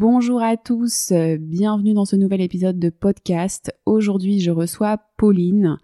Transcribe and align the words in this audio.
Bonjour 0.00 0.40
à 0.40 0.56
tous, 0.56 1.12
bienvenue 1.40 1.92
dans 1.92 2.04
ce 2.04 2.14
nouvel 2.14 2.40
épisode 2.40 2.78
de 2.78 2.88
podcast. 2.88 3.74
Aujourd'hui, 3.84 4.38
je 4.38 4.52
reçois 4.52 5.00
Pauline. 5.16 5.76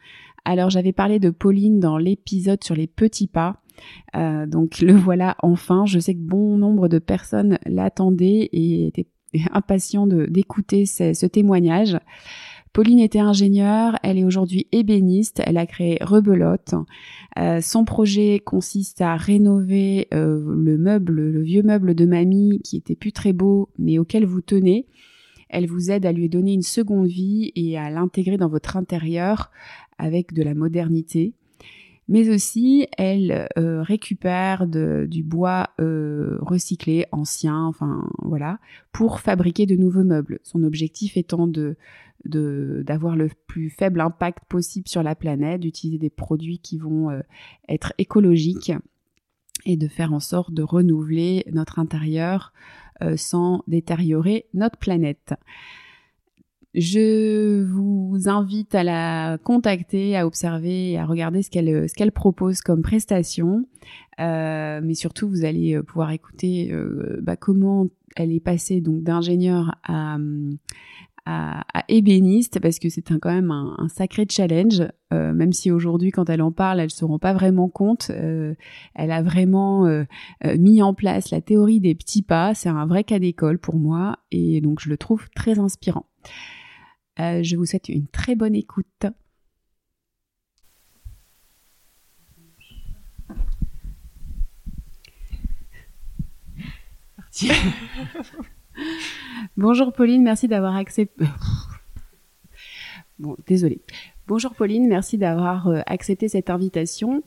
Alors, 0.45 0.71
j'avais 0.71 0.93
parlé 0.93 1.19
de 1.19 1.31
Pauline 1.31 1.81
dans 1.81 1.99
l'épisode 1.99 2.63
sur 2.63 2.77
les 2.77 2.87
petits 2.87 3.27
pas. 3.27 3.57
Euh, 4.15 4.47
donc, 4.47 4.79
le 4.81 4.93
voilà 4.93 5.35
enfin. 5.43 5.85
Je 5.85 5.99
sais 5.99 6.15
que 6.15 6.21
bon 6.21 6.57
nombre 6.59 6.87
de 6.87 7.01
personnes 7.01 7.59
l'attendaient 7.67 8.49
et 8.53 8.87
étaient 8.87 9.09
impatients 9.51 10.07
d'écouter 10.07 10.87
ce 10.87 11.27
témoignage. 11.27 11.99
Pauline 12.75 12.99
était 12.99 13.21
ingénieure, 13.21 13.97
elle 14.03 14.19
est 14.19 14.25
aujourd'hui 14.25 14.67
ébéniste, 14.73 15.41
elle 15.47 15.59
a 15.59 15.65
créé 15.65 15.97
Rebelote. 16.01 16.75
Euh, 17.39 17.61
son 17.61 17.85
projet 17.85 18.43
consiste 18.45 19.01
à 19.01 19.15
rénover 19.15 20.09
euh, 20.13 20.43
le 20.45 20.77
meuble, 20.77 21.15
le 21.31 21.41
vieux 21.41 21.63
meuble 21.63 21.95
de 21.95 22.05
mamie 22.05 22.61
qui 22.65 22.77
était 22.77 22.97
plus 22.97 23.13
très 23.13 23.33
beau 23.33 23.69
mais 23.79 24.01
auquel 24.01 24.27
vous 24.27 24.41
tenez. 24.41 24.87
Elle 25.49 25.69
vous 25.69 25.93
aide 25.93 26.05
à 26.05 26.11
lui 26.11 26.29
donner 26.29 26.53
une 26.53 26.63
seconde 26.63 27.07
vie 27.07 27.53
et 27.55 27.79
à 27.79 27.91
l'intégrer 27.91 28.39
dans 28.39 28.49
votre 28.49 28.77
intérieur 28.77 29.53
avec 29.99 30.33
de 30.33 30.43
la 30.43 30.55
modernité 30.55 31.33
mais 32.09 32.29
aussi 32.29 32.87
elle 32.99 33.49
euh, 33.59 33.83
récupère 33.83 34.67
du 34.67 35.23
bois 35.23 35.71
recyclé, 35.79 37.07
ancien, 37.13 37.65
enfin 37.65 38.09
voilà, 38.23 38.59
pour 38.93 39.21
fabriquer 39.21 39.67
de 39.67 39.77
nouveaux 39.77 40.05
meubles. 40.05 40.41
Son 40.43 40.63
objectif 40.63 41.17
étant 41.17 41.47
de 41.47 41.77
d'avoir 42.27 43.17
le 43.17 43.29
plus 43.47 43.71
faible 43.71 44.01
impact 44.01 44.45
possible 44.49 44.89
sur 44.89 45.03
la 45.03 45.15
planète, 45.15 45.61
d'utiliser 45.61 45.99
des 45.99 46.11
produits 46.11 46.59
qui 46.59 46.79
vont 46.79 47.11
euh, 47.11 47.21
être 47.69 47.93
écologiques 47.99 48.73
et 49.67 49.77
de 49.77 49.89
faire 49.89 50.13
en 50.13 50.21
sorte 50.21 50.53
de 50.53 50.63
renouveler 50.63 51.45
notre 51.53 51.79
intérieur 51.79 52.53
euh, 53.03 53.17
sans 53.17 53.63
détériorer 53.67 54.47
notre 54.55 54.79
planète. 54.79 55.35
Je 56.75 57.63
vous 57.63 58.29
invite 58.29 58.75
à 58.75 58.83
la 58.83 59.39
contacter, 59.39 60.17
à 60.17 60.27
observer 60.27 60.99
à 60.99 61.07
regarder 61.07 61.43
ce 61.43 61.51
qu'elle 61.51 61.89
ce 61.89 61.95
qu'elle 61.95 62.13
propose 62.13 62.61
comme 62.61 62.83
prestation. 62.83 63.67
Euh, 64.21 64.81
mais 64.83 64.95
surtout, 64.95 65.29
vous 65.29 65.45
allez 65.45 65.81
pouvoir 65.83 66.11
écouter 66.11 66.75
bah, 67.21 67.37
comment 67.37 67.87
elle 68.17 68.33
est 68.33 68.41
passée 68.41 68.81
donc 68.81 69.03
d'ingénieur 69.03 69.77
à, 69.85 70.19
à, 71.27 71.85
ébéniste 71.89 72.61
parce 72.61 72.79
que 72.79 72.89
c'est 72.89 73.03
quand 73.03 73.33
même 73.33 73.51
un, 73.51 73.89
sacré 73.89 74.27
challenge. 74.29 74.83
Euh, 75.13 75.33
même 75.33 75.53
si 75.53 75.71
aujourd'hui, 75.71 76.11
quand 76.11 76.29
elle 76.29 76.43
en 76.43 76.53
parle, 76.53 76.81
elle 76.81 76.91
se 76.91 77.05
rend 77.05 77.19
pas 77.19 77.33
vraiment 77.33 77.69
compte. 77.69 78.11
Euh, 78.11 78.55
elle 78.95 79.11
a 79.11 79.23
vraiment 79.23 79.87
euh, 79.87 80.05
mis 80.59 80.83
en 80.83 80.95
place 80.95 81.31
la 81.31 81.41
théorie 81.41 81.81
des 81.81 81.95
petits 81.95 82.23
pas. 82.23 82.55
C'est 82.55 82.69
un 82.69 82.87
vrai 82.87 83.05
cas 83.05 83.19
d'école 83.19 83.59
pour 83.59 83.77
moi 83.77 84.19
et 84.31 84.61
donc 84.61 84.81
je 84.81 84.89
le 84.89 84.97
trouve 84.97 85.29
très 85.35 85.59
inspirant. 85.59 86.07
Je 87.19 87.57
vous 87.57 87.67
souhaite 87.67 87.89
une 87.89 88.07
très 88.09 88.35
bonne 88.35 88.55
écoute. 88.55 89.07
Bonjour 99.57 99.93
Pauline, 99.93 100.23
merci 100.23 100.49
d'avoir 100.49 100.77
accepté. 100.77 101.25
Bon, 103.19 103.37
désolé. 103.47 103.81
Bonjour 104.27 104.55
Pauline, 104.55 104.89
merci 104.89 105.19
d'avoir 105.19 105.69
euh, 105.69 105.81
accepté 105.87 106.29
cette 106.29 106.49
invitation. 106.51 107.23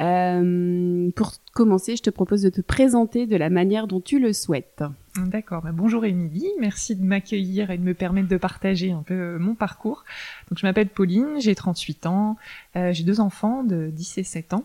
Euh, 0.00 1.10
pour 1.14 1.32
commencer, 1.52 1.96
je 1.96 2.02
te 2.02 2.10
propose 2.10 2.42
de 2.42 2.48
te 2.48 2.60
présenter 2.60 3.26
de 3.26 3.36
la 3.36 3.50
manière 3.50 3.86
dont 3.86 4.00
tu 4.00 4.18
le 4.18 4.32
souhaites. 4.32 4.82
D'accord. 5.16 5.62
Bah, 5.62 5.72
bonjour 5.72 6.04
Émilie, 6.04 6.48
merci 6.60 6.94
de 6.94 7.04
m'accueillir 7.04 7.70
et 7.70 7.78
de 7.78 7.82
me 7.82 7.94
permettre 7.94 8.28
de 8.28 8.36
partager 8.36 8.92
un 8.92 9.02
peu 9.02 9.14
euh, 9.14 9.38
mon 9.38 9.54
parcours. 9.54 10.04
Donc 10.48 10.58
je 10.58 10.66
m'appelle 10.66 10.88
Pauline, 10.88 11.40
j'ai 11.40 11.54
38 11.54 12.06
ans, 12.06 12.36
j'ai 12.74 13.02
deux 13.02 13.20
enfants 13.20 13.64
de 13.64 13.90
10 13.90 14.18
et 14.18 14.22
7 14.22 14.54
ans. 14.54 14.64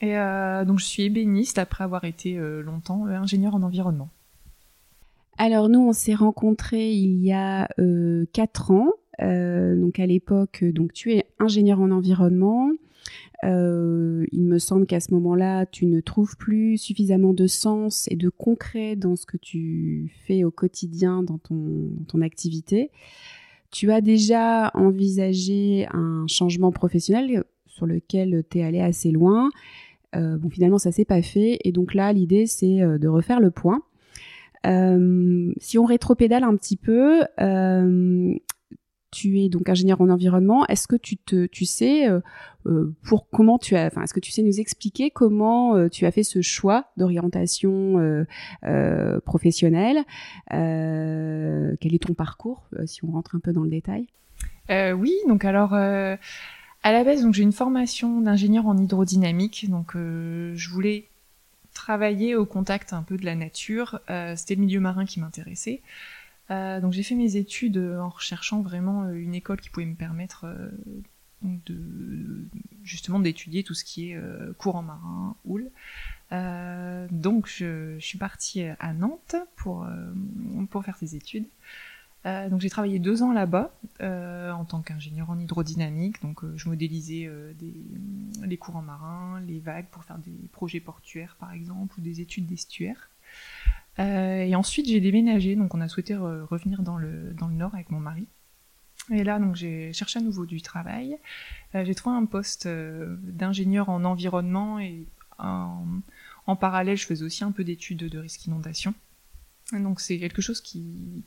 Et 0.00 0.14
donc 0.66 0.78
je 0.78 0.84
suis 0.84 1.04
ébéniste 1.04 1.58
après 1.58 1.84
avoir 1.84 2.04
été 2.04 2.36
longtemps 2.36 3.06
ingénieur 3.06 3.54
en 3.54 3.62
environnement. 3.62 4.10
Alors 5.36 5.68
nous, 5.68 5.80
on 5.80 5.92
s'est 5.92 6.14
rencontrés 6.14 6.92
il 6.92 7.18
y 7.18 7.32
a 7.32 7.68
euh, 7.78 8.26
quatre 8.32 8.70
ans. 8.70 8.92
Euh, 9.22 9.76
donc 9.76 9.98
à 9.98 10.06
l'époque, 10.06 10.64
donc 10.64 10.92
tu 10.92 11.12
es 11.12 11.26
ingénieur 11.38 11.80
en 11.80 11.90
environnement. 11.90 12.70
Euh, 13.44 14.24
il 14.32 14.42
me 14.42 14.58
semble 14.58 14.86
qu'à 14.86 15.00
ce 15.00 15.12
moment-là, 15.14 15.66
tu 15.66 15.86
ne 15.86 16.00
trouves 16.00 16.36
plus 16.36 16.78
suffisamment 16.78 17.34
de 17.34 17.46
sens 17.46 18.08
et 18.10 18.16
de 18.16 18.28
concret 18.28 18.96
dans 18.96 19.16
ce 19.16 19.26
que 19.26 19.36
tu 19.36 20.12
fais 20.26 20.44
au 20.44 20.50
quotidien 20.50 21.22
dans 21.22 21.38
ton, 21.38 22.22
activité. 22.22 22.90
Tu 23.70 23.90
as 23.90 24.00
déjà 24.00 24.70
envisagé 24.74 25.86
un 25.92 26.26
changement 26.28 26.70
professionnel 26.72 27.44
sur 27.66 27.86
lequel 27.86 28.44
tu 28.48 28.58
es 28.58 28.62
allé 28.62 28.80
assez 28.80 29.10
loin. 29.10 29.50
bon, 30.14 30.48
finalement, 30.48 30.78
ça 30.78 30.92
s'est 30.92 31.04
pas 31.04 31.22
fait. 31.22 31.58
Et 31.64 31.72
donc 31.72 31.92
là, 31.92 32.12
l'idée, 32.12 32.46
c'est 32.46 32.78
de 32.78 33.08
refaire 33.08 33.40
le 33.40 33.50
point. 33.50 33.82
Euh, 34.66 35.52
si 35.58 35.78
on 35.78 35.84
rétropédale 35.84 36.44
un 36.44 36.56
petit 36.56 36.76
peu, 36.76 37.22
euh, 37.40 38.34
tu 39.14 39.40
es 39.40 39.48
donc 39.48 39.68
ingénieur 39.68 40.00
en 40.00 40.10
environnement. 40.10 40.66
Est-ce 40.66 40.88
que 40.88 40.96
tu 40.96 41.16
te, 41.16 41.46
tu 41.46 41.64
sais 41.64 42.08
euh, 42.08 42.20
pour 43.02 43.28
comment 43.30 43.58
tu 43.58 43.76
as, 43.76 43.86
est-ce 43.86 44.12
que 44.14 44.20
tu 44.20 44.32
sais 44.32 44.42
nous 44.42 44.58
expliquer 44.60 45.10
comment 45.10 45.88
tu 45.88 46.06
as 46.06 46.10
fait 46.10 46.22
ce 46.22 46.42
choix 46.42 46.86
d'orientation 46.96 48.26
professionnelle 49.24 49.98
Quel 50.50 51.94
est 51.94 52.02
ton 52.02 52.14
parcours, 52.14 52.68
si 52.86 53.04
on 53.04 53.12
rentre 53.12 53.36
un 53.36 53.40
peu 53.40 53.52
dans 53.52 53.62
le 53.62 53.70
détail? 53.70 54.06
Oui, 54.70 55.12
donc 55.28 55.44
alors. 55.44 55.74
À 56.86 56.92
la 56.92 57.02
base, 57.02 57.22
donc 57.22 57.32
j'ai 57.32 57.42
une 57.42 57.52
formation 57.52 58.20
d'ingénieur 58.20 58.66
en 58.66 58.76
hydrodynamique, 58.76 59.70
donc 59.70 59.92
je 59.94 60.68
voulais 60.68 61.06
travailler 61.74 62.36
au 62.36 62.46
contact 62.46 62.92
un 62.92 63.02
peu 63.02 63.18
de 63.18 63.26
la 63.26 63.34
nature. 63.34 64.00
Euh, 64.08 64.34
c'était 64.36 64.54
le 64.54 64.62
milieu 64.62 64.80
marin 64.80 65.04
qui 65.04 65.20
m'intéressait. 65.20 65.82
Euh, 66.50 66.80
donc 66.80 66.92
j'ai 66.92 67.02
fait 67.02 67.14
mes 67.14 67.36
études 67.36 67.78
en 67.78 68.10
recherchant 68.10 68.60
vraiment 68.60 69.04
euh, 69.04 69.12
une 69.12 69.34
école 69.34 69.60
qui 69.60 69.70
pouvait 69.70 69.86
me 69.86 69.94
permettre 69.94 70.46
justement 72.82 73.18
d'étudier 73.18 73.64
tout 73.64 73.74
ce 73.74 73.84
qui 73.84 74.10
est 74.10 74.18
courant 74.56 74.82
marin, 74.82 75.36
houle. 75.44 75.70
donc 77.10 77.46
je, 77.46 77.98
suis 77.98 78.16
partie 78.16 78.62
à 78.62 78.94
Nantes 78.94 79.36
pour 79.56 79.86
pour 80.70 80.84
faire 80.84 80.96
ces 80.96 81.16
études. 81.16 81.44
Euh, 82.26 82.48
donc 82.48 82.62
j'ai 82.62 82.70
travaillé 82.70 82.98
deux 82.98 83.22
ans 83.22 83.32
là-bas 83.32 83.70
euh, 84.00 84.50
en 84.50 84.64
tant 84.64 84.80
qu'ingénieur 84.80 85.28
en 85.28 85.38
hydrodynamique. 85.38 86.22
Donc 86.22 86.42
euh, 86.42 86.54
je 86.56 86.68
modélisais 86.68 87.30
les 88.42 88.56
courants 88.56 88.82
marins, 88.82 89.40
les 89.46 89.58
vagues 89.58 89.86
pour 89.90 90.04
faire 90.04 90.18
des 90.18 90.48
projets 90.52 90.80
portuaires 90.80 91.36
par 91.38 91.52
exemple 91.52 91.98
ou 91.98 92.00
des 92.00 92.20
études 92.20 92.46
d'estuaires. 92.46 93.10
Et 93.98 94.56
ensuite 94.56 94.86
j'ai 94.88 95.00
déménagé, 95.00 95.56
donc 95.56 95.74
on 95.74 95.80
a 95.80 95.88
souhaité 95.88 96.16
revenir 96.16 96.82
dans 96.82 96.96
le, 96.96 97.32
dans 97.34 97.46
le 97.46 97.54
nord 97.54 97.74
avec 97.74 97.90
mon 97.90 98.00
mari. 98.00 98.26
Et 99.10 99.22
là 99.22 99.38
donc 99.38 99.54
j'ai 99.54 99.92
cherché 99.92 100.18
à 100.18 100.22
nouveau 100.22 100.46
du 100.46 100.62
travail. 100.62 101.16
j'ai 101.74 101.94
trouvé 101.94 102.16
un 102.16 102.24
poste 102.24 102.66
d'ingénieur 102.66 103.88
en 103.88 104.04
environnement 104.04 104.78
et 104.80 105.06
en, 105.38 105.84
en 106.46 106.56
parallèle 106.56 106.96
je 106.96 107.06
faisais 107.06 107.24
aussi 107.24 107.44
un 107.44 107.52
peu 107.52 107.64
d'études 107.64 108.08
de 108.08 108.18
risque 108.18 108.46
inondation. 108.46 108.94
Donc 109.72 110.00
c'est 110.00 110.18
quelque 110.18 110.42
chose 110.42 110.60
qui 110.60 111.24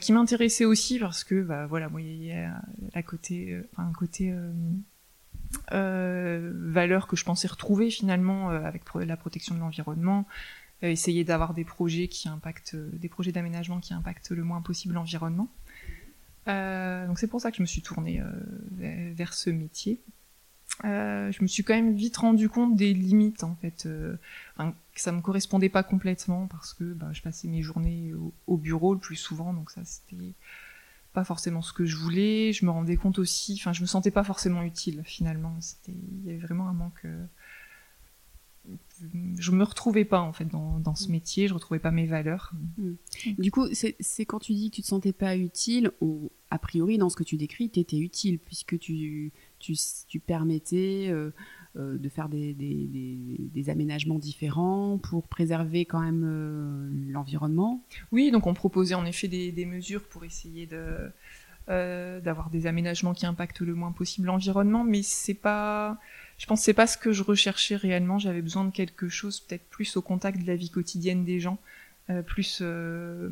qui 0.00 0.12
m'intéressait 0.12 0.64
aussi 0.64 0.98
parce 0.98 1.22
que 1.24 1.42
bah 1.42 1.66
voilà 1.66 1.88
moi 1.88 2.00
il 2.00 2.22
y 2.24 2.32
a 2.32 2.62
la 2.94 3.02
côté 3.02 3.52
euh, 3.52 3.68
un 3.76 3.92
côté 3.92 4.32
euh, 4.32 4.50
euh, 5.72 6.52
valeur 6.54 7.06
que 7.06 7.16
je 7.16 7.24
pensais 7.24 7.46
retrouver 7.46 7.90
finalement 7.90 8.50
euh, 8.50 8.64
avec 8.64 8.82
la 8.94 9.16
protection 9.16 9.54
de 9.54 9.60
l'environnement 9.60 10.26
essayer 10.90 11.24
d'avoir 11.24 11.54
des 11.54 11.64
projets 11.64 12.08
qui 12.08 12.28
impactent 12.28 12.76
des 12.76 13.08
projets 13.08 13.32
d'aménagement 13.32 13.80
qui 13.80 13.94
impactent 13.94 14.30
le 14.30 14.42
moins 14.42 14.62
possible 14.62 14.94
l'environnement 14.94 15.48
donc 16.46 17.18
c'est 17.18 17.28
pour 17.28 17.40
ça 17.40 17.50
que 17.50 17.58
je 17.58 17.62
me 17.62 17.66
suis 17.66 17.82
tournée 17.82 18.20
vers 19.14 19.32
ce 19.32 19.50
métier 19.50 20.00
euh, 20.84 21.30
je 21.30 21.42
me 21.42 21.46
suis 21.46 21.62
quand 21.62 21.74
même 21.74 21.94
vite 21.94 22.16
rendu 22.16 22.48
compte 22.48 22.76
des 22.76 22.92
limites 22.92 23.44
en 23.44 23.54
fait, 23.56 23.86
euh, 23.86 24.16
que 24.58 25.00
ça 25.00 25.12
me 25.12 25.20
correspondait 25.20 25.68
pas 25.68 25.82
complètement 25.82 26.46
parce 26.48 26.74
que 26.74 26.84
bah, 26.84 27.10
je 27.12 27.22
passais 27.22 27.46
mes 27.46 27.62
journées 27.62 28.12
au, 28.46 28.56
bureau 28.56 28.94
le 28.94 29.00
plus 29.00 29.16
souvent, 29.16 29.52
donc 29.52 29.70
ça 29.70 29.82
c'était 29.84 30.34
pas 31.12 31.24
forcément 31.24 31.62
ce 31.62 31.72
que 31.72 31.84
je 31.84 31.96
voulais. 31.96 32.52
Je 32.52 32.64
me 32.64 32.70
rendais 32.70 32.96
compte 32.96 33.18
aussi, 33.18 33.56
enfin 33.60 33.72
je 33.72 33.82
me 33.82 33.86
sentais 33.86 34.10
pas 34.10 34.24
forcément 34.24 34.62
utile 34.62 35.02
finalement. 35.04 35.54
C'était, 35.60 35.92
il 35.92 36.26
y 36.26 36.30
avait 36.30 36.38
vraiment 36.38 36.68
un 36.68 36.72
manque. 36.72 37.06
Euh, 38.70 38.76
je 39.38 39.50
me 39.50 39.64
retrouvais 39.64 40.04
pas 40.04 40.20
en 40.20 40.32
fait 40.32 40.44
dans, 40.44 40.78
dans, 40.78 40.94
ce 40.94 41.10
métier, 41.10 41.48
je 41.48 41.54
retrouvais 41.54 41.80
pas 41.80 41.90
mes 41.90 42.06
valeurs. 42.06 42.52
Mm. 42.78 42.92
Du 43.38 43.50
coup, 43.50 43.66
c'est 43.72 44.26
quand 44.26 44.38
tu 44.38 44.52
dis 44.52 44.70
que 44.70 44.76
tu 44.76 44.82
te 44.82 44.86
sentais 44.86 45.12
pas 45.12 45.36
utile, 45.36 45.90
ou 46.00 46.30
a 46.50 46.58
priori 46.58 46.98
dans 46.98 47.08
ce 47.08 47.16
que 47.16 47.24
tu 47.24 47.36
décris, 47.36 47.70
tu 47.70 47.80
étais 47.80 47.98
utile 47.98 48.38
puisque 48.38 48.78
tu 48.78 49.32
tu, 49.58 49.74
tu 50.08 50.20
permettais 50.20 51.08
euh, 51.10 51.30
de 51.76 52.08
faire 52.08 52.28
des, 52.28 52.54
des, 52.54 53.70
aménagements 53.70 54.18
différents 54.18 54.98
pour 54.98 55.28
préserver 55.28 55.84
quand 55.84 56.00
même 56.00 57.08
l'environnement. 57.10 57.82
Oui, 58.10 58.30
donc 58.30 58.46
on 58.46 58.54
proposait 58.54 58.94
en 58.94 59.04
effet 59.04 59.28
des, 59.28 59.66
mesures 59.66 60.02
pour 60.02 60.24
essayer 60.24 60.66
de 60.66 61.10
d'avoir 61.68 62.50
des 62.50 62.66
aménagements 62.66 63.14
qui 63.14 63.24
impactent 63.24 63.60
le 63.60 63.74
moins 63.74 63.92
possible 63.92 64.26
l'environnement, 64.26 64.84
mais 64.84 65.02
c'est 65.02 65.32
pas 65.32 65.98
je 66.38 66.46
pense 66.46 66.60
que 66.60 66.64
c'est 66.64 66.74
pas 66.74 66.86
ce 66.86 66.98
que 66.98 67.12
je 67.12 67.22
recherchais 67.22 67.76
réellement. 67.76 68.18
J'avais 68.18 68.42
besoin 68.42 68.64
de 68.64 68.70
quelque 68.70 69.08
chose 69.08 69.40
peut-être 69.40 69.64
plus 69.68 69.96
au 69.96 70.02
contact 70.02 70.40
de 70.40 70.46
la 70.46 70.56
vie 70.56 70.70
quotidienne 70.70 71.24
des 71.24 71.40
gens, 71.40 71.58
euh, 72.10 72.22
plus 72.22 72.58
euh, 72.62 73.28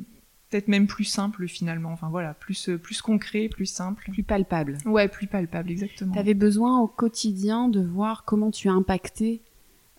peut-être 0.48 0.68
même 0.68 0.86
plus 0.86 1.04
simple 1.04 1.48
finalement. 1.48 1.92
Enfin 1.92 2.08
voilà, 2.08 2.34
plus 2.34 2.68
euh, 2.68 2.78
plus 2.78 3.02
concret, 3.02 3.48
plus 3.48 3.66
simple, 3.66 4.10
plus 4.10 4.22
palpable. 4.22 4.78
Ouais, 4.84 5.08
plus 5.08 5.26
palpable, 5.26 5.70
exactement. 5.70 6.12
Tu 6.12 6.18
avais 6.18 6.34
besoin 6.34 6.80
au 6.80 6.86
quotidien 6.86 7.68
de 7.68 7.80
voir 7.80 8.24
comment 8.24 8.50
tu 8.50 8.68
as 8.68 8.72
impacté 8.72 9.42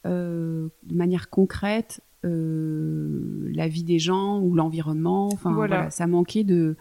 de 0.03 0.71
manière 0.89 1.30
concrète 1.30 2.01
la 2.24 3.68
vie 3.68 3.83
des 3.83 4.00
gens 4.00 4.39
ou 4.39 4.56
l'environnement. 4.56 5.30
Enfin 5.31 5.51
voilà 5.51 5.92
ça 5.92 6.07
manquait 6.07 6.44
de 6.44 6.75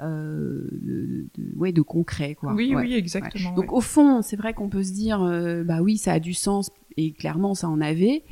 euh, 0.00 0.66
de, 0.72 1.26
ouais, 1.56 1.72
de 1.72 1.82
concret. 1.82 2.34
Quoi. 2.34 2.54
Oui, 2.54 2.74
oui, 2.74 2.94
exactement. 2.94 3.52
Donc 3.52 3.72
au 3.72 3.80
fond, 3.80 4.22
c'est 4.22 4.36
vrai 4.36 4.54
qu'on 4.54 4.68
peut 4.68 4.82
se 4.82 4.92
dire, 4.92 5.22
euh, 5.22 5.62
bah 5.62 5.82
oui, 5.82 5.98
ça 5.98 6.12
a 6.12 6.20
du 6.20 6.32
sens 6.32 6.70
et 6.96 7.12
clairement 7.12 7.54
ça 7.54 7.68
en 7.68 7.80
avait. 7.80 8.24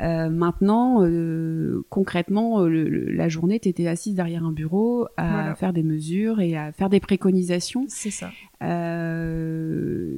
Euh, 0.00 0.30
maintenant, 0.30 1.06
concrètement, 1.88 2.66
la 2.66 3.28
journée, 3.28 3.60
tu 3.60 3.68
étais 3.68 3.86
assise 3.86 4.14
derrière 4.14 4.44
un 4.44 4.52
bureau 4.52 5.06
à 5.16 5.54
faire 5.54 5.72
des 5.72 5.82
mesures 5.82 6.40
et 6.40 6.56
à 6.56 6.72
faire 6.72 6.88
des 6.88 7.00
préconisations. 7.00 7.84
C'est 7.88 8.10
ça. 8.10 8.30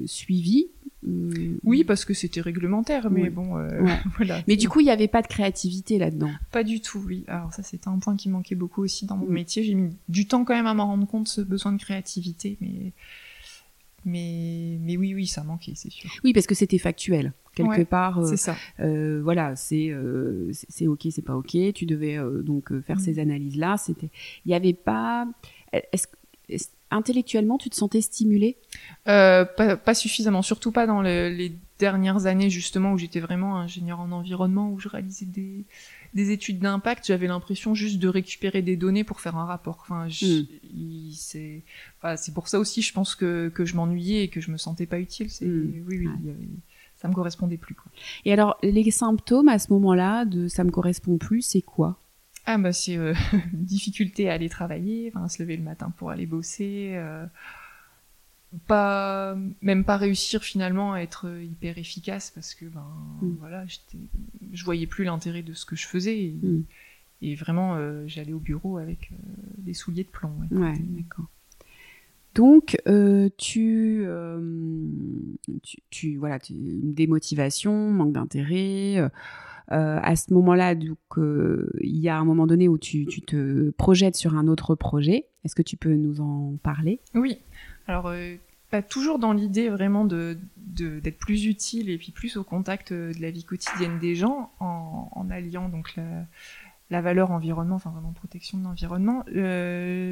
suivies. 0.06 0.68
Oui, 1.64 1.84
parce 1.84 2.04
que 2.04 2.14
c'était 2.14 2.40
réglementaire, 2.40 3.10
mais 3.10 3.30
bon, 3.30 3.58
euh, 3.58 3.68
voilà. 4.16 4.42
Mais 4.48 4.56
du 4.56 4.68
coup, 4.68 4.80
il 4.80 4.84
n'y 4.84 4.90
avait 4.90 5.08
pas 5.08 5.22
de 5.22 5.26
créativité 5.26 5.98
là-dedans. 5.98 6.30
Pas 6.50 6.64
du 6.64 6.80
tout, 6.80 7.02
oui. 7.06 7.24
Alors 7.28 7.52
ça, 7.52 7.62
c'était 7.62 7.88
un 7.88 7.98
point 7.98 8.16
qui 8.16 8.28
manquait 8.28 8.54
beaucoup 8.54 8.82
aussi 8.82 9.06
dans 9.06 9.16
mon 9.16 9.28
métier. 9.28 9.62
J'ai 9.64 9.74
mis 9.74 9.96
du 10.08 10.26
temps 10.26 10.44
quand 10.44 10.54
même 10.54 10.66
à 10.66 10.74
m'en 10.74 10.86
rendre 10.86 11.06
compte 11.06 11.28
ce 11.28 11.40
besoin 11.40 11.72
de 11.72 11.78
créativité, 11.80 12.56
mais 12.60 12.92
mais 14.06 14.78
mais 14.82 14.96
oui, 14.96 15.14
oui, 15.14 15.26
ça 15.26 15.42
manquait, 15.44 15.72
c'est 15.74 15.90
sûr. 15.90 16.10
Oui, 16.24 16.32
parce 16.32 16.46
que 16.46 16.54
c'était 16.54 16.78
factuel 16.78 17.32
quelque 17.54 17.82
part. 17.82 18.18
Euh, 18.18 18.26
c'est 18.26 18.36
ça. 18.36 18.56
Euh, 18.80 19.20
voilà, 19.22 19.56
c'est 19.56 19.94
c'est 20.52 20.86
ok, 20.86 21.06
c'est 21.10 21.22
pas 21.22 21.36
ok. 21.36 21.56
Tu 21.74 21.86
devais 21.86 22.18
donc 22.42 22.78
faire 22.82 22.96
mm. 22.96 23.00
ces 23.00 23.18
analyses 23.18 23.56
là. 23.56 23.76
C'était, 23.76 24.10
il 24.44 24.48
n'y 24.48 24.54
avait 24.54 24.74
pas. 24.74 25.26
Est-ce 25.72 26.06
intellectuellement, 26.94 27.58
tu 27.58 27.70
te 27.70 27.76
sentais 27.76 28.00
stimulé 28.00 28.56
euh, 29.08 29.44
pas, 29.44 29.94
suffisamment, 29.94 30.42
surtout 30.42 30.72
pas 30.72 30.86
dans 30.86 31.02
les 31.02 31.52
dernières 31.78 32.26
années 32.26 32.50
justement 32.50 32.92
où 32.92 32.98
j'étais 32.98 33.20
vraiment 33.20 33.56
ingénieur 33.56 34.00
en 34.00 34.12
environnement, 34.12 34.70
où 34.70 34.78
je 34.78 34.88
réalisais 34.88 35.26
des, 35.26 36.30
études 36.30 36.60
d'impact. 36.60 37.06
J'avais 37.06 37.26
l'impression 37.26 37.74
juste 37.74 37.98
de 37.98 38.08
récupérer 38.08 38.62
des 38.62 38.76
données 38.76 39.04
pour 39.04 39.20
faire 39.20 39.36
un 39.36 39.44
rapport. 39.44 39.78
Enfin, 39.82 40.06
hmm. 40.06 41.10
c'est 41.12 42.34
pour 42.34 42.48
ça 42.48 42.58
aussi, 42.58 42.82
je 42.82 42.92
pense 42.92 43.14
que, 43.14 43.52
je 43.56 43.76
m'ennuyais 43.76 44.24
et 44.24 44.28
que 44.28 44.40
je 44.40 44.50
me 44.50 44.56
sentais 44.56 44.86
pas 44.86 45.00
utile. 45.00 45.30
C'est 45.30 45.46
hmm. 45.46 45.84
oui, 45.86 46.06
oui. 46.06 46.48
ça 46.96 47.08
me 47.08 47.14
correspondait 47.14 47.56
plus. 47.56 47.76
Et 48.24 48.32
alors, 48.32 48.56
les 48.62 48.90
symptômes 48.90 49.48
à 49.48 49.58
ce 49.58 49.72
moment-là 49.72 50.24
de 50.24 50.48
ça 50.48 50.64
me 50.64 50.70
correspond 50.70 51.18
plus, 51.18 51.42
c'est 51.42 51.62
quoi? 51.62 51.98
Ah 52.46 52.58
bah 52.58 52.72
c'est 52.72 52.96
euh, 52.96 53.14
difficulté 53.52 54.28
à 54.28 54.34
aller 54.34 54.48
travailler, 54.48 55.10
enfin 55.14 55.28
se 55.28 55.42
lever 55.42 55.56
le 55.56 55.62
matin 55.62 55.92
pour 55.96 56.10
aller 56.10 56.26
bosser, 56.26 56.90
euh, 56.94 57.24
pas 58.66 59.36
même 59.62 59.84
pas 59.84 59.96
réussir 59.96 60.42
finalement 60.42 60.92
à 60.92 60.98
être 60.98 61.28
hyper 61.42 61.78
efficace 61.78 62.30
parce 62.30 62.54
que 62.54 62.66
ben 62.66 62.86
mm. 63.22 63.36
voilà 63.40 63.64
je 64.52 64.64
voyais 64.64 64.86
plus 64.86 65.04
l'intérêt 65.04 65.42
de 65.42 65.54
ce 65.54 65.64
que 65.64 65.74
je 65.74 65.86
faisais 65.86 66.18
et, 66.18 66.36
mm. 66.42 67.34
vraiment 67.36 67.76
euh, 67.76 68.04
j'allais 68.06 68.34
au 68.34 68.40
bureau 68.40 68.76
avec 68.76 69.10
des 69.58 69.74
souliers 69.74 70.04
de 70.04 70.08
plomb. 70.08 70.34
Ouais, 70.50 70.74
d'accord. 70.78 71.26
Donc, 72.34 72.76
tu, 73.38 74.04
tu, 75.62 75.78
tu, 75.90 76.16
voilà, 76.16 76.40
tu, 76.40 76.52
démotivation, 76.52 77.92
manque 77.92 78.12
d'intérêt, 78.12 78.96
euh, 78.98 79.08
à 79.68 80.16
ce 80.16 80.32
moment-là, 80.34 80.74
donc 80.74 80.98
il 81.16 81.98
y 81.98 82.08
a 82.08 82.16
un 82.16 82.24
moment 82.24 82.46
donné 82.46 82.68
où 82.68 82.78
tu, 82.78 83.06
te 83.06 83.70
projettes 83.70 84.16
sur 84.16 84.34
un 84.34 84.46
autre 84.46 84.74
projet. 84.74 85.26
Est-ce 85.44 85.54
que 85.54 85.62
tu 85.62 85.76
peux 85.76 85.94
nous 85.94 86.20
en 86.20 86.56
parler? 86.62 87.00
Oui. 87.14 87.38
Alors, 87.86 88.08
euh, 88.08 88.36
pas 88.70 88.82
toujours 88.82 89.18
dans 89.18 89.32
l'idée 89.32 89.68
vraiment 89.68 90.04
de, 90.04 90.38
d'être 90.56 91.18
plus 91.18 91.44
utile 91.46 91.90
et 91.90 91.98
puis 91.98 92.12
plus 92.12 92.36
au 92.36 92.44
contact 92.44 92.92
euh, 92.92 93.12
de 93.12 93.20
la 93.20 93.30
vie 93.30 93.44
quotidienne 93.44 93.98
des 93.98 94.14
gens 94.14 94.52
en, 94.58 95.28
alliant 95.30 95.68
donc 95.68 95.94
la, 95.96 97.00
valeur 97.00 97.30
environnement, 97.30 97.76
enfin 97.76 97.90
vraiment 97.90 98.12
protection 98.12 98.56
de 98.58 98.64
l'environnement, 98.64 99.24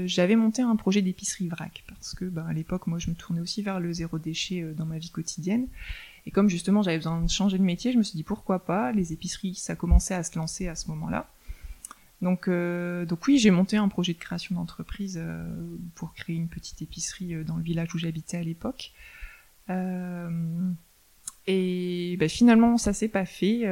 j'avais 0.06 0.36
monté 0.36 0.62
un 0.62 0.74
projet 0.74 1.00
d'épicerie 1.00 1.48
vrac 1.48 1.84
parce 1.88 2.14
que 2.14 2.24
ben, 2.24 2.44
à 2.44 2.52
l'époque, 2.52 2.86
moi, 2.88 2.98
je 2.98 3.08
me 3.08 3.14
tournais 3.14 3.40
aussi 3.40 3.62
vers 3.62 3.78
le 3.78 3.92
zéro 3.92 4.18
déchet 4.18 4.62
dans 4.76 4.86
ma 4.86 4.98
vie 4.98 5.10
quotidienne 5.10 5.68
et 6.26 6.30
comme 6.30 6.48
justement 6.48 6.82
j'avais 6.82 6.98
besoin 6.98 7.20
de 7.20 7.28
changer 7.28 7.58
de 7.58 7.62
métier, 7.62 7.92
je 7.92 7.98
me 7.98 8.02
suis 8.02 8.16
dit 8.16 8.22
pourquoi 8.22 8.64
pas? 8.64 8.92
Les 8.92 9.12
épiceries, 9.12 9.54
ça 9.54 9.74
commençait 9.74 10.14
à 10.14 10.22
se 10.22 10.38
lancer 10.38 10.68
à 10.68 10.74
ce 10.74 10.88
moment-là. 10.88 11.28
Donc, 12.22 12.46
euh, 12.46 13.04
donc 13.04 13.26
oui, 13.26 13.36
j'ai 13.38 13.50
monté 13.50 13.76
un 13.76 13.88
projet 13.88 14.14
de 14.14 14.18
création 14.18 14.54
d'entreprise 14.54 15.18
euh, 15.20 15.44
pour 15.96 16.14
créer 16.14 16.36
une 16.36 16.48
petite 16.48 16.80
épicerie 16.80 17.34
euh, 17.34 17.42
dans 17.42 17.56
le 17.56 17.62
village 17.64 17.92
où 17.94 17.98
j'habitais 17.98 18.36
à 18.36 18.44
l'époque. 18.44 18.92
et 21.48 22.16
ben, 22.18 22.28
finalement, 22.28 22.78
ça 22.78 22.92
s'est 22.92 23.08
pas 23.08 23.26
fait. 23.26 23.66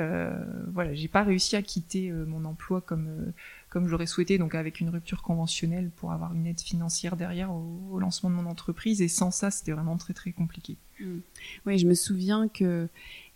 voilà, 0.72 0.94
j'ai 0.94 1.08
pas 1.08 1.22
réussi 1.22 1.54
à 1.54 1.62
quitter 1.62 2.10
mon 2.10 2.44
emploi 2.44 2.80
comme 2.80 3.32
comme 3.70 3.86
je 3.86 3.90
l'aurais 3.90 4.06
souhaité, 4.06 4.36
donc 4.36 4.54
avec 4.54 4.80
une 4.80 4.90
rupture 4.90 5.22
conventionnelle 5.22 5.90
pour 5.96 6.12
avoir 6.12 6.34
une 6.34 6.46
aide 6.46 6.60
financière 6.60 7.16
derrière 7.16 7.52
au, 7.52 7.98
lancement 7.98 8.28
de 8.28 8.34
mon 8.34 8.46
entreprise. 8.46 9.00
Et 9.00 9.08
sans 9.08 9.30
ça, 9.30 9.50
c'était 9.50 9.72
vraiment 9.72 9.96
très 9.96 10.12
très 10.12 10.32
compliqué. 10.32 10.76
Mmh. 10.98 11.04
Oui, 11.66 11.78
je 11.78 11.86
me 11.86 11.94
souviens 11.94 12.48
que 12.48 12.88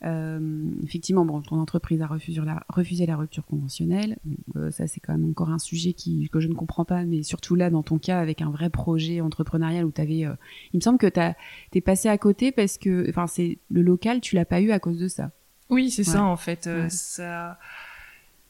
euh, 0.04 0.70
effectivement, 0.82 1.25
bon, 1.25 1.40
ton 1.40 1.58
entreprise 1.58 2.02
a 2.02 2.06
refusé 2.06 2.40
la, 2.40 2.64
refusé 2.69 3.06
la 3.06 3.16
rupture 3.16 3.46
conventionnelle. 3.46 4.19
Euh, 4.56 4.70
ça, 4.70 4.86
c'est 4.86 5.00
quand 5.00 5.12
même 5.12 5.31
encore 5.31 5.50
un 5.50 5.58
sujet 5.58 5.92
qui, 5.92 6.28
que 6.31 6.40
je 6.40 6.48
ne 6.48 6.54
comprends 6.54 6.84
pas, 6.84 7.04
mais 7.04 7.22
surtout 7.22 7.54
là, 7.54 7.70
dans 7.70 7.82
ton 7.82 7.98
cas, 7.98 8.19
avec 8.19 8.42
un 8.42 8.50
vrai 8.50 8.70
projet 8.70 9.20
entrepreneurial 9.20 9.84
où 9.84 9.93
tu 9.93 10.00
avais. 10.00 10.26
Euh, 10.26 10.34
il 10.72 10.79
me 10.79 10.82
semble 10.82 10.98
que 10.98 11.06
tu 11.06 11.79
es 11.79 11.81
passé 11.81 12.08
à 12.08 12.19
côté 12.19 12.53
parce 12.53 12.76
que, 12.76 13.08
enfin, 13.08 13.26
c'est 13.26 13.58
le 13.70 13.82
local, 13.82 14.20
tu 14.20 14.34
l'as 14.34 14.44
pas 14.44 14.60
eu 14.60 14.72
à 14.72 14.79
cause 14.79 14.98
de 14.98 15.08
ça. 15.08 15.31
Oui, 15.70 15.91
c'est 15.91 16.05
ça 16.05 16.22
en 16.22 16.36
fait. 16.36 16.69
Ça 16.91 17.58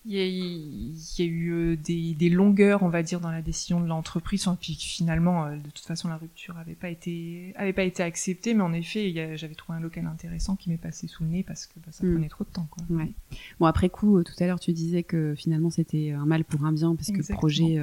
il 0.07 0.13
y, 0.13 0.19
a, 0.19 0.27
il 0.27 0.95
y 1.19 1.23
a 1.23 1.25
eu 1.25 1.53
euh, 1.53 1.77
des, 1.77 2.15
des, 2.15 2.29
longueurs, 2.29 2.83
on 2.83 2.91
va 2.91 3.03
dire, 3.03 3.21
dans 3.21 3.31
la 3.31 3.41
décision 3.41 3.81
de 3.81 3.87
l'entreprise, 3.87 4.47
hein, 4.47 4.59
puis 4.61 4.75
finalement, 4.75 5.47
euh, 5.47 5.57
de 5.57 5.71
toute 5.71 5.87
façon, 5.87 6.09
la 6.09 6.19
rupture 6.19 6.59
avait 6.59 6.75
pas 6.75 6.91
été, 6.91 7.55
avait 7.57 7.73
pas 7.73 7.85
été 7.85 8.03
acceptée, 8.03 8.53
mais 8.53 8.63
en 8.63 8.75
effet, 8.75 9.37
j'avais 9.37 9.55
trouvé 9.55 9.79
un 9.79 9.81
local 9.81 10.07
intéressant 10.07 10.57
qui 10.57 10.69
m'est 10.69 10.77
passé 10.77 11.07
sous 11.07 11.25
le 11.25 11.31
nez 11.31 11.43
parce 11.43 11.67
que 11.67 11.81
bah, 11.81 11.91
ça 11.91 12.07
hmm. 12.07 12.13
prenait 12.13 12.29
trop 12.29 12.45
de 12.45 12.51
temps. 12.51 12.69
Quoi. 12.71 12.85
Ouais. 12.91 13.13
Bon, 13.59 13.67
après 13.67 13.89
coup, 13.89 14.19
euh, 14.19 14.25
tout 14.25 14.35
à 14.41 14.47
l'heure, 14.47 14.61
tu 14.61 14.75
disais 14.75 15.05
que 15.05 15.35
finalement, 15.35 15.71
c'était 15.71 16.11
un 16.11 16.27
mal 16.27 16.45
pour 16.45 16.67
un 16.67 16.73
bien, 16.73 16.95
parce 16.97 17.11
que 17.11 17.19
le 17.19 17.35
projet 17.35 17.79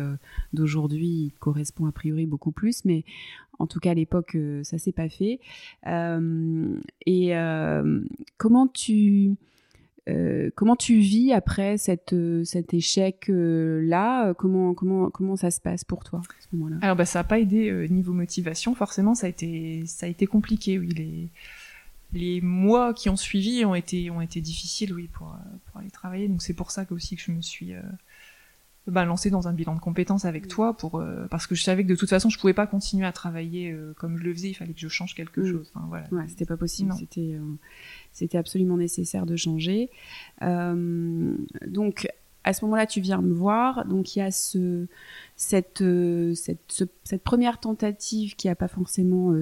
d'aujourd'hui 0.54 1.34
correspond 1.40 1.88
a 1.88 1.92
priori 1.92 2.28
beaucoup 2.28 2.52
plus, 2.52 2.86
mais 2.86 3.04
en 3.58 3.66
tout 3.66 3.80
cas, 3.80 3.92
à 3.92 3.94
l'époque, 3.96 4.38
ça 4.64 4.78
s'est 4.78 4.92
pas 4.92 5.10
fait. 5.10 5.40
Euh, 5.88 6.80
et 7.06 7.34
comment 8.38 8.68
tu 8.68 9.36
euh, 10.10 10.50
comment 10.56 10.76
tu 10.76 10.98
vis 10.98 11.32
après 11.32 11.78
cette, 11.78 12.14
euh, 12.14 12.44
cet 12.44 12.74
échec-là 12.74 14.30
euh, 14.30 14.34
comment, 14.34 14.74
comment, 14.74 15.10
comment 15.10 15.36
ça 15.36 15.52
se 15.52 15.62
passe 15.62 15.84
pour 15.84 16.04
toi 16.04 16.20
à 16.20 16.42
ce 16.42 16.48
moment-là? 16.56 16.78
Alors, 16.82 16.96
bah, 16.96 17.06
ça 17.06 17.20
n'a 17.20 17.24
pas 17.24 17.40
aidé 17.40 17.88
niveau 17.90 18.14
motivation. 18.14 18.74
Forcément, 18.76 19.16
ça 19.16 19.28
a 19.28 19.30
été, 19.30 19.84
ça 19.86 20.06
a 20.06 20.10
été 20.10 20.26
compliqué. 20.26 20.80
Oui, 20.80 20.90
les, 20.90 21.30
les 22.14 22.42
mois 22.42 22.94
qui 22.94 23.10
ont 23.10 23.16
suivi 23.16 23.64
ont 23.64 23.76
été, 23.76 24.10
ont 24.10 24.22
été 24.22 24.42
difficiles 24.42 24.94
oui, 24.94 25.08
pour, 25.14 25.36
pour 25.66 25.80
aller 25.80 25.92
travailler. 25.92 26.28
Donc, 26.28 26.42
c'est 26.42 26.56
pour 26.56 26.72
ça 26.72 26.86
que, 26.86 26.94
aussi 26.94 27.16
que 27.16 27.22
je 27.22 27.32
me 27.32 27.42
suis 27.42 27.74
bah, 28.88 29.06
lancée 29.06 29.30
dans 29.30 29.48
un 29.48 29.54
bilan 29.54 29.76
de 29.76 29.80
compétences 29.80 30.26
avec 30.26 30.48
toi, 30.48 30.76
pour, 30.76 31.04
parce 31.30 31.48
que 31.48 31.56
je 31.56 31.64
savais 31.64 31.84
que 31.84 31.90
de 31.90 31.96
toute 31.96 32.10
façon, 32.10 32.30
je 32.30 32.40
pouvais 32.40 32.54
pas 32.54 32.68
continuer 32.68 33.06
à 33.06 33.12
travailler 33.12 33.76
comme 33.98 34.18
je 34.18 34.24
le 34.24 34.34
faisais. 34.34 34.50
Il 34.50 34.54
fallait 34.54 34.74
que 34.74 34.80
je 34.80 34.88
change 34.88 35.14
quelque 35.14 35.46
chose. 35.46 35.72
Enfin, 35.74 35.86
voilà. 35.88 36.08
Ouais, 36.12 36.28
c'était 36.28 36.46
pas 36.46 36.58
possible. 36.58 36.94
C'était 36.98 37.38
c'était 38.12 38.38
absolument 38.38 38.78
nécessaire 38.78 39.26
de 39.26 39.36
changer. 39.36 39.90
Euh, 40.42 41.36
donc, 41.66 42.08
à 42.44 42.54
ce 42.54 42.66
moment-là, 42.66 42.88
tu 42.88 43.02
viens 43.02 43.22
me 43.22 43.34
voir. 43.34 43.86
Donc, 43.86 44.16
il 44.16 44.20
y 44.20 44.22
a 44.22 44.32
ce, 44.32 44.88
cette, 45.36 45.82
euh, 45.82 46.34
cette, 46.34 46.84
cette 47.04 47.24
première 47.24 47.60
tentative 47.60 48.36
qui 48.36 48.48
n'a 48.48 48.56
pas 48.56 48.68
forcément 48.68 49.34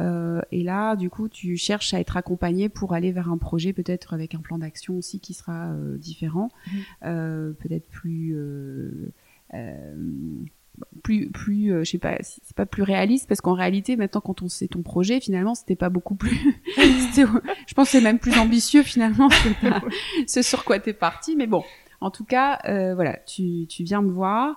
euh, 0.00 0.40
et 0.52 0.62
là, 0.62 0.96
du 0.96 1.10
coup, 1.10 1.28
tu 1.28 1.56
cherches 1.56 1.94
à 1.94 2.00
être 2.00 2.16
accompagné 2.16 2.68
pour 2.68 2.94
aller 2.94 3.12
vers 3.12 3.30
un 3.30 3.38
projet, 3.38 3.72
peut-être 3.72 4.14
avec 4.14 4.34
un 4.34 4.40
plan 4.40 4.58
d'action 4.58 4.96
aussi 4.96 5.20
qui 5.20 5.34
sera 5.34 5.72
différent, 5.96 6.50
mmh. 7.02 7.52
peut-être 7.58 7.88
plus 7.88 8.36
plus 11.02 11.28
plus 11.30 11.84
je 11.84 11.90
sais 11.90 11.98
pas 11.98 12.18
c'est 12.20 12.54
pas 12.54 12.66
plus 12.66 12.84
réaliste 12.84 13.26
parce 13.26 13.40
qu'en 13.40 13.54
réalité 13.54 13.96
maintenant 13.96 14.20
quand 14.20 14.42
on 14.42 14.48
sait 14.48 14.68
ton 14.68 14.82
projet 14.82 15.18
finalement 15.18 15.56
c'était 15.56 15.74
pas 15.74 15.88
beaucoup 15.88 16.14
plus 16.14 16.38
je 16.76 17.74
pense 17.74 17.88
que 17.88 17.98
c'est 17.98 18.00
même 18.00 18.20
plus 18.20 18.38
ambitieux 18.38 18.84
finalement 18.84 19.28
ce 20.26 20.42
sur 20.42 20.64
quoi 20.64 20.78
t'es 20.78 20.92
parti. 20.92 21.34
Mais 21.34 21.46
bon 21.46 21.64
en 22.00 22.10
tout 22.10 22.24
cas 22.24 22.60
voilà 22.94 23.16
tu 23.26 23.66
tu 23.66 23.82
viens 23.82 24.02
me 24.02 24.10
voir 24.10 24.56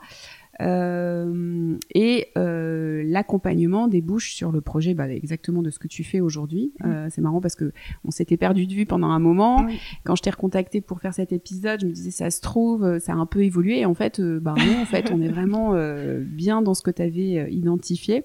euh, 0.60 1.78
et 1.94 2.28
euh, 2.38 3.04
l'accompagnement 3.06 3.88
débouche 3.88 4.34
sur 4.34 4.52
le 4.52 4.62
projet 4.62 4.94
bah, 4.94 5.10
exactement 5.10 5.62
de 5.62 5.70
ce 5.70 5.80
que 5.80 5.88
tu 5.88 6.04
fais 6.04 6.20
aujourd'hui. 6.20 6.74
Mm. 6.80 6.86
Euh, 6.86 7.08
c'est 7.10 7.22
marrant 7.22 7.42
parce 7.42 7.56
que 7.56 7.72
on 8.06 8.12
s'était 8.12 8.38
perdu 8.38 8.68
de 8.68 8.74
vue 8.74 8.86
pendant 8.86 9.10
un 9.10 9.20
moment. 9.20 9.66
Quand 10.04 10.16
je 10.16 10.22
t'ai 10.22 10.30
recontacté 10.30 10.82
pour 10.82 11.00
faire 11.00 11.14
cet 11.14 11.32
épisode, 11.32 11.82
je 11.82 11.86
me 11.88 11.92
disais 11.92 12.12
ça 12.12 12.30
se 12.30 12.42
trouve, 12.42 13.00
ça 13.00 13.14
a 13.14 13.16
un 13.16 13.26
peu 13.26 13.44
évolué. 13.44 13.80
Et 13.80 13.86
en 13.86 13.94
fait, 13.94 14.22
bah 14.22 14.56
non, 14.58 14.82
en 14.82 14.86
fait, 14.86 15.12
on 15.12 15.22
est 15.22 15.30
vraiment 15.30 15.76
bien 16.22 16.62
dans 16.62 16.74
ce 16.74 16.82
que 16.82 16.92
tu 16.92 17.02
avais 17.02 17.52
identifié. 17.52 18.24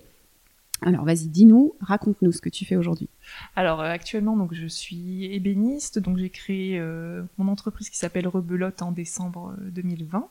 Alors 0.83 1.05
vas-y, 1.05 1.29
dis-nous, 1.29 1.75
raconte-nous 1.81 2.33
ce 2.33 2.43
que 2.43 2.51
tu 2.51 2.67
fais 2.67 2.77
aujourd'hui. 2.77 3.09
Alors 3.55 3.81
actuellement, 3.81 4.37
donc 4.37 4.53
je 4.53 4.67
suis 4.67 5.25
ébéniste, 5.25 5.99
donc 5.99 6.19
j'ai 6.19 6.31
créé 6.31 6.83
mon 7.39 7.49
entreprise 7.49 7.89
qui 7.89 7.97
s'appelle 7.97 8.29
Rebelote 8.29 8.83
en 8.83 8.93
décembre 8.93 9.55
2020. 9.71 10.29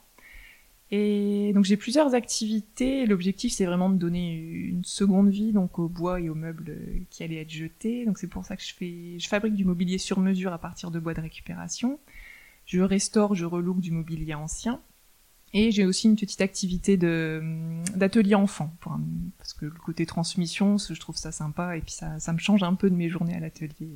Et 0.92 1.52
donc 1.54 1.66
j'ai 1.66 1.78
plusieurs 1.78 2.14
activités. 2.14 3.06
L'objectif 3.06 3.54
c'est 3.54 3.66
vraiment 3.66 3.90
de 3.90 3.98
donner 3.98 4.36
une 4.36 4.86
seconde 4.86 5.30
vie 5.30 5.52
donc 5.52 5.80
au 5.80 5.90
bois 5.90 6.20
et 6.20 6.30
aux 6.30 6.36
meubles 6.36 6.78
qui 7.10 7.24
allaient 7.24 7.42
être 7.42 7.50
jetés. 7.50 8.06
Donc 8.06 8.18
c'est 8.18 8.28
pour 8.28 8.46
ça 8.46 8.56
que 8.56 8.64
je 8.64 8.74
fais, 8.74 9.20
je 9.20 9.28
fabrique 9.28 9.56
du 9.56 9.66
mobilier 9.66 9.98
sur 9.98 10.20
mesure 10.20 10.54
à 10.54 10.60
partir 10.60 10.92
de 10.92 11.00
bois 11.00 11.14
de 11.14 11.22
récupération. 11.22 12.00
Je 12.66 12.82
restaure, 12.82 13.36
je 13.36 13.46
relook 13.46 13.80
du 13.80 13.92
mobilier 13.92 14.36
ancien. 14.36 14.82
Et 15.54 15.72
j'ai 15.72 15.86
aussi 15.86 16.08
une 16.08 16.18
petite 16.18 16.42
activité 16.42 16.98
de 16.98 17.42
d'atelier 17.96 18.36
enfant 18.36 18.76
parce 19.38 19.54
que 19.54 19.66
le 19.66 19.72
côté 19.72 20.06
transmission, 20.06 20.78
je 20.78 21.00
trouve 21.00 21.16
ça 21.16 21.32
sympa 21.32 21.78
et 21.78 21.82
puis 21.82 21.94
ça 21.94 22.34
me 22.34 22.40
change 22.40 22.62
un 22.64 22.74
peu 22.76 22.90
de 22.90 22.96
mes 22.96 23.10
journées 23.10 23.36
à 23.36 23.40
l'atelier. 23.40 23.90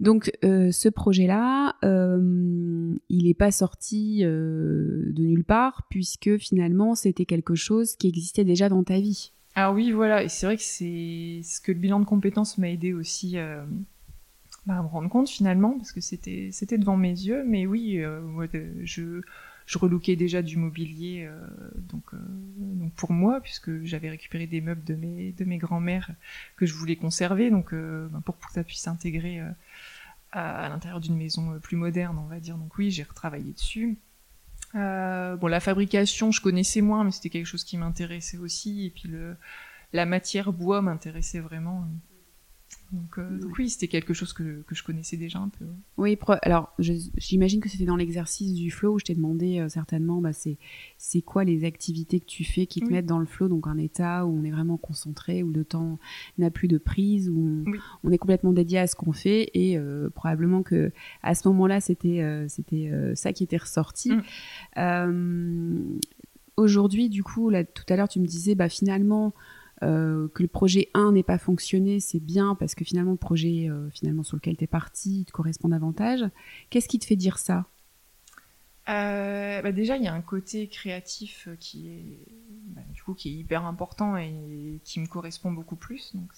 Donc 0.00 0.32
euh, 0.44 0.70
ce 0.72 0.88
projet-là, 0.88 1.76
euh, 1.84 2.94
il 3.08 3.26
n'est 3.26 3.34
pas 3.34 3.50
sorti 3.50 4.20
euh, 4.22 5.12
de 5.12 5.22
nulle 5.22 5.44
part 5.44 5.86
puisque 5.88 6.36
finalement 6.38 6.94
c'était 6.94 7.26
quelque 7.26 7.54
chose 7.54 7.96
qui 7.96 8.08
existait 8.08 8.44
déjà 8.44 8.68
dans 8.68 8.84
ta 8.84 8.98
vie. 8.98 9.32
Ah 9.54 9.72
oui, 9.72 9.92
voilà, 9.92 10.24
et 10.24 10.28
c'est 10.28 10.46
vrai 10.46 10.56
que 10.56 10.62
c'est 10.62 11.40
ce 11.44 11.60
que 11.60 11.70
le 11.70 11.78
bilan 11.78 12.00
de 12.00 12.04
compétences 12.04 12.58
m'a 12.58 12.70
aidé 12.70 12.92
aussi 12.92 13.36
bah, 14.66 14.78
à 14.78 14.82
me 14.82 14.88
rendre 14.88 15.08
compte 15.08 15.28
finalement 15.28 15.76
parce 15.76 15.92
que 15.92 16.00
c'était 16.00 16.48
c'était 16.50 16.76
devant 16.76 16.96
mes 16.96 17.10
yeux, 17.10 17.44
mais 17.46 17.64
oui, 17.66 18.02
je 18.82 19.20
je 19.66 19.78
relookais 19.78 20.16
déjà 20.16 20.42
du 20.42 20.56
mobilier 20.56 21.28
donc, 21.76 22.04
donc 22.56 22.92
pour 22.94 23.12
moi 23.12 23.40
puisque 23.40 23.82
j'avais 23.84 24.10
récupéré 24.10 24.46
des 24.46 24.60
meubles 24.60 24.84
de 24.84 24.94
mes 24.94 25.32
de 25.32 25.44
mes 25.44 25.58
grands-mères 25.58 26.10
que 26.56 26.66
je 26.66 26.74
voulais 26.74 26.96
conserver 26.96 27.50
donc 27.50 27.72
bah, 27.72 28.20
pour, 28.24 28.36
pour 28.36 28.48
que 28.48 28.54
ça 28.54 28.64
puisse 28.64 28.80
s'intégrer 28.80 29.40
à, 30.34 30.68
l'intérieur 30.68 31.00
d'une 31.00 31.16
maison 31.16 31.54
euh, 31.54 31.58
plus 31.58 31.76
moderne, 31.76 32.18
on 32.18 32.26
va 32.26 32.40
dire. 32.40 32.58
Donc 32.58 32.76
oui, 32.76 32.90
j'ai 32.90 33.04
retravaillé 33.04 33.52
dessus. 33.52 33.96
Euh, 34.74 35.36
bon, 35.36 35.46
la 35.46 35.60
fabrication, 35.60 36.32
je 36.32 36.40
connaissais 36.40 36.80
moins, 36.80 37.04
mais 37.04 37.12
c'était 37.12 37.30
quelque 37.30 37.46
chose 37.46 37.64
qui 37.64 37.78
m'intéressait 37.78 38.38
aussi. 38.38 38.86
Et 38.86 38.90
puis 38.90 39.08
le, 39.08 39.36
la 39.92 40.06
matière 40.06 40.52
bois 40.52 40.82
m'intéressait 40.82 41.40
vraiment. 41.40 41.86
Euh, 43.18 43.38
donc, 43.38 43.58
oui, 43.58 43.68
c'était 43.68 43.88
quelque 43.88 44.14
chose 44.14 44.32
que, 44.32 44.62
que, 44.62 44.74
je 44.74 44.82
connaissais 44.82 45.16
déjà 45.16 45.38
un 45.38 45.48
peu. 45.48 45.64
Oui, 45.96 46.18
alors 46.42 46.72
j'imagine 46.78 47.60
que 47.60 47.68
c'était 47.68 47.84
dans 47.84 47.96
l'exercice 47.96 48.54
du 48.54 48.70
flow 48.70 48.94
où 48.94 48.98
je 48.98 49.04
t'ai 49.04 49.14
demandé 49.14 49.58
euh, 49.58 49.68
certainement, 49.68 50.20
bah, 50.20 50.30
c'est 50.32 51.22
quoi 51.22 51.44
les 51.44 51.64
activités 51.64 52.20
que 52.20 52.26
tu 52.26 52.44
fais 52.44 52.66
qui 52.66 52.80
te 52.80 52.90
mettent 52.90 53.06
dans 53.06 53.18
le 53.18 53.26
flow, 53.26 53.48
donc 53.48 53.66
un 53.66 53.78
état 53.78 54.26
où 54.26 54.38
on 54.38 54.44
est 54.44 54.50
vraiment 54.50 54.76
concentré, 54.76 55.42
où 55.42 55.50
le 55.50 55.64
temps 55.64 55.98
n'a 56.38 56.50
plus 56.50 56.68
de 56.68 56.78
prise, 56.78 57.28
où 57.28 57.64
on, 58.02 58.10
est 58.10 58.18
complètement 58.18 58.52
dédié 58.52 58.78
à 58.78 58.86
ce 58.86 58.94
qu'on 58.94 59.12
fait 59.12 59.50
et 59.54 59.76
euh, 59.78 60.10
probablement 60.10 60.62
que 60.62 60.92
à 61.22 61.34
ce 61.34 61.48
moment-là 61.48 61.80
c'était 61.80 62.44
c'était 62.48 62.90
ça 63.14 63.32
qui 63.32 63.44
était 63.44 63.56
ressorti. 63.56 64.12
Mm. 64.76 65.98
Aujourd'hui, 66.56 67.08
du 67.08 67.24
coup, 67.24 67.50
là 67.50 67.64
tout 67.64 67.84
à 67.88 67.96
l'heure 67.96 68.08
tu 68.08 68.20
me 68.20 68.26
disais, 68.26 68.54
bah 68.54 68.68
finalement 68.68 69.34
euh, 69.84 70.28
que 70.28 70.42
le 70.42 70.48
projet 70.48 70.88
1 70.94 71.12
n'ait 71.12 71.22
pas 71.22 71.38
fonctionné, 71.38 72.00
c'est 72.00 72.20
bien 72.20 72.54
parce 72.54 72.74
que 72.74 72.84
finalement 72.84 73.12
le 73.12 73.18
projet 73.18 73.68
euh, 73.68 73.90
finalement 73.90 74.22
sur 74.22 74.36
lequel 74.36 74.56
tu 74.56 74.64
es 74.64 74.66
parti 74.66 75.24
te 75.26 75.32
correspond 75.32 75.68
davantage. 75.68 76.24
Qu'est-ce 76.70 76.88
qui 76.88 76.98
te 76.98 77.04
fait 77.04 77.16
dire 77.16 77.38
ça? 77.38 77.66
Euh, 78.88 79.62
bah 79.62 79.72
déjà, 79.72 79.96
il 79.96 80.02
y 80.02 80.08
a 80.08 80.14
un 80.14 80.20
côté 80.20 80.68
créatif 80.68 81.48
qui 81.58 81.88
est, 81.88 82.32
bah, 82.68 82.82
du 82.92 83.02
coup, 83.02 83.14
qui 83.14 83.30
est 83.30 83.32
hyper 83.32 83.64
important 83.64 84.16
et 84.16 84.80
qui 84.84 85.00
me 85.00 85.06
correspond 85.06 85.52
beaucoup 85.52 85.76
plus. 85.76 86.14
Donc, 86.14 86.32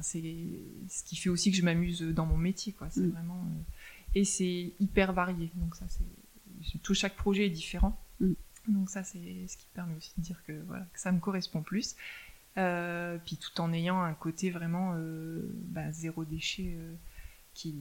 c'est, 0.00 0.22
ce 0.88 1.04
qui 1.04 1.16
fait 1.16 1.28
aussi 1.28 1.50
que 1.50 1.56
je 1.56 1.64
m'amuse 1.64 2.02
dans 2.02 2.26
mon 2.26 2.36
métier, 2.36 2.72
quoi. 2.72 2.88
C'est 2.90 3.00
mm. 3.00 3.10
vraiment, 3.10 3.44
et 4.14 4.24
c'est 4.24 4.72
hyper 4.78 5.12
varié. 5.12 5.50
Donc 5.56 5.74
ça, 5.74 5.86
c'est, 5.88 6.78
tout 6.82 6.94
chaque 6.94 7.16
projet 7.16 7.46
est 7.46 7.50
différent. 7.50 7.98
Mm. 8.20 8.32
Donc 8.68 8.90
ça, 8.90 9.04
c'est 9.04 9.46
ce 9.46 9.56
qui 9.56 9.66
permet 9.74 9.96
aussi 9.96 10.12
de 10.16 10.22
dire 10.22 10.42
que, 10.44 10.52
voilà, 10.66 10.84
que 10.92 11.00
ça 11.00 11.12
me 11.12 11.20
correspond 11.20 11.62
plus. 11.62 11.96
Euh, 12.58 13.18
puis 13.24 13.36
tout 13.36 13.60
en 13.60 13.72
ayant 13.72 14.00
un 14.02 14.12
côté 14.12 14.50
vraiment 14.50 14.94
euh, 14.96 15.40
bah, 15.68 15.92
zéro 15.92 16.24
déchet 16.24 16.74
euh, 16.76 16.94
qui, 17.54 17.76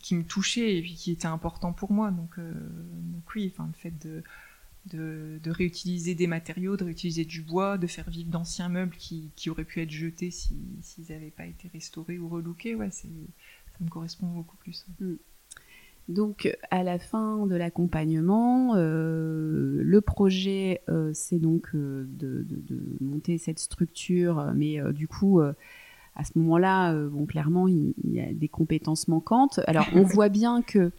qui 0.00 0.16
me 0.16 0.24
touchait 0.24 0.76
et 0.76 0.82
puis 0.82 0.94
qui 0.94 1.12
était 1.12 1.26
important 1.26 1.72
pour 1.72 1.92
moi. 1.92 2.10
Donc, 2.10 2.38
donc 2.38 3.34
oui, 3.34 3.50
enfin, 3.52 3.66
le 3.66 3.78
fait 3.78 3.92
de, 4.04 4.22
de, 4.92 5.50
réutiliser 5.50 6.14
des 6.14 6.26
matériaux, 6.26 6.76
de 6.76 6.84
réutiliser 6.84 7.24
du 7.24 7.42
bois, 7.42 7.78
de 7.78 7.86
faire 7.86 8.08
vivre 8.10 8.30
d'anciens 8.30 8.68
meubles 8.68 8.96
qui, 8.96 9.30
qui, 9.36 9.50
auraient 9.50 9.64
pu 9.64 9.80
être 9.80 9.90
jetés 9.90 10.30
s'ils 10.30 11.06
n'avaient 11.08 11.30
pas 11.30 11.46
été 11.46 11.68
restaurés 11.68 12.18
ou 12.18 12.28
relookés, 12.28 12.74
ouais, 12.74 12.90
ça 12.90 13.08
me 13.80 13.88
correspond 13.88 14.26
beaucoup 14.26 14.56
plus. 14.56 14.86
Mm. 15.00 15.14
Donc 16.08 16.54
à 16.70 16.82
la 16.82 16.98
fin 16.98 17.46
de 17.46 17.56
l'accompagnement, 17.56 18.74
euh, 18.76 19.80
le 19.82 20.00
projet 20.02 20.82
euh, 20.90 21.10
c'est 21.14 21.38
donc 21.38 21.68
euh, 21.74 22.04
de, 22.08 22.44
monter 23.00 23.38
cette 23.38 23.58
structure, 23.58 24.52
mais 24.54 24.78
du 24.92 25.08
coup 25.08 25.40
à 25.40 26.24
ce 26.24 26.38
moment-là, 26.38 26.94
bon 27.08 27.24
clairement 27.24 27.68
il, 27.68 27.94
y 28.04 28.20
a 28.20 28.32
des 28.32 28.48
compétences 28.48 29.08
manquantes. 29.08 29.60
Alors 29.66 29.86
on 29.94 30.02
voit 30.02 30.28
bien 30.28 30.60
que 30.60 30.92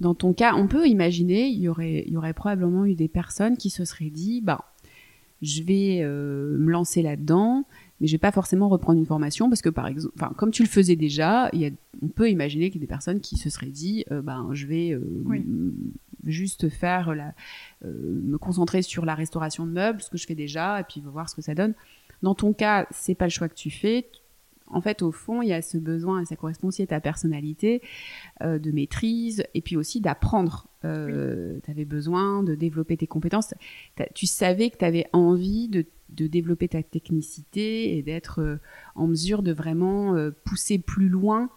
dans 0.00 0.14
ton 0.14 0.32
cas, 0.32 0.54
on 0.56 0.66
peut 0.66 0.86
imaginer 0.88 1.46
il 1.46 1.60
y 1.60 1.68
aurait 1.68 2.04
il 2.06 2.12
y 2.12 2.16
aurait 2.16 2.34
probablement 2.34 2.86
eu 2.86 2.94
des 2.94 3.08
personnes 3.08 3.56
qui 3.56 3.70
se 3.70 3.84
seraient 3.84 4.10
dit 4.10 4.40
bah 4.40 4.64
je 5.42 5.62
vais 5.62 6.04
me 6.04 6.70
lancer 6.70 7.02
là-dedans, 7.02 7.64
mais 8.00 8.06
je 8.06 8.12
vais 8.12 8.18
pas 8.18 8.32
forcément 8.32 8.68
reprendre 8.68 8.98
une 8.98 9.06
formation 9.06 9.48
parce 9.48 9.62
que 9.62 9.68
par 9.68 9.86
exemple, 9.86 10.14
enfin 10.16 10.32
comme 10.36 10.50
tu 10.50 10.62
le 10.62 10.68
faisais 10.68 10.96
déjà, 10.96 11.50
il 11.52 11.60
y 11.60 11.66
a, 11.66 11.70
on 12.02 12.08
peut 12.08 12.30
imaginer 12.30 12.70
qu'il 12.70 12.80
y 12.80 12.84
a 12.84 12.86
des 12.86 12.90
personnes 12.90 13.20
qui 13.20 13.36
se 13.36 13.50
seraient 13.50 13.66
dit, 13.66 14.04
euh, 14.10 14.22
ben 14.22 14.48
je 14.52 14.66
vais 14.66 14.92
euh, 14.92 15.02
juste 16.24 16.68
faire 16.68 17.14
la, 17.14 17.34
euh, 17.84 18.20
me 18.24 18.38
concentrer 18.38 18.82
sur 18.82 19.04
la 19.04 19.14
restauration 19.14 19.66
de 19.66 19.72
meubles, 19.72 20.00
ce 20.00 20.10
que 20.10 20.18
je 20.18 20.26
fais 20.26 20.34
déjà, 20.34 20.80
et 20.80 20.84
puis 20.84 21.02
voir 21.04 21.28
ce 21.28 21.34
que 21.34 21.42
ça 21.42 21.54
donne. 21.54 21.74
Dans 22.22 22.34
ton 22.34 22.52
cas, 22.52 22.86
c'est 22.90 23.14
pas 23.14 23.26
le 23.26 23.30
choix 23.30 23.48
que 23.48 23.54
tu 23.54 23.70
fais 23.70 24.08
en 24.72 24.80
fait, 24.80 25.02
au 25.02 25.10
fond, 25.10 25.42
il 25.42 25.48
y 25.48 25.52
a 25.52 25.62
ce 25.62 25.78
besoin, 25.78 26.20
et 26.20 26.24
ça 26.24 26.36
correspond 26.36 26.68
aussi 26.68 26.82
à 26.82 26.86
ta 26.86 27.00
personnalité, 27.00 27.82
euh, 28.42 28.58
de 28.58 28.70
maîtrise, 28.70 29.44
et 29.54 29.60
puis 29.60 29.76
aussi 29.76 30.00
d'apprendre. 30.00 30.68
Euh, 30.84 31.58
Tu 31.64 31.70
avais 31.70 31.84
besoin 31.84 32.42
de 32.42 32.54
développer 32.54 32.96
tes 32.96 33.06
compétences. 33.06 33.54
Tu 34.14 34.26
savais 34.26 34.70
que 34.70 34.78
tu 34.78 34.84
avais 34.84 35.06
envie 35.12 35.68
de, 35.68 35.84
de, 36.10 36.26
développer 36.26 36.68
ta 36.68 36.82
technicité 36.82 37.96
et 37.96 38.02
d'être 38.02 38.40
euh, 38.40 38.56
en 38.94 39.06
mesure 39.06 39.42
de 39.42 39.52
vraiment 39.52 40.16
pousser 40.44 40.78
plus 40.78 41.08
loin 41.08 41.50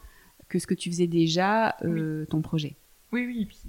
que 0.50 0.60
ce 0.60 0.68
que 0.68 0.74
tu 0.74 0.90
faisais 0.90 1.08
déjà 1.08 1.78
ton 2.30 2.42
projet. 2.42 2.76
Oui, 3.12 3.26
oui, 3.26 3.42
et 3.44 3.46
puis... 3.46 3.60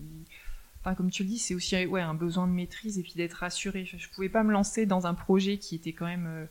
Enfin, 0.80 0.94
comme 0.94 1.10
tu 1.10 1.22
le 1.22 1.30
dis, 1.30 1.38
c'est 1.38 1.54
aussi 1.54 1.86
ouais, 1.86 2.02
un 2.02 2.12
besoin 2.12 2.46
de 2.46 2.52
maîtrise 2.52 2.98
et 2.98 3.02
puis 3.02 3.14
d'être 3.16 3.32
rassuré. 3.32 3.86
Je, 3.86 3.96
ne 3.96 4.14
pouvais 4.14 4.28
pas 4.28 4.42
me 4.42 4.52
lancer 4.52 4.84
dans 4.84 5.06
un 5.06 5.14
projet 5.14 5.56
qui 5.56 5.74
était 5.76 5.94
quand 5.94 6.04
même 6.04 6.46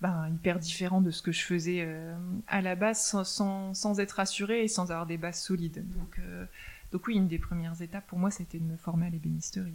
ben, 0.00 0.28
hyper 0.28 0.58
différent 0.58 1.00
de 1.00 1.10
ce 1.10 1.22
que 1.22 1.32
je 1.32 1.42
faisais 1.42 1.78
euh, 1.80 2.14
à 2.46 2.60
la 2.60 2.74
base 2.74 3.00
sans, 3.00 3.72
sans, 3.74 3.98
être 3.98 4.20
assuré 4.20 4.64
et 4.64 4.68
sans 4.68 4.90
avoir 4.90 5.06
des 5.06 5.16
bases 5.16 5.40
solides. 5.40 5.84
Donc, 5.90 6.18
euh, 6.18 6.44
donc 6.92 7.06
oui, 7.06 7.16
une 7.16 7.28
des 7.28 7.38
premières 7.38 7.80
étapes 7.80 8.06
pour 8.06 8.18
moi, 8.18 8.30
c'était 8.30 8.58
de 8.58 8.64
me 8.64 8.76
former 8.76 9.06
à 9.06 9.10
l'ébénisterie. 9.10 9.72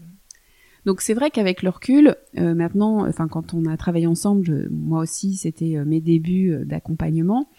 Donc 0.85 1.01
c'est 1.01 1.13
vrai 1.13 1.29
qu'avec 1.29 1.61
le 1.61 1.69
recul, 1.69 2.15
euh, 2.39 2.55
maintenant, 2.55 3.07
enfin 3.07 3.27
quand 3.27 3.53
on 3.53 3.65
a 3.65 3.77
travaillé 3.77 4.07
ensemble, 4.07 4.67
moi 4.71 5.01
aussi 5.01 5.35
c'était 5.35 5.83
mes 5.85 6.01
débuts 6.01 6.65
d'accompagnement. 6.65 7.49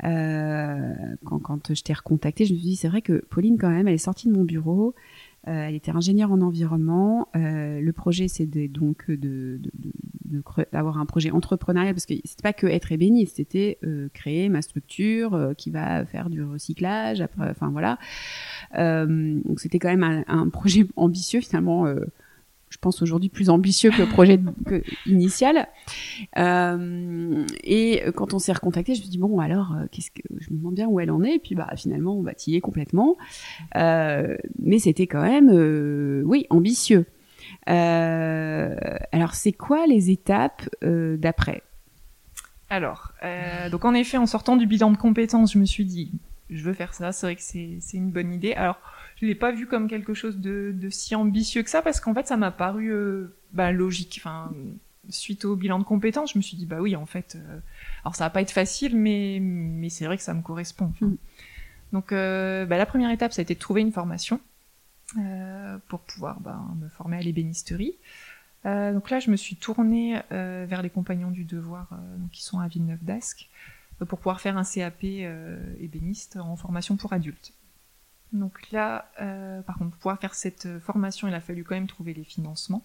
quand, 0.00 1.38
quand 1.38 1.74
je 1.74 1.82
t'ai 1.82 1.92
recontacté, 1.92 2.44
je 2.44 2.54
me 2.54 2.58
suis 2.58 2.68
dit 2.70 2.76
c'est 2.76 2.88
vrai 2.88 3.02
que 3.02 3.24
Pauline 3.30 3.56
quand 3.56 3.70
même, 3.70 3.86
elle 3.86 3.94
est 3.94 3.98
sortie 3.98 4.26
de 4.26 4.32
mon 4.32 4.42
bureau, 4.42 4.96
euh, 5.48 5.66
elle 5.68 5.74
était 5.74 5.90
ingénieure 5.90 6.30
en 6.30 6.40
environnement. 6.40 7.28
Euh, 7.34 7.80
le 7.80 7.92
projet, 7.92 8.28
c'est 8.28 8.46
donc 8.46 9.10
de, 9.10 9.60
d'avoir 10.72 10.98
un 10.98 11.06
projet 11.06 11.30
entrepreneurial 11.32 11.94
parce 11.94 12.06
que 12.06 12.14
c'était 12.24 12.42
pas 12.42 12.52
que 12.52 12.66
être 12.66 12.92
ébéniste, 12.92 13.36
c'était 13.36 13.78
euh, 13.84 14.08
créer 14.14 14.48
ma 14.48 14.62
structure 14.62 15.52
qui 15.58 15.70
va 15.70 16.06
faire 16.06 16.30
du 16.30 16.44
recyclage. 16.44 17.24
Enfin 17.38 17.70
voilà. 17.70 17.98
donc 18.76 19.58
c'était 19.58 19.78
quand 19.80 19.94
même 19.94 20.24
un, 20.26 20.48
projet 20.48 20.86
ambitieux 20.96 21.40
finalement 21.40 21.86
je 22.72 22.78
pense 22.78 23.02
aujourd'hui 23.02 23.28
plus 23.28 23.50
ambitieux 23.50 23.90
que 23.90 23.98
le 23.98 24.08
projet 24.08 24.40
initial. 25.06 25.68
Euh, 26.38 27.44
et 27.62 28.02
quand 28.16 28.32
on 28.32 28.38
s'est 28.38 28.52
recontacté, 28.52 28.94
je 28.94 29.02
me 29.02 29.08
dit 29.08 29.18
bon 29.18 29.38
alors 29.40 29.74
euh, 29.74 29.84
qu'est-ce 29.92 30.10
que 30.10 30.22
je 30.38 30.50
me 30.50 30.56
demande 30.56 30.74
bien 30.74 30.88
où 30.88 30.98
elle 30.98 31.10
en 31.10 31.22
est. 31.22 31.34
Et 31.34 31.38
puis 31.38 31.54
bah 31.54 31.68
finalement 31.76 32.16
on 32.16 32.22
va 32.22 32.32
tiller 32.32 32.62
complètement. 32.62 33.16
Euh, 33.76 34.38
mais 34.58 34.78
c'était 34.78 35.06
quand 35.06 35.20
même 35.20 35.50
oui 36.24 36.46
ambitieux. 36.48 37.04
Alors 37.66 39.34
c'est 39.34 39.52
quoi 39.52 39.86
les 39.86 40.10
étapes 40.10 40.68
d'après? 40.82 41.62
Alors 42.70 43.12
donc 43.70 43.84
en 43.84 43.92
effet 43.92 44.16
en 44.16 44.26
sortant 44.26 44.56
du 44.56 44.66
bilan 44.66 44.90
de 44.92 44.96
compétences, 44.96 45.52
je 45.52 45.58
me 45.58 45.66
suis 45.66 45.84
dit 45.84 46.10
je 46.48 46.62
veux 46.64 46.72
faire 46.72 46.94
ça. 46.94 47.12
C'est 47.12 47.26
vrai 47.26 47.36
que 47.36 47.42
c'est 47.42 47.96
une 47.96 48.10
bonne 48.10 48.32
idée. 48.32 48.54
Alors 48.54 48.78
je 49.22 49.26
l'ai 49.28 49.36
pas 49.36 49.52
vu 49.52 49.66
comme 49.66 49.88
quelque 49.88 50.14
chose 50.14 50.38
de, 50.38 50.74
de 50.76 50.90
si 50.90 51.14
ambitieux 51.14 51.62
que 51.62 51.70
ça 51.70 51.80
parce 51.80 52.00
qu'en 52.00 52.12
fait 52.12 52.26
ça 52.26 52.36
m'a 52.36 52.50
paru 52.50 52.92
euh, 52.92 53.34
bah, 53.52 53.70
logique. 53.70 54.18
Enfin, 54.20 54.52
suite 55.08 55.44
au 55.44 55.54
bilan 55.54 55.78
de 55.78 55.84
compétences, 55.84 56.32
je 56.32 56.38
me 56.38 56.42
suis 56.42 56.56
dit 56.56 56.66
bah 56.66 56.80
oui 56.80 56.96
en 56.96 57.06
fait, 57.06 57.36
euh, 57.36 57.60
alors 58.04 58.16
ça 58.16 58.24
va 58.24 58.30
pas 58.30 58.42
être 58.42 58.50
facile 58.50 58.96
mais 58.96 59.38
mais 59.40 59.88
c'est 59.88 60.06
vrai 60.06 60.16
que 60.16 60.24
ça 60.24 60.34
me 60.34 60.42
correspond. 60.42 60.92
Mm. 61.00 61.14
Donc 61.92 62.10
euh, 62.10 62.66
bah, 62.66 62.76
la 62.76 62.86
première 62.86 63.10
étape 63.10 63.32
ça 63.32 63.40
a 63.40 63.44
été 63.44 63.54
de 63.54 63.60
trouver 63.60 63.80
une 63.80 63.92
formation 63.92 64.40
pour 65.88 66.00
pouvoir 66.00 66.40
bah, 66.40 66.58
me 66.80 66.88
former 66.88 67.18
à 67.18 67.20
l'ébénisterie. 67.20 67.94
donc 68.64 69.10
là 69.10 69.20
je 69.20 69.30
me 69.30 69.36
suis 69.36 69.56
tournée 69.56 70.18
vers 70.30 70.80
les 70.80 70.88
compagnons 70.88 71.30
du 71.30 71.44
devoir 71.44 71.90
qui 72.32 72.42
sont 72.42 72.60
à 72.60 72.66
Villeneuve 72.66 73.04
d'Ascq 73.04 73.50
pour 73.98 74.18
pouvoir 74.18 74.40
faire 74.40 74.56
un 74.56 74.64
CAP 74.64 75.04
ébéniste 75.78 76.38
en 76.38 76.56
formation 76.56 76.96
pour 76.96 77.12
adultes. 77.12 77.52
Donc 78.32 78.70
là, 78.70 79.10
euh, 79.20 79.60
par 79.62 79.76
contre, 79.76 79.90
pour 79.90 79.98
pouvoir 79.98 80.18
faire 80.18 80.34
cette 80.34 80.66
euh, 80.66 80.80
formation, 80.80 81.28
il 81.28 81.34
a 81.34 81.40
fallu 81.40 81.64
quand 81.64 81.74
même 81.74 81.86
trouver 81.86 82.14
les 82.14 82.24
financements. 82.24 82.84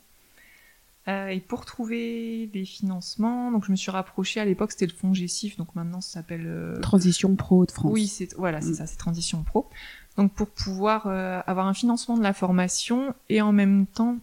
Euh, 1.07 1.27
et 1.27 1.39
pour 1.39 1.63
trouver 1.63 2.49
les 2.53 2.65
financements, 2.65 3.49
donc 3.51 3.65
je 3.65 3.71
me 3.71 3.77
suis 3.77 3.91
rapprochée 3.91 4.41
à 4.41 4.45
l'époque, 4.45 4.73
c'était 4.73 4.87
le 4.87 4.93
fonds 4.93 5.13
Gessif, 5.13 5.55
donc 5.55 5.73
maintenant 5.73 6.01
ça 6.01 6.15
s'appelle 6.15 6.77
Transition 6.81 7.33
Pro 7.37 7.65
de 7.65 7.71
France. 7.71 7.93
Oui, 7.93 8.07
c'est 8.07 8.35
voilà, 8.35 8.59
c'est 8.59 8.71
mm. 8.71 8.75
ça, 8.75 8.87
c'est 8.87 8.97
Transition 8.97 9.41
Pro. 9.43 9.69
Donc 10.17 10.33
pour 10.33 10.49
pouvoir 10.49 11.07
avoir 11.07 11.67
un 11.67 11.73
financement 11.73 12.17
de 12.17 12.23
la 12.23 12.33
formation 12.33 13.15
et 13.29 13.39
en 13.41 13.53
même 13.53 13.85
temps, 13.85 14.17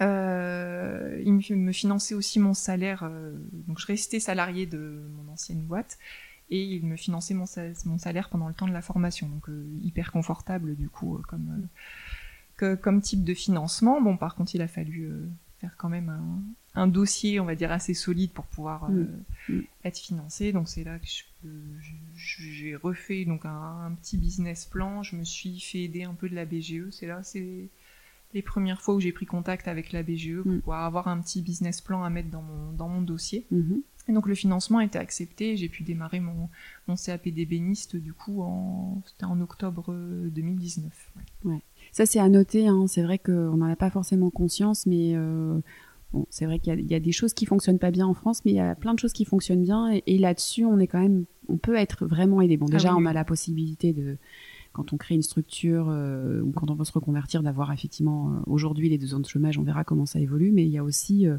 il 0.00 0.06
me 0.06 1.72
finançait 1.72 2.14
aussi 2.14 2.38
mon 2.38 2.52
salaire. 2.52 3.08
donc 3.66 3.78
je 3.78 3.86
restais 3.86 4.20
salarié 4.20 4.66
de 4.66 5.08
mon 5.16 5.32
ancienne 5.32 5.62
boîte 5.62 5.96
et 6.50 6.62
il 6.62 6.84
me 6.84 6.96
finançait 6.96 7.34
mon, 7.34 7.46
salaire 7.46 8.28
pendant 8.28 8.48
le 8.48 8.54
temps 8.54 8.68
de 8.68 8.72
la 8.72 8.82
formation, 8.82 9.28
donc 9.28 9.48
euh, 9.48 9.66
hyper 9.82 10.12
confortable 10.12 10.76
du 10.76 10.88
coup 10.88 11.16
euh, 11.16 11.22
comme, 11.22 11.48
euh, 11.50 11.66
que, 12.56 12.74
comme 12.74 13.00
type 13.00 13.24
de 13.24 13.34
financement. 13.34 14.00
Bon, 14.00 14.16
par 14.16 14.34
contre, 14.34 14.54
il 14.54 14.62
a 14.62 14.68
fallu 14.68 15.10
faire 15.60 15.74
quand 15.78 15.88
même 15.88 16.10
un, 16.10 16.82
un, 16.82 16.86
dossier, 16.86 17.40
on 17.40 17.46
va 17.46 17.54
dire, 17.54 17.72
assez 17.72 17.94
solide 17.94 18.30
pour 18.32 18.44
pouvoir 18.44 18.90
mm. 18.90 19.06
Mm. 19.48 19.60
être 19.84 19.98
financé. 19.98 20.52
Donc 20.52 20.68
c'est 20.68 20.84
là 20.84 20.98
que 20.98 21.06
j'ai 22.14 22.76
refait 22.76 23.24
donc 23.24 23.46
un, 23.46 23.96
petit 24.02 24.18
business 24.18 24.66
plan. 24.66 25.02
Je 25.02 25.16
me 25.16 25.24
suis 25.24 25.58
fait 25.60 25.84
aider 25.84 26.04
un 26.04 26.14
peu 26.14 26.28
de 26.28 26.34
la 26.34 26.44
BGE. 26.44 26.90
C'est 26.90 27.06
là, 27.06 27.22
c'est 27.22 27.68
les 28.34 28.42
premières 28.42 28.82
fois 28.82 28.94
où 28.94 29.00
j'ai 29.00 29.12
pris 29.12 29.26
contact 29.26 29.68
avec 29.68 29.92
la 29.92 30.02
BGE 30.02 30.42
pour 30.42 30.52
mm. 30.52 30.60
pouvoir 30.60 30.84
avoir 30.84 31.08
un 31.08 31.20
petit 31.20 31.40
business 31.40 31.80
plan 31.80 32.02
à 32.02 32.10
mettre 32.10 32.30
dans 32.30 32.42
mon, 32.42 32.72
dans 32.72 32.88
mon 32.88 33.00
dossier. 33.00 33.46
Mm-hmm. 33.52 33.80
Et 34.08 34.12
donc 34.12 34.26
le 34.26 34.34
financement 34.34 34.78
a 34.78 34.84
été 34.84 34.98
accepté, 34.98 35.56
j'ai 35.56 35.68
pu 35.68 35.82
démarrer 35.82 36.20
mon, 36.20 36.50
mon 36.88 36.96
CAP 36.96 37.28
d'ébéniste 37.28 37.96
du 37.96 38.12
coup 38.12 38.42
en, 38.42 39.02
c'était 39.06 39.24
en 39.24 39.40
octobre 39.40 39.94
2019. 40.30 41.12
Ouais. 41.44 41.62
Ça 41.92 42.04
c'est 42.04 42.18
à 42.18 42.28
noter, 42.28 42.68
hein. 42.68 42.86
c'est 42.86 43.02
vrai 43.02 43.18
qu'on 43.18 43.56
n'en 43.56 43.70
a 43.70 43.76
pas 43.76 43.88
forcément 43.88 44.28
conscience, 44.28 44.84
mais 44.84 45.12
euh, 45.14 45.58
bon, 46.12 46.26
c'est 46.28 46.44
vrai 46.44 46.58
qu'il 46.58 46.78
y, 46.80 46.92
y, 46.92 46.94
a 46.94 47.00
des 47.00 47.12
choses 47.12 47.32
qui 47.32 47.46
fonctionnent 47.46 47.78
pas 47.78 47.90
bien 47.90 48.06
en 48.06 48.14
France, 48.14 48.44
mais 48.44 48.50
il 48.50 48.56
y 48.56 48.60
a 48.60 48.74
plein 48.74 48.92
de 48.92 48.98
choses 48.98 49.14
qui 49.14 49.24
fonctionnent 49.24 49.62
bien, 49.62 49.90
et, 49.90 50.02
et 50.06 50.18
là-dessus 50.18 50.66
on 50.66 50.78
est 50.80 50.86
quand 50.86 51.00
même, 51.00 51.24
on 51.48 51.56
peut 51.56 51.76
être 51.76 52.04
vraiment 52.04 52.42
aidé. 52.42 52.58
Bon 52.58 52.66
déjà 52.66 52.90
ah 52.92 52.96
on 52.98 53.06
a 53.06 53.14
la 53.14 53.24
possibilité 53.24 53.94
de 53.94 54.18
quand 54.74 54.92
on 54.92 54.96
crée 54.96 55.14
une 55.14 55.22
structure 55.22 55.86
euh, 55.88 56.42
ou 56.42 56.50
quand 56.50 56.68
on 56.68 56.74
veut 56.74 56.84
se 56.84 56.92
reconvertir, 56.92 57.42
d'avoir 57.42 57.72
effectivement 57.72 58.32
euh, 58.32 58.40
aujourd'hui 58.46 58.88
les 58.88 58.98
deux 58.98 59.06
zones 59.06 59.22
de 59.22 59.28
chômage, 59.28 59.56
on 59.56 59.62
verra 59.62 59.84
comment 59.84 60.04
ça 60.04 60.18
évolue, 60.18 60.50
mais 60.50 60.64
il 60.64 60.68
y 60.68 60.78
a 60.78 60.84
aussi 60.84 61.26
euh, 61.26 61.38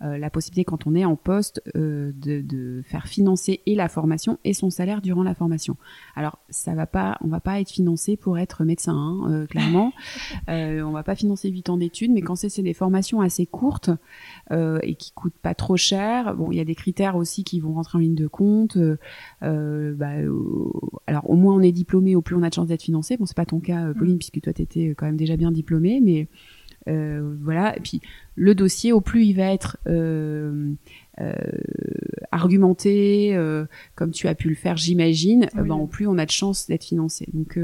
la 0.00 0.30
possibilité 0.30 0.64
quand 0.64 0.86
on 0.86 0.94
est 0.94 1.04
en 1.04 1.16
poste 1.16 1.62
euh, 1.76 2.12
de, 2.16 2.40
de, 2.40 2.82
faire 2.84 3.06
financer 3.06 3.60
et 3.66 3.74
la 3.74 3.88
formation 3.88 4.38
et 4.44 4.54
son 4.54 4.70
salaire 4.70 5.02
durant 5.02 5.22
la 5.22 5.34
formation. 5.34 5.76
Alors 6.16 6.38
ça 6.48 6.74
va 6.74 6.86
pas, 6.86 7.18
on 7.22 7.28
va 7.28 7.40
pas 7.40 7.60
être 7.60 7.70
financé 7.70 8.16
pour 8.16 8.38
être 8.38 8.64
médecin, 8.64 8.94
hein, 8.94 9.30
euh, 9.30 9.46
clairement. 9.46 9.92
euh, 10.48 10.80
on 10.82 10.92
va 10.92 11.02
pas 11.02 11.14
financer 11.14 11.50
8 11.50 11.70
ans 11.70 11.76
d'études, 11.76 12.12
mais 12.12 12.22
quand 12.22 12.34
c'est 12.34 12.62
des 12.62 12.74
formations 12.74 13.20
assez 13.20 13.46
courtes 13.46 13.90
et 14.50 14.94
qui 14.94 15.12
coûtent 15.12 15.38
pas 15.42 15.54
trop 15.54 15.76
cher, 15.76 16.34
bon, 16.34 16.50
il 16.50 16.56
y 16.56 16.60
a 16.60 16.64
des 16.64 16.74
critères 16.74 17.16
aussi 17.16 17.44
qui 17.44 17.60
vont 17.60 17.74
rentrer 17.74 17.98
en 17.98 18.00
ligne 18.00 18.14
de 18.14 18.26
compte. 18.26 18.78
Bah, 19.40 20.10
alors 21.06 21.30
au 21.30 21.36
moins 21.36 21.54
on 21.54 21.60
est 21.60 21.72
diplômé, 21.72 22.16
au 22.16 22.22
plus 22.22 22.36
on 22.36 22.42
a 22.42 22.48
de 22.48 22.54
chance 22.54 22.66
d'être 22.66 22.82
financé. 22.82 23.16
Bon, 23.16 23.26
c'est 23.26 23.36
pas 23.36 23.46
ton 23.46 23.60
cas, 23.60 23.92
Pauline, 23.94 24.14
mm. 24.14 24.18
puisque 24.18 24.40
toi 24.40 24.52
tu 24.52 24.62
étais 24.62 24.94
quand 24.96 25.06
même 25.06 25.16
déjà 25.16 25.36
bien 25.36 25.52
diplômée, 25.52 26.00
mais 26.00 26.22
euh, 26.22 26.26
voilà. 26.86 27.76
Et 27.76 27.80
puis 27.80 28.00
le 28.36 28.54
dossier, 28.54 28.92
au 28.92 29.00
plus 29.00 29.24
il 29.24 29.34
va 29.34 29.52
être 29.52 29.76
euh, 29.86 30.72
euh, 31.20 31.34
argumenté, 32.32 33.38
comme 33.94 34.10
tu 34.12 34.28
as 34.28 34.34
pu 34.34 34.48
le 34.48 34.54
faire, 34.54 34.76
j'imagine, 34.76 35.48
ben, 35.54 35.74
au 35.74 35.86
plus 35.86 36.06
on 36.06 36.18
a 36.18 36.26
de 36.26 36.30
chances 36.30 36.66
d'être 36.66 36.84
financé. 36.84 37.28
Donc 37.32 37.58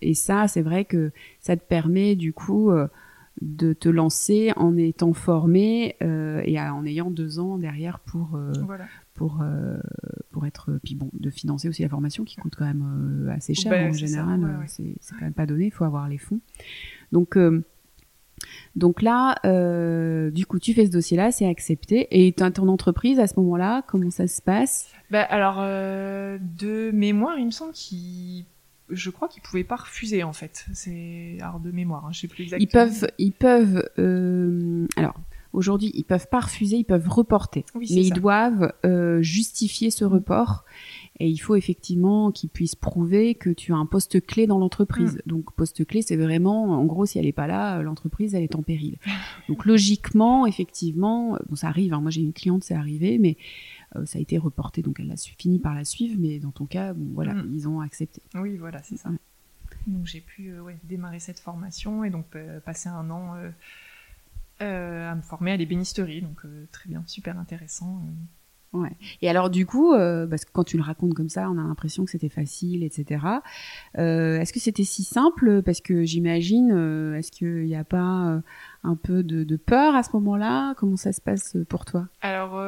et 0.00 0.14
ça, 0.14 0.48
c'est 0.48 0.62
vrai 0.62 0.84
que 0.84 1.12
ça 1.40 1.56
te 1.56 1.64
permet 1.64 2.16
du 2.16 2.32
coup 2.32 2.70
de 3.40 3.72
te 3.72 3.88
lancer 3.88 4.52
en 4.56 4.76
étant 4.76 5.12
formé 5.12 5.96
et 6.00 6.60
en 6.60 6.84
ayant 6.84 7.10
deux 7.10 7.38
ans 7.38 7.56
derrière 7.58 8.00
pour 8.00 8.38
pour 9.14 9.44
pour 10.32 10.46
être 10.46 10.78
puis 10.82 10.94
bon 10.94 11.10
de 11.12 11.30
financer 11.30 11.68
aussi 11.68 11.82
la 11.82 11.88
formation 11.88 12.24
qui 12.24 12.36
coûte 12.36 12.54
quand 12.56 12.66
même 12.66 13.30
assez 13.34 13.54
cher 13.54 13.70
ben, 13.70 13.90
en 13.90 13.92
général 13.92 14.58
c'est 14.66 14.96
quand 15.10 15.24
même 15.24 15.34
pas 15.34 15.46
donné 15.46 15.66
il 15.66 15.70
faut 15.70 15.84
avoir 15.84 16.08
les 16.08 16.18
fonds. 16.18 16.40
Donc 17.12 17.38
donc 18.76 19.02
là, 19.02 19.36
euh, 19.44 20.30
du 20.30 20.46
coup, 20.46 20.58
tu 20.58 20.74
fais 20.74 20.86
ce 20.86 20.90
dossier-là, 20.90 21.32
c'est 21.32 21.46
accepté. 21.46 22.08
Et 22.10 22.32
tu 22.32 22.42
as 22.42 22.50
ton 22.50 22.68
entreprise 22.68 23.18
à 23.18 23.26
ce 23.26 23.34
moment-là, 23.40 23.82
comment 23.88 24.10
ça 24.10 24.26
se 24.26 24.40
passe? 24.40 24.88
Bah, 25.10 25.22
Alors, 25.22 25.56
euh, 25.58 26.38
de 26.58 26.90
mémoire, 26.92 27.38
il 27.38 27.46
me 27.46 27.50
semble 27.50 27.72
qu'il 27.72 28.44
je 28.92 29.08
crois 29.10 29.28
qu'ils 29.28 29.42
pouvaient 29.42 29.62
pas 29.62 29.76
refuser 29.76 30.24
en 30.24 30.32
fait. 30.32 30.66
C'est 30.74 31.38
alors 31.40 31.60
de 31.60 31.70
mémoire, 31.70 32.06
hein, 32.06 32.10
je 32.12 32.20
sais 32.20 32.26
plus 32.26 32.42
exactement. 32.42 32.64
Ils 32.64 32.72
peuvent, 32.72 33.10
ils 33.18 33.32
peuvent. 33.32 33.88
Euh... 34.00 34.88
Alors 34.96 35.14
aujourd'hui, 35.52 35.92
ils 35.94 36.02
peuvent 36.02 36.26
pas 36.28 36.40
refuser, 36.40 36.76
ils 36.76 36.84
peuvent 36.84 37.08
reporter, 37.08 37.64
mais 37.76 37.86
ils 37.86 38.12
doivent 38.12 38.72
justifier 39.20 39.92
ce 39.92 40.04
report. 40.04 40.64
Et 41.20 41.28
il 41.28 41.36
faut 41.36 41.54
effectivement 41.54 42.32
qu'ils 42.32 42.48
puissent 42.48 42.74
prouver 42.74 43.34
que 43.34 43.50
tu 43.50 43.74
as 43.74 43.76
un 43.76 43.84
poste 43.84 44.24
clé 44.24 44.46
dans 44.46 44.58
l'entreprise. 44.58 45.16
Mm. 45.26 45.28
Donc 45.28 45.52
poste 45.52 45.86
clé, 45.86 46.00
c'est 46.00 46.16
vraiment, 46.16 46.70
en 46.70 46.84
gros, 46.86 47.04
si 47.04 47.18
elle 47.18 47.26
n'est 47.26 47.32
pas 47.32 47.46
là, 47.46 47.82
l'entreprise, 47.82 48.34
elle 48.34 48.42
est 48.42 48.54
en 48.54 48.62
péril. 48.62 48.96
Donc 49.48 49.66
logiquement, 49.66 50.46
effectivement, 50.46 51.38
bon, 51.48 51.56
ça 51.56 51.68
arrive. 51.68 51.92
Hein, 51.92 52.00
moi, 52.00 52.10
j'ai 52.10 52.22
une 52.22 52.32
cliente, 52.32 52.64
c'est 52.64 52.74
arrivé, 52.74 53.18
mais 53.18 53.36
euh, 53.96 54.06
ça 54.06 54.18
a 54.18 54.22
été 54.22 54.38
reporté, 54.38 54.80
donc 54.82 54.98
elle 55.00 55.10
a 55.10 55.16
fini 55.16 55.58
par 55.58 55.74
la 55.74 55.84
suivre. 55.84 56.16
Mais 56.18 56.38
dans 56.38 56.52
ton 56.52 56.64
cas, 56.64 56.94
bon, 56.94 57.12
voilà, 57.12 57.34
mm. 57.34 57.52
ils 57.54 57.68
ont 57.68 57.80
accepté. 57.80 58.22
Oui, 58.34 58.56
voilà, 58.56 58.82
c'est 58.82 58.96
ça. 58.96 59.10
Donc 59.86 60.06
j'ai 60.06 60.20
pu 60.20 60.48
euh, 60.48 60.62
ouais, 60.62 60.78
démarrer 60.84 61.20
cette 61.20 61.40
formation 61.40 62.02
et 62.02 62.10
donc 62.10 62.34
euh, 62.34 62.60
passer 62.60 62.88
un 62.88 63.10
an 63.10 63.34
à 64.58 65.14
me 65.14 65.22
former 65.22 65.52
à 65.52 65.56
l'ébénisterie. 65.56 66.22
Donc 66.22 66.42
très 66.70 66.88
bien, 66.88 67.02
super 67.06 67.38
intéressant. 67.38 68.02
Ouais. 68.72 68.92
Et 69.20 69.28
alors 69.28 69.50
du 69.50 69.66
coup, 69.66 69.92
euh, 69.94 70.28
parce 70.28 70.44
que 70.44 70.52
quand 70.52 70.62
tu 70.62 70.76
le 70.76 70.84
racontes 70.84 71.14
comme 71.14 71.28
ça, 71.28 71.50
on 71.50 71.58
a 71.58 71.62
l'impression 71.62 72.04
que 72.04 72.10
c'était 72.10 72.28
facile, 72.28 72.84
etc. 72.84 73.24
Euh, 73.98 74.38
est-ce 74.38 74.52
que 74.52 74.60
c'était 74.60 74.84
si 74.84 75.02
simple? 75.02 75.62
Parce 75.62 75.80
que 75.80 76.04
j'imagine, 76.04 76.70
euh, 76.72 77.16
est-ce 77.16 77.32
qu'il 77.32 77.64
n'y 77.64 77.74
a 77.74 77.82
pas 77.82 78.40
un 78.84 78.96
peu 78.96 79.24
de, 79.24 79.56
peur 79.56 79.96
à 79.96 80.04
ce 80.04 80.10
moment-là? 80.14 80.74
Comment 80.76 80.96
ça 80.96 81.12
se 81.12 81.20
passe 81.20 81.56
pour 81.68 81.84
toi? 81.84 82.06
Alors, 82.20 82.62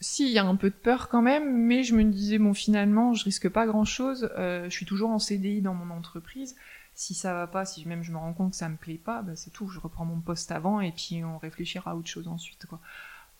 si, 0.00 0.26
il 0.26 0.32
y 0.32 0.38
a 0.38 0.44
un 0.44 0.56
peu 0.56 0.70
de 0.70 0.74
peur 0.74 1.08
quand 1.10 1.22
même, 1.22 1.54
mais 1.54 1.82
je 1.82 1.94
me 1.94 2.02
disais, 2.04 2.38
bon, 2.38 2.54
finalement, 2.54 3.12
je 3.12 3.24
risque 3.24 3.50
pas 3.50 3.66
grand-chose. 3.66 4.30
je 4.38 4.70
suis 4.70 4.86
toujours 4.86 5.10
en 5.10 5.18
CDI 5.18 5.60
dans 5.60 5.74
mon 5.74 5.94
entreprise. 5.94 6.56
Si 6.94 7.14
ça 7.14 7.34
va 7.34 7.46
pas, 7.46 7.64
si 7.64 7.86
même 7.86 8.02
je 8.02 8.12
me 8.12 8.18
rends 8.18 8.34
compte 8.34 8.50
que 8.50 8.56
ça 8.56 8.68
me 8.68 8.76
plaît 8.76 9.00
pas, 9.02 9.22
bah, 9.22 9.32
c'est 9.34 9.50
tout. 9.50 9.68
Je 9.68 9.80
reprends 9.80 10.04
mon 10.04 10.20
poste 10.20 10.50
avant 10.50 10.80
et 10.80 10.92
puis 10.92 11.22
on 11.24 11.38
réfléchira 11.38 11.90
à 11.90 11.94
autre 11.94 12.08
chose 12.08 12.28
ensuite, 12.28 12.66
quoi 12.66 12.80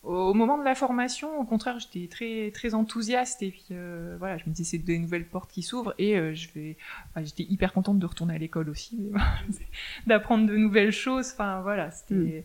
au 0.03 0.33
moment 0.33 0.57
de 0.57 0.63
la 0.63 0.75
formation, 0.75 1.39
au 1.39 1.45
contraire, 1.45 1.79
j'étais 1.79 2.07
très 2.07 2.51
très 2.51 2.73
enthousiaste 2.73 3.41
et 3.41 3.51
puis 3.51 3.65
euh, 3.71 4.15
voilà, 4.19 4.37
je 4.37 4.43
me 4.47 4.53
disais 4.53 4.77
c'est 4.77 4.83
des 4.83 4.99
nouvelles 4.99 5.25
portes 5.25 5.51
qui 5.51 5.61
s'ouvrent 5.61 5.95
et 5.97 6.17
euh, 6.17 6.33
je 6.33 6.49
vais, 6.53 6.77
enfin, 7.09 7.23
j'étais 7.23 7.43
hyper 7.43 7.71
contente 7.71 7.99
de 7.99 8.05
retourner 8.05 8.35
à 8.35 8.37
l'école 8.37 8.69
aussi, 8.69 9.11
d'apprendre 10.07 10.45
de 10.45 10.57
nouvelles 10.57 10.91
choses. 10.91 11.31
Enfin 11.31 11.61
voilà, 11.61 11.89
c'était 11.91 12.43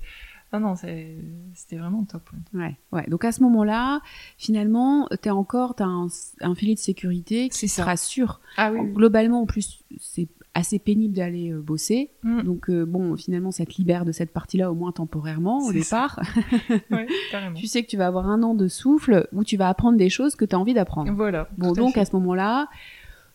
mm. 0.52 0.56
non 0.56 0.60
non, 0.60 0.74
c'était 0.76 1.76
vraiment 1.76 2.04
top. 2.04 2.30
Ouais, 2.54 2.76
ouais. 2.92 3.06
Donc 3.08 3.24
à 3.24 3.32
ce 3.32 3.42
moment-là, 3.42 4.02
finalement, 4.36 5.08
t'es 5.20 5.30
encore, 5.30 5.74
t'as 5.74 5.86
un, 5.86 6.06
un 6.40 6.54
filet 6.54 6.74
de 6.74 6.80
sécurité 6.80 7.48
qui 7.48 7.66
te 7.66 7.82
rassure. 7.82 8.40
Ah 8.56 8.70
oui. 8.70 8.88
Globalement, 8.92 9.42
en 9.42 9.46
plus, 9.46 9.82
c'est 9.98 10.28
assez 10.58 10.78
pénible 10.78 11.14
d'aller 11.14 11.50
euh, 11.52 11.60
bosser. 11.60 12.10
Mm. 12.22 12.42
Donc 12.42 12.68
euh, 12.70 12.84
bon, 12.84 13.16
finalement, 13.16 13.50
ça 13.50 13.64
te 13.64 13.74
libère 13.76 14.04
de 14.04 14.12
cette 14.12 14.32
partie-là 14.32 14.70
au 14.70 14.74
moins 14.74 14.92
temporairement 14.92 15.58
au 15.66 15.72
départ. 15.72 16.20
Ouais, 16.90 17.06
carrément. 17.30 17.54
tu 17.54 17.66
sais 17.66 17.82
que 17.82 17.88
tu 17.88 17.96
vas 17.96 18.06
avoir 18.06 18.28
un 18.28 18.42
an 18.42 18.54
de 18.54 18.68
souffle 18.68 19.28
où 19.32 19.44
tu 19.44 19.56
vas 19.56 19.68
apprendre 19.68 19.96
des 19.98 20.08
choses 20.10 20.34
que 20.36 20.44
tu 20.44 20.54
as 20.54 20.58
envie 20.58 20.74
d'apprendre. 20.74 21.12
Voilà. 21.12 21.48
Bon, 21.58 21.72
à 21.72 21.74
donc 21.74 21.96
à 21.96 22.04
ce 22.04 22.14
moment-là, 22.16 22.68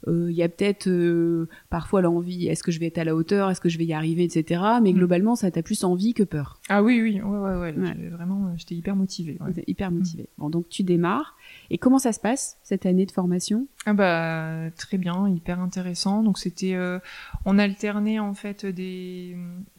euh, 0.07 0.27
il 0.29 0.35
y 0.35 0.43
a 0.43 0.49
peut-être 0.49 0.87
euh, 0.89 1.47
parfois 1.69 2.01
l'envie, 2.01 2.47
est-ce 2.47 2.61
que 2.63 2.71
je 2.71 2.79
vais 2.79 2.87
être 2.87 2.97
à 2.97 3.03
la 3.05 3.15
hauteur, 3.15 3.49
est-ce 3.49 3.61
que 3.61 3.69
je 3.69 3.77
vais 3.77 3.85
y 3.85 3.93
arriver, 3.93 4.23
etc. 4.25 4.61
Mais 4.81 4.91
Mm. 4.91 4.95
globalement, 4.95 5.35
ça 5.35 5.49
t'a 5.49 5.61
plus 5.63 5.83
envie 5.85 6.13
que 6.13 6.23
peur. 6.23 6.59
Ah 6.67 6.83
oui, 6.83 7.01
oui, 7.01 7.21
ouais, 7.21 7.39
ouais, 7.39 7.55
ouais. 7.55 8.09
Vraiment, 8.11 8.51
j'étais 8.57 8.75
hyper 8.75 8.95
motivée. 8.97 9.37
ouais. 9.39 9.63
Hyper 9.67 9.91
motivé. 9.91 10.27
Bon, 10.37 10.49
donc 10.49 10.67
tu 10.69 10.83
démarres. 10.83 11.35
Et 11.73 11.79
comment 11.79 11.97
ça 11.97 12.13
se 12.13 12.19
passe 12.19 12.59
cette 12.61 12.85
année 12.85 13.07
de 13.07 13.11
formation? 13.11 13.65
Ah 13.87 13.93
bah 13.93 14.69
très 14.77 14.99
bien, 14.99 15.27
hyper 15.27 15.59
intéressant. 15.59 16.21
Donc 16.21 16.37
c'était, 16.37 16.75
euh, 16.75 16.99
on 17.45 17.57
alternait 17.57 18.19
en 18.19 18.35
fait 18.35 18.67
des, 18.67 19.35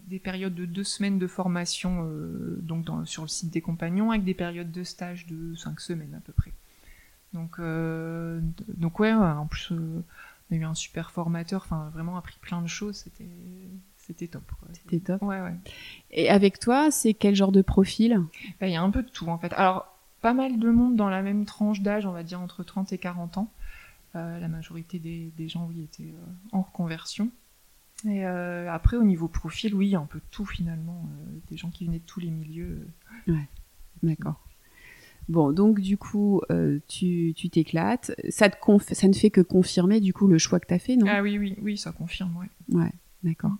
des 0.08 0.18
périodes 0.18 0.56
de 0.56 0.64
deux 0.64 0.82
semaines 0.82 1.20
de 1.20 1.28
formation 1.28 2.04
euh, 2.04 2.58
donc 2.60 2.84
dans, 2.84 3.04
sur 3.04 3.22
le 3.22 3.28
site 3.28 3.52
des 3.52 3.60
compagnons 3.60 4.10
avec 4.10 4.24
des 4.24 4.34
périodes 4.34 4.72
de 4.72 4.82
stage 4.82 5.26
de 5.26 5.54
cinq 5.54 5.78
semaines 5.78 6.16
à 6.16 6.20
peu 6.20 6.32
près. 6.32 6.50
Donc 7.32 7.60
euh, 7.60 8.40
donc 8.66 8.98
ouais, 8.98 9.12
en 9.12 9.46
plus 9.46 9.70
euh, 9.70 10.02
on 10.50 10.56
a 10.56 10.58
eu 10.58 10.64
un 10.64 10.74
super 10.74 11.12
formateur, 11.12 11.62
enfin 11.64 11.90
vraiment 11.94 12.16
appris 12.16 12.38
plein 12.40 12.60
de 12.60 12.66
choses. 12.66 12.96
C'était 12.96 13.30
c'était 13.98 14.26
top. 14.26 14.42
C'était 14.72 14.98
top. 14.98 15.22
Ouais 15.22 15.40
ouais. 15.40 15.54
Et 16.10 16.28
avec 16.28 16.58
toi, 16.58 16.90
c'est 16.90 17.14
quel 17.14 17.36
genre 17.36 17.52
de 17.52 17.62
profil? 17.62 18.20
Bah, 18.60 18.66
Il 18.66 18.72
y 18.72 18.76
a 18.76 18.82
un 18.82 18.90
peu 18.90 19.04
de 19.04 19.08
tout 19.08 19.28
en 19.28 19.38
fait. 19.38 19.52
Alors, 19.52 19.93
pas 20.24 20.32
mal 20.32 20.58
de 20.58 20.70
monde 20.70 20.96
dans 20.96 21.10
la 21.10 21.20
même 21.20 21.44
tranche 21.44 21.82
d'âge, 21.82 22.06
on 22.06 22.12
va 22.12 22.22
dire 22.22 22.40
entre 22.40 22.64
30 22.64 22.94
et 22.94 22.98
40 22.98 23.36
ans. 23.36 23.52
Euh, 24.16 24.38
la 24.40 24.48
majorité 24.48 24.98
des, 24.98 25.30
des 25.36 25.48
gens, 25.48 25.66
oui, 25.68 25.82
étaient 25.82 26.14
euh, 26.14 26.32
en 26.52 26.62
reconversion. 26.62 27.30
Et 28.06 28.24
euh, 28.24 28.72
après, 28.72 28.96
au 28.96 29.02
niveau 29.04 29.28
profil, 29.28 29.74
oui, 29.74 29.94
un 29.94 30.06
peu 30.06 30.20
tout 30.30 30.46
finalement. 30.46 31.06
euh, 31.12 31.38
des 31.50 31.58
gens 31.58 31.68
qui 31.68 31.84
venaient 31.84 31.98
de 31.98 32.06
tous 32.06 32.20
les 32.20 32.30
milieux. 32.30 32.88
D'accord. 34.02 34.40
Bon, 35.28 35.52
donc 35.52 35.80
du 35.80 35.96
coup, 35.98 36.40
euh, 36.50 36.78
tu 36.88 37.32
tu 37.36 37.48
t'éclates. 37.50 38.12
Ça, 38.30 38.48
te 38.48 38.56
conf- 38.58 38.92
ça 38.94 39.08
ne 39.08 39.12
fait 39.14 39.30
que 39.30 39.40
confirmer 39.42 40.00
du 40.00 40.12
coup 40.14 40.26
le 40.26 40.38
choix 40.38 40.58
que 40.58 40.66
tu 40.66 40.74
as 40.74 40.78
fait, 40.78 40.96
non? 40.96 41.06
Ah 41.08 41.22
oui, 41.22 41.38
oui, 41.38 41.54
oui, 41.62 41.76
ça 41.78 41.92
confirme, 41.92 42.34
ouais. 42.36 42.48
Ouais, 42.78 42.92
d'accord. 43.22 43.52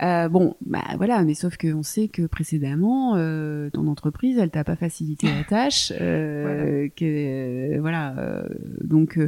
Euh, 0.00 0.28
bon, 0.28 0.54
bah 0.64 0.84
voilà, 0.96 1.24
mais 1.24 1.34
sauf 1.34 1.56
qu'on 1.56 1.82
sait 1.82 2.08
que 2.08 2.26
précédemment, 2.26 3.16
euh, 3.16 3.68
ton 3.70 3.88
entreprise, 3.88 4.38
elle 4.38 4.50
t'a 4.50 4.62
pas 4.62 4.76
facilité 4.76 5.26
la 5.26 5.42
tâche, 5.42 5.92
euh, 6.00 6.88
que 6.94 7.04
euh, 7.04 7.80
voilà. 7.80 8.44
donc, 8.82 9.18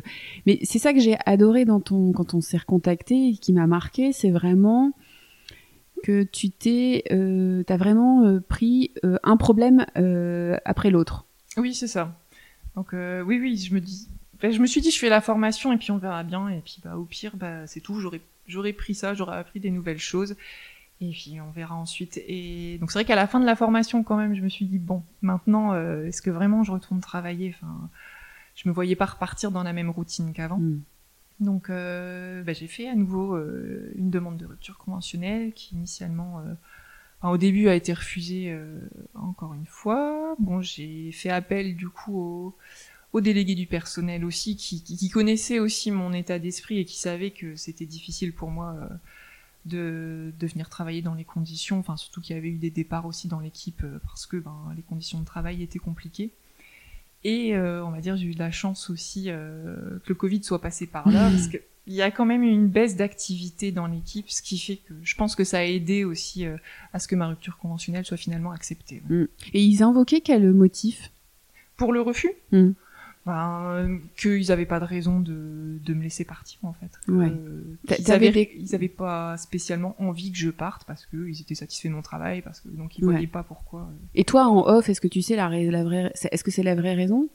mais 0.46 0.60
c'est 0.62 0.78
ça 0.78 0.92
que 0.92 1.00
j'ai 1.00 1.16
adoré 1.26 1.64
dans 1.64 1.80
ton 1.80 2.12
quand 2.12 2.34
on 2.34 2.40
s'est 2.40 2.58
recontacté, 2.58 3.30
et 3.30 3.32
qui 3.32 3.52
m'a 3.52 3.66
marqué, 3.66 4.12
c'est 4.12 4.30
vraiment 4.30 4.92
que 6.04 6.22
tu 6.22 6.50
t'es, 6.50 7.04
t'as 7.66 7.76
vraiment 7.76 8.38
pris 8.48 8.92
un 9.02 9.36
problème 9.36 9.84
après 10.64 10.90
l'autre. 10.90 11.26
Oui, 11.56 11.74
c'est 11.74 11.88
ça. 11.88 12.16
Donc 12.76 12.92
oui, 12.92 13.40
oui, 13.40 13.56
je 13.56 13.74
me 13.74 13.80
dis, 13.80 14.08
ben, 14.40 14.52
je 14.52 14.60
me 14.60 14.66
suis 14.66 14.80
dit, 14.80 14.90
je 14.90 14.98
fais 14.98 15.08
la 15.08 15.20
formation 15.20 15.72
et 15.72 15.78
puis 15.78 15.90
on 15.90 15.98
verra 15.98 16.22
bien. 16.22 16.48
Et 16.48 16.60
puis 16.60 16.78
bah 16.82 16.96
au 16.96 17.04
pire, 17.04 17.36
bah 17.36 17.66
c'est 17.66 17.80
tout. 17.80 18.00
J'aurais, 18.00 18.20
j'aurais 18.46 18.72
pris 18.72 18.94
ça, 18.94 19.14
j'aurais 19.14 19.36
appris 19.36 19.60
des 19.60 19.70
nouvelles 19.70 19.98
choses. 19.98 20.36
Et 21.00 21.10
puis 21.10 21.40
on 21.40 21.50
verra 21.50 21.74
ensuite. 21.76 22.20
Et 22.26 22.78
donc 22.78 22.90
c'est 22.90 22.98
vrai 22.98 23.04
qu'à 23.04 23.16
la 23.16 23.26
fin 23.26 23.40
de 23.40 23.46
la 23.46 23.56
formation, 23.56 24.02
quand 24.02 24.16
même, 24.16 24.34
je 24.34 24.42
me 24.42 24.48
suis 24.48 24.66
dit 24.66 24.78
bon, 24.78 25.02
maintenant, 25.22 25.72
euh, 25.72 26.06
est-ce 26.06 26.22
que 26.22 26.30
vraiment 26.30 26.62
je 26.62 26.72
retourne 26.72 27.00
travailler? 27.00 27.54
Enfin, 27.56 27.88
je 28.54 28.68
me 28.68 28.74
voyais 28.74 28.96
pas 28.96 29.06
repartir 29.06 29.50
dans 29.50 29.62
la 29.62 29.72
même 29.72 29.90
routine 29.90 30.32
qu'avant. 30.32 30.58
Mm. 30.58 30.82
Donc 31.40 31.70
euh, 31.70 32.42
bah, 32.42 32.52
j'ai 32.52 32.66
fait 32.66 32.86
à 32.86 32.94
nouveau 32.94 33.34
euh, 33.34 33.92
une 33.96 34.10
demande 34.10 34.36
de 34.36 34.44
rupture 34.44 34.76
conventionnelle 34.76 35.52
qui 35.54 35.74
initialement, 35.74 36.42
enfin, 37.20 37.32
au 37.32 37.38
début, 37.38 37.68
a 37.68 37.74
été 37.74 37.94
refusée 37.94 38.52
euh, 38.52 38.78
encore 39.14 39.54
une 39.54 39.66
fois. 39.66 40.36
Bon, 40.38 40.60
j'ai 40.60 41.10
fait 41.12 41.30
appel 41.30 41.76
du 41.76 41.88
coup 41.88 42.20
au, 42.20 42.56
au 43.12 43.20
délégué 43.20 43.54
du 43.54 43.66
personnel 43.66 44.24
aussi, 44.24 44.56
qui, 44.56 44.82
qui, 44.82 44.96
qui 44.96 45.08
connaissait 45.10 45.58
aussi 45.58 45.90
mon 45.90 46.12
état 46.12 46.38
d'esprit 46.38 46.78
et 46.78 46.84
qui 46.84 46.98
savait 46.98 47.30
que 47.30 47.56
c'était 47.56 47.86
difficile 47.86 48.32
pour 48.32 48.50
moi 48.50 48.76
euh, 48.80 48.88
de, 49.66 50.32
de 50.38 50.46
venir 50.46 50.68
travailler 50.68 51.02
dans 51.02 51.14
les 51.14 51.24
conditions, 51.24 51.78
enfin 51.78 51.96
surtout 51.96 52.20
qu'il 52.20 52.34
y 52.34 52.38
avait 52.38 52.48
eu 52.48 52.58
des 52.58 52.70
départs 52.70 53.06
aussi 53.06 53.28
dans 53.28 53.40
l'équipe 53.40 53.82
euh, 53.84 53.98
parce 54.06 54.26
que 54.26 54.36
ben, 54.36 54.56
les 54.76 54.82
conditions 54.82 55.20
de 55.20 55.24
travail 55.24 55.62
étaient 55.62 55.78
compliquées. 55.80 56.30
Et 57.24 57.54
euh, 57.54 57.84
on 57.84 57.90
va 57.90 58.00
dire 58.00 58.16
j'ai 58.16 58.26
eu 58.26 58.34
de 58.34 58.38
la 58.38 58.50
chance 58.50 58.88
aussi 58.88 59.24
euh, 59.26 59.98
que 60.04 60.08
le 60.08 60.14
Covid 60.14 60.42
soit 60.42 60.60
passé 60.62 60.86
par 60.86 61.10
là 61.10 61.28
Mmh. 61.28 61.32
parce 61.32 61.48
que 61.48 61.58
il 61.86 61.94
y 61.94 62.02
a 62.02 62.10
quand 62.10 62.24
même 62.24 62.42
eu 62.44 62.50
une 62.50 62.68
baisse 62.68 62.94
d'activité 62.94 63.72
dans 63.72 63.86
l'équipe, 63.86 64.30
ce 64.30 64.42
qui 64.42 64.58
fait 64.58 64.76
que 64.76 64.94
je 65.02 65.16
pense 65.16 65.34
que 65.34 65.44
ça 65.44 65.58
a 65.58 65.64
aidé 65.64 66.04
aussi 66.04 66.46
euh, 66.46 66.56
à 66.92 66.98
ce 67.00 67.08
que 67.08 67.16
ma 67.16 67.26
rupture 67.26 67.58
conventionnelle 67.58 68.04
soit 68.04 68.16
finalement 68.18 68.52
acceptée. 68.52 69.02
ouais. 69.10 69.26
Et 69.54 69.64
ils 69.64 69.82
invoquaient 69.82 70.20
quel 70.20 70.52
motif? 70.52 71.10
Pour 71.76 71.92
le 71.92 72.00
refus, 72.00 72.30
Mm. 72.52 72.70
Ben, 73.26 74.00
qu'ils 74.16 74.48
n'avaient 74.48 74.66
pas 74.66 74.80
de 74.80 74.84
raison 74.86 75.20
de, 75.20 75.78
de 75.84 75.94
me 75.94 76.02
laisser 76.02 76.24
partir 76.24 76.58
en 76.62 76.72
fait. 76.72 76.90
Ouais. 77.08 77.26
euh, 77.28 77.76
ils 78.58 78.74
avaient 78.74 78.88
pas 78.88 79.36
spécialement 79.36 79.94
envie 79.98 80.32
que 80.32 80.38
je 80.38 80.48
parte 80.50 80.84
parce 80.86 81.04
qu'ils 81.06 81.40
étaient 81.40 81.54
satisfaits 81.54 81.88
de 81.88 81.94
mon 81.94 82.02
travail, 82.02 82.40
parce 82.42 82.60
que 82.60 82.68
donc 82.68 82.98
ils 82.98 83.04
Ouais. 83.04 83.12
voyaient 83.12 83.26
pas 83.26 83.42
pourquoi. 83.42 83.82
euh. 83.82 84.06
Et 84.14 84.24
toi, 84.24 84.46
en 84.48 84.66
off, 84.66 84.88
est-ce 84.88 85.00
que 85.02 85.08
tu 85.08 85.20
sais 85.22 85.36
la, 85.36 85.48
la 85.50 85.84
vraie, 85.84 86.12
est-ce 86.30 86.42
que 86.44 86.50
c'est 86.50 86.62
la 86.62 86.74
vraie 86.74 86.94
raison? 86.94 87.28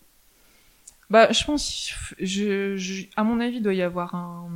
Bah, 1.12 1.32
je 1.32 1.44
pense, 1.46 1.94
je, 2.20 2.76
je- 2.78 3.06
à 3.16 3.24
mon 3.24 3.40
avis, 3.40 3.58
il 3.58 3.62
doit 3.64 3.76
y 3.76 3.84
avoir 3.84 4.16
un. 4.16 4.50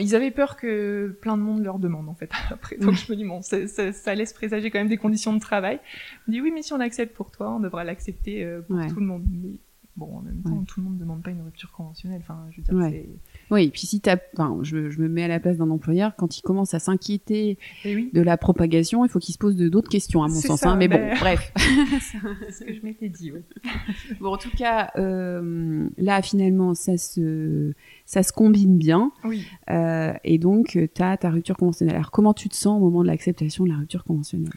Ils 0.00 0.14
avaient 0.16 0.30
peur 0.30 0.56
que 0.56 1.16
plein 1.20 1.36
de 1.36 1.42
monde 1.42 1.62
leur 1.62 1.78
demande 1.78 2.08
en 2.08 2.14
fait 2.14 2.30
après. 2.50 2.76
Donc 2.78 2.94
je 2.94 3.12
me 3.12 3.16
dis 3.16 3.24
bon, 3.24 3.42
ça, 3.42 3.68
ça- 3.68 3.92
ça 3.92 4.14
laisse 4.14 4.32
présager 4.32 4.70
quand 4.70 4.78
même 4.78 4.88
des 4.88 4.96
conditions 4.96 5.32
de 5.34 5.38
travail. 5.38 5.78
Je 6.26 6.30
me 6.30 6.36
dis 6.36 6.40
oui, 6.40 6.50
mais 6.52 6.62
si 6.62 6.72
on 6.72 6.80
accepte 6.80 7.14
pour 7.14 7.30
toi, 7.30 7.50
on 7.54 7.60
devra 7.60 7.84
l'accepter 7.84 8.42
euh, 8.42 8.62
pour 8.62 8.76
Ouais. 8.76 8.88
tout 8.88 8.98
le 9.00 9.06
monde. 9.06 9.24
Mais 9.30 9.50
bon, 9.96 10.18
en 10.18 10.22
même 10.22 10.42
temps, 10.42 10.50
Ouais. 10.50 10.64
tout 10.66 10.80
le 10.80 10.84
monde 10.86 10.94
ne 10.96 11.00
demande 11.00 11.22
pas 11.22 11.30
une 11.30 11.42
rupture 11.42 11.72
conventionnelle. 11.72 12.20
Enfin, 12.22 12.38
je 12.50 12.58
veux 12.58 12.62
dire, 12.62 12.74
Ouais. 12.74 13.08
Oui, 13.50 13.64
et 13.64 13.70
puis 13.70 13.82
si 13.86 14.00
t'as, 14.00 14.16
enfin, 14.34 14.58
je, 14.62 14.90
je 14.90 15.00
me 15.00 15.08
mets 15.08 15.24
à 15.24 15.28
la 15.28 15.40
place 15.40 15.56
d'un 15.56 15.70
employeur, 15.70 16.14
quand 16.16 16.36
il 16.38 16.42
commence 16.42 16.74
à 16.74 16.78
s'inquiéter 16.78 17.58
oui, 17.84 18.10
de 18.12 18.20
la 18.20 18.36
propagation, 18.36 19.04
il 19.04 19.08
faut 19.08 19.18
qu'il 19.18 19.32
se 19.32 19.38
pose 19.38 19.56
d'autres 19.56 19.88
questions, 19.88 20.22
à 20.22 20.28
mon 20.28 20.34
sens. 20.34 20.60
ça, 20.60 20.70
hein. 20.70 20.76
Mais 20.76 20.88
bon, 20.88 21.00
bref. 21.20 21.52
c'est 21.56 22.50
ce 22.52 22.64
que 22.64 22.74
je 22.74 22.82
m'étais 22.82 23.08
dit. 23.08 23.32
ouais. 23.32 23.42
Bon, 24.20 24.32
en 24.34 24.38
tout 24.38 24.50
cas, 24.56 24.90
euh, 24.96 25.88
là, 25.98 26.22
finalement, 26.22 26.74
ça 26.74 26.96
se, 26.96 27.72
ça 28.04 28.22
se 28.22 28.32
combine 28.32 28.78
bien. 28.78 29.12
Oui. 29.24 29.44
Euh, 29.70 30.12
et 30.24 30.38
donc, 30.38 30.78
tu 30.94 31.02
as 31.02 31.16
ta 31.16 31.30
rupture 31.30 31.56
conventionnelle. 31.56 31.96
Alors, 31.96 32.10
comment 32.10 32.34
tu 32.34 32.48
te 32.48 32.54
sens 32.54 32.76
au 32.80 32.84
moment 32.84 33.02
de 33.02 33.06
l'acceptation 33.08 33.64
de 33.64 33.70
la 33.70 33.76
rupture 33.76 34.04
conventionnelle? 34.04 34.52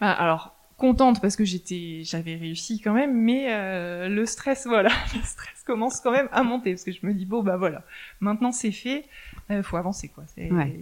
Ah, 0.00 0.12
alors 0.12 0.54
contente 0.80 1.20
parce 1.20 1.36
que 1.36 1.44
j'étais, 1.44 2.00
j'avais 2.02 2.34
réussi 2.34 2.80
quand 2.80 2.92
même, 2.94 3.14
mais 3.14 3.52
euh, 3.52 4.08
le 4.08 4.26
stress, 4.26 4.66
voilà, 4.66 4.90
le 5.14 5.22
stress 5.22 5.62
commence 5.64 6.00
quand 6.00 6.10
même 6.10 6.28
à 6.32 6.42
monter 6.42 6.72
parce 6.72 6.82
que 6.84 6.90
je 6.92 7.06
me 7.06 7.14
dis 7.14 7.26
bon 7.26 7.42
bah 7.44 7.56
voilà, 7.56 7.84
maintenant 8.18 8.50
c'est 8.50 8.72
fait, 8.72 9.04
euh, 9.52 9.62
faut 9.62 9.76
avancer 9.76 10.08
quoi. 10.08 10.24
C'est, 10.34 10.50
Ouais. 10.50 10.80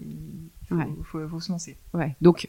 Faut, 0.67 0.75
Ouais. 0.75 0.87
faut, 1.03 1.27
faut 1.27 1.39
se 1.39 1.51
lancer. 1.51 1.77
Ouais. 1.95 2.15
Donc, 2.21 2.47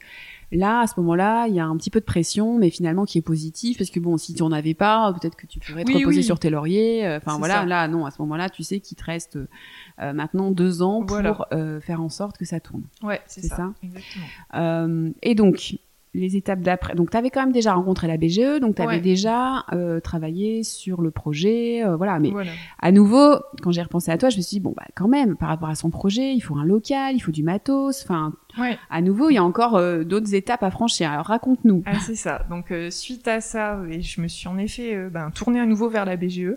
là, 0.53 0.81
à 0.81 0.87
ce 0.87 0.93
moment-là, 1.01 1.47
il 1.49 1.55
y 1.55 1.59
a 1.59 1.65
un 1.65 1.75
petit 1.79 1.89
peu 1.89 2.01
de 2.01 2.05
pression, 2.05 2.59
mais 2.59 2.69
finalement 2.69 3.07
qui 3.07 3.17
est 3.17 3.23
positive, 3.23 3.79
parce 3.79 3.89
que 3.89 3.99
bon, 3.99 4.19
si 4.19 4.35
tu 4.35 4.43
en 4.43 4.53
avais 4.53 4.75
pas, 4.75 5.11
peut-être 5.19 5.37
que 5.37 5.47
tu 5.47 5.59
pourrais 5.59 5.85
te 5.85 5.89
Oui, 5.91 6.01
reposer 6.01 6.19
oui. 6.19 6.23
sur 6.25 6.39
tes 6.39 6.51
lauriers. 6.51 7.07
Euh, 7.07 7.17
Enfin, 7.17 7.39
voilà, 7.39 7.61
ça. 7.61 7.65
là, 7.65 7.89
non, 7.89 8.05
à 8.05 8.11
ce 8.11 8.21
moment-là, 8.21 8.51
tu 8.51 8.63
sais 8.63 8.81
qu'il 8.81 8.99
te 8.99 9.05
reste 9.05 9.39
euh, 10.01 10.13
maintenant 10.13 10.51
deux 10.51 10.83
ans 10.83 10.99
pour 11.03 11.17
Voilà. 11.17 11.81
faire 11.81 12.03
en 12.03 12.11
sorte 12.11 12.37
que 12.37 12.45
ça 12.45 12.61
tourne. 12.61 12.83
Ouais, 13.03 13.23
c'est 13.27 13.41
ça. 13.41 13.57
ça 13.57 13.73
Exactement. 13.83 15.13
Et 15.23 15.35
donc, 15.35 15.77
les 16.13 16.37
étapes 16.37 16.61
d'après. 16.61 16.95
Donc, 16.97 17.11
tu 17.11 17.17
avais 17.17 17.31
quand 17.31 17.41
même 17.41 17.53
déjà 17.53 17.73
rencontré 17.73 18.09
la 18.09 18.17
BGE, 18.17 18.59
donc 18.61 18.75
tu 18.75 18.83
avais 18.83 18.95
Ouais. 18.97 19.01
déjà 19.01 19.65
euh, 19.73 20.01
travaillé 20.01 20.65
sur 20.65 21.03
le 21.03 21.11
projet. 21.13 21.85
euh, 21.85 21.95
voilà, 21.97 22.19
mais 22.19 22.31
Voilà. 22.31 22.51
à 22.81 22.91
nouveau, 22.91 23.37
quand 23.63 23.71
j'ai 23.71 23.83
repensé 23.83 24.11
à 24.11 24.19
toi, 24.19 24.29
je 24.29 24.37
me 24.37 24.43
suis 24.43 24.57
dit, 24.57 24.61
bon, 24.61 24.75
bah, 24.77 24.87
quand 24.97 25.07
même, 25.07 25.37
par 25.37 25.49
rapport 25.49 25.69
à 25.69 25.77
son 25.77 25.91
projet, 25.91 26.35
il 26.35 26.41
faut 26.41 26.57
un 26.57 26.65
local, 26.65 27.15
il 27.15 27.21
faut 27.21 27.31
du 27.31 27.45
matos. 27.45 28.03
Enfin, 28.03 28.33
Ouais. 28.59 28.77
à 28.91 29.01
nouveau, 29.03 29.31
il 29.31 29.35
y 29.35 29.39
a 29.39 29.45
encore 29.45 29.77
euh, 29.77 30.03
d'autres 30.03 30.35
étapes 30.35 30.65
à 30.65 30.71
franchir. 30.73 31.11
Alors, 31.13 31.27
raconte-nous. 31.27 31.85
Ah, 31.87 32.01
c'est 32.01 32.17
ça. 32.17 32.45
Donc 32.51 32.73
euh, 32.73 32.91
suite 32.91 33.29
à 33.29 33.41
ça, 33.41 33.81
et 33.89 34.03
je 34.03 34.21
me 34.21 34.27
suis 34.27 34.49
en 34.49 34.59
effet 34.59 34.97
euh, 34.97 35.11
ben, 35.11 35.31
tournée 35.31 35.61
à 35.61 35.67
nouveau 35.67 35.89
vers 35.89 36.05
la 36.05 36.17
BGE 36.17 36.55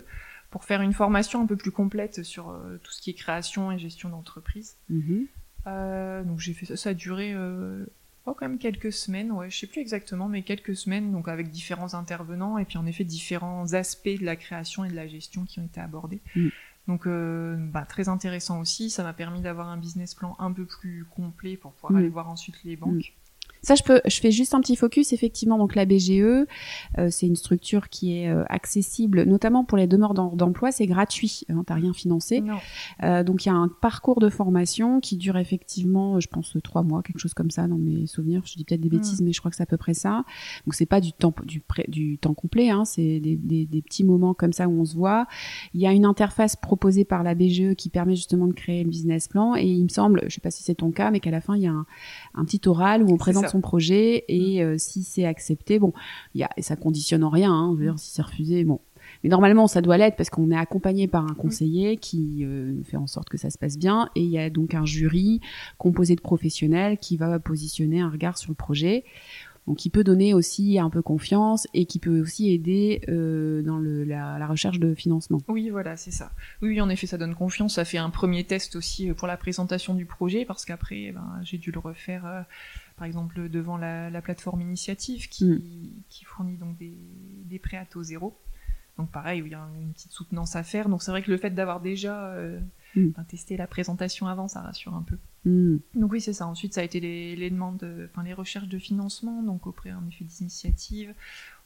pour 0.50 0.64
faire 0.64 0.80
une 0.82 0.92
formation 0.92 1.40
un 1.42 1.46
peu 1.46 1.56
plus 1.56 1.70
complète 1.70 2.22
sur 2.24 2.52
tout 2.82 2.90
ce 2.92 3.00
qui 3.02 3.10
est 3.10 3.14
création 3.14 3.70
et 3.72 3.78
gestion 3.78 4.08
d'entreprise. 4.08 4.76
Mhm. 4.88 5.26
Donc 6.26 6.38
j'ai 6.38 6.52
fait 6.52 6.66
ça, 6.66 6.76
ça 6.76 6.90
a 6.90 6.94
duré 6.94 7.32
euh, 7.34 7.86
oh, 8.26 8.34
quand 8.34 8.48
même 8.48 8.58
quelques 8.58 8.92
semaines, 8.92 9.32
ouais, 9.32 9.50
je 9.50 9.58
sais 9.58 9.66
plus 9.66 9.80
exactement, 9.80 10.28
mais 10.28 10.42
quelques 10.42 10.76
semaines, 10.76 11.12
donc 11.12 11.28
avec 11.28 11.50
différents 11.50 11.94
intervenants 11.94 12.58
et 12.58 12.64
puis 12.64 12.78
en 12.78 12.86
effet 12.86 13.04
différents 13.04 13.72
aspects 13.74 14.18
de 14.20 14.24
la 14.24 14.36
création 14.36 14.84
et 14.84 14.88
de 14.88 14.94
la 14.94 15.06
gestion 15.06 15.44
qui 15.44 15.60
ont 15.60 15.64
été 15.64 15.80
abordés. 15.80 16.20
Mm. 16.36 16.48
Donc 16.86 17.06
euh, 17.06 17.56
bah, 17.56 17.86
très 17.88 18.08
intéressant 18.08 18.60
aussi, 18.60 18.90
ça 18.90 19.02
m'a 19.02 19.12
permis 19.14 19.40
d'avoir 19.40 19.68
un 19.68 19.76
business 19.78 20.14
plan 20.14 20.36
un 20.38 20.52
peu 20.52 20.64
plus 20.66 21.04
complet 21.16 21.56
pour 21.56 21.72
pouvoir 21.72 21.92
Mm. 21.92 21.96
aller 21.96 22.08
voir 22.08 22.28
ensuite 22.28 22.56
les 22.64 22.76
banques. 22.76 23.14
Ça, 23.64 23.74
je 23.74 23.82
peux, 23.82 24.00
je 24.04 24.20
fais 24.20 24.30
juste 24.30 24.54
un 24.54 24.60
petit 24.60 24.76
focus. 24.76 25.14
Effectivement, 25.14 25.56
donc 25.56 25.74
la 25.74 25.86
BGE, 25.86 26.10
euh, 26.20 26.44
c'est 27.10 27.26
une 27.26 27.36
structure 27.36 27.88
qui 27.88 28.18
est 28.18 28.28
euh, 28.28 28.44
accessible, 28.50 29.24
notamment 29.24 29.64
pour 29.64 29.78
les 29.78 29.86
demeures 29.86 30.12
d'emploi. 30.12 30.70
C'est 30.70 30.86
gratuit, 30.86 31.44
hein, 31.48 31.62
t'as 31.66 31.74
rien 31.74 31.94
financé. 31.94 32.42
Euh, 33.02 33.24
donc 33.24 33.46
il 33.46 33.48
y 33.48 33.52
a 33.52 33.54
un 33.54 33.68
parcours 33.68 34.20
de 34.20 34.28
formation 34.28 35.00
qui 35.00 35.16
dure 35.16 35.38
effectivement, 35.38 36.20
je 36.20 36.28
pense, 36.28 36.56
trois 36.62 36.82
mois, 36.82 37.02
quelque 37.02 37.18
chose 37.18 37.32
comme 37.32 37.50
ça 37.50 37.66
dans 37.66 37.78
mes 37.78 38.06
souvenirs. 38.06 38.42
Je 38.44 38.54
dis 38.56 38.64
peut-être 38.64 38.82
des 38.82 38.88
hmm. 38.88 38.98
bêtises, 38.98 39.22
mais 39.22 39.32
je 39.32 39.38
crois 39.38 39.50
que 39.50 39.56
c'est 39.56 39.62
à 39.62 39.66
peu 39.66 39.78
près 39.78 39.94
ça. 39.94 40.24
Donc 40.66 40.74
c'est 40.74 40.84
pas 40.84 41.00
du 41.00 41.14
temps, 41.14 41.34
du, 41.44 41.62
du 41.88 42.18
temps 42.18 42.34
complet. 42.34 42.68
Hein, 42.68 42.84
c'est 42.84 43.18
des, 43.20 43.36
des, 43.36 43.64
des, 43.64 43.80
petits 43.80 44.04
moments 44.04 44.34
comme 44.34 44.52
ça 44.52 44.68
où 44.68 44.78
on 44.78 44.84
se 44.84 44.94
voit. 44.94 45.26
Il 45.72 45.80
y 45.80 45.86
a 45.86 45.92
une 45.92 46.04
interface 46.04 46.54
proposée 46.54 47.06
par 47.06 47.22
la 47.22 47.34
BGE 47.34 47.74
qui 47.76 47.88
permet 47.88 48.14
justement 48.14 48.46
de 48.46 48.52
créer 48.52 48.84
le 48.84 48.90
business 48.90 49.26
plan. 49.26 49.56
Et 49.56 49.66
il 49.66 49.84
me 49.84 49.88
semble, 49.88 50.22
je 50.26 50.34
sais 50.34 50.42
pas 50.42 50.50
si 50.50 50.62
c'est 50.62 50.74
ton 50.74 50.90
cas, 50.90 51.10
mais 51.10 51.20
qu'à 51.20 51.30
la 51.30 51.40
fin 51.40 51.56
il 51.56 51.62
y 51.62 51.66
a 51.66 51.72
un, 51.72 51.86
un 52.34 52.44
petit 52.44 52.60
oral 52.66 53.02
où 53.02 53.10
on 53.10 53.16
présente 53.16 53.53
son 53.54 53.60
projet 53.60 54.24
et 54.28 54.62
mm. 54.62 54.66
euh, 54.66 54.78
si 54.78 55.02
c'est 55.02 55.24
accepté, 55.24 55.78
bon, 55.78 55.92
il 56.34 56.40
y 56.40 56.44
a, 56.44 56.50
et 56.56 56.62
ça 56.62 56.76
conditionne 56.76 57.24
en 57.24 57.30
rien, 57.30 57.52
hein, 57.52 57.74
dire, 57.74 57.98
si 57.98 58.10
c'est 58.10 58.22
refusé, 58.22 58.64
bon. 58.64 58.80
Mais 59.22 59.28
normalement, 59.28 59.66
ça 59.66 59.82
doit 59.82 59.98
l'être 59.98 60.16
parce 60.16 60.30
qu'on 60.30 60.50
est 60.50 60.56
accompagné 60.56 61.08
par 61.08 61.24
un 61.24 61.32
mm. 61.32 61.36
conseiller 61.36 61.96
qui 61.96 62.44
euh, 62.44 62.82
fait 62.84 62.96
en 62.96 63.06
sorte 63.06 63.28
que 63.28 63.38
ça 63.38 63.50
se 63.50 63.58
passe 63.58 63.78
bien. 63.78 64.08
Et 64.16 64.22
il 64.22 64.30
y 64.30 64.38
a 64.38 64.50
donc 64.50 64.74
un 64.74 64.84
jury 64.84 65.40
composé 65.78 66.16
de 66.16 66.20
professionnels 66.20 66.98
qui 66.98 67.16
va 67.16 67.38
positionner 67.38 68.00
un 68.00 68.10
regard 68.10 68.38
sur 68.38 68.50
le 68.50 68.56
projet. 68.56 69.04
Donc 69.66 69.78
qui 69.78 69.88
peut 69.88 70.04
donner 70.04 70.34
aussi 70.34 70.78
un 70.78 70.90
peu 70.90 71.00
confiance 71.00 71.66
et 71.72 71.86
qui 71.86 71.98
peut 71.98 72.20
aussi 72.20 72.52
aider 72.52 73.00
euh, 73.08 73.62
dans 73.62 73.78
le, 73.78 74.04
la, 74.04 74.38
la, 74.38 74.46
recherche 74.46 74.78
de 74.78 74.94
financement. 74.94 75.40
Oui, 75.48 75.70
voilà, 75.70 75.96
c'est 75.96 76.10
ça. 76.10 76.32
Oui, 76.60 76.78
en 76.82 76.90
effet, 76.90 77.06
ça 77.06 77.16
donne 77.16 77.34
confiance. 77.34 77.76
Ça 77.76 77.86
fait 77.86 77.96
un 77.96 78.10
premier 78.10 78.44
test 78.44 78.76
aussi 78.76 79.10
pour 79.12 79.26
la 79.26 79.38
présentation 79.38 79.94
du 79.94 80.04
projet 80.04 80.44
parce 80.44 80.66
qu'après, 80.66 81.12
ben, 81.12 81.40
j'ai 81.44 81.56
dû 81.56 81.70
le 81.70 81.78
refaire 81.78 82.44
par 82.96 83.06
exemple 83.06 83.48
devant 83.48 83.76
la, 83.76 84.10
la 84.10 84.22
plateforme 84.22 84.60
Initiative 84.60 85.28
qui, 85.28 85.44
mm. 85.44 86.02
qui, 86.08 86.24
fournit 86.24 86.56
donc 86.56 86.76
des, 86.76 86.96
des 87.44 87.58
prêts 87.58 87.76
à 87.76 87.84
taux 87.84 88.02
zéro. 88.02 88.38
Donc 88.96 89.10
pareil, 89.10 89.42
il 89.44 89.50
y 89.50 89.54
a 89.54 89.68
une 89.80 89.92
petite 89.92 90.12
soutenance 90.12 90.54
à 90.54 90.62
faire. 90.62 90.88
Donc 90.88 91.02
c'est 91.02 91.10
vrai 91.10 91.22
que 91.22 91.30
le 91.30 91.36
fait 91.36 91.50
d'avoir 91.50 91.80
déjà 91.80 92.26
euh, 92.28 92.60
mm. 92.94 93.08
ben, 93.08 93.24
testé 93.24 93.56
la 93.56 93.66
présentation 93.66 94.28
avant, 94.28 94.46
ça 94.46 94.60
rassure 94.60 94.94
un 94.94 95.02
peu. 95.02 95.18
Mm. 95.44 95.78
Donc 95.94 96.12
oui, 96.12 96.20
c'est 96.20 96.32
ça. 96.32 96.46
Ensuite, 96.46 96.74
ça 96.74 96.80
a 96.80 96.84
été 96.84 97.00
les, 97.00 97.34
les 97.34 97.50
demandes, 97.50 97.84
enfin 98.10 98.22
les 98.22 98.34
recherches 98.34 98.68
de 98.68 98.78
financement, 98.78 99.42
donc 99.42 99.66
auprès 99.66 99.92
en 99.92 100.06
effet 100.06 100.24
des 100.24 100.42
initiatives, 100.42 101.12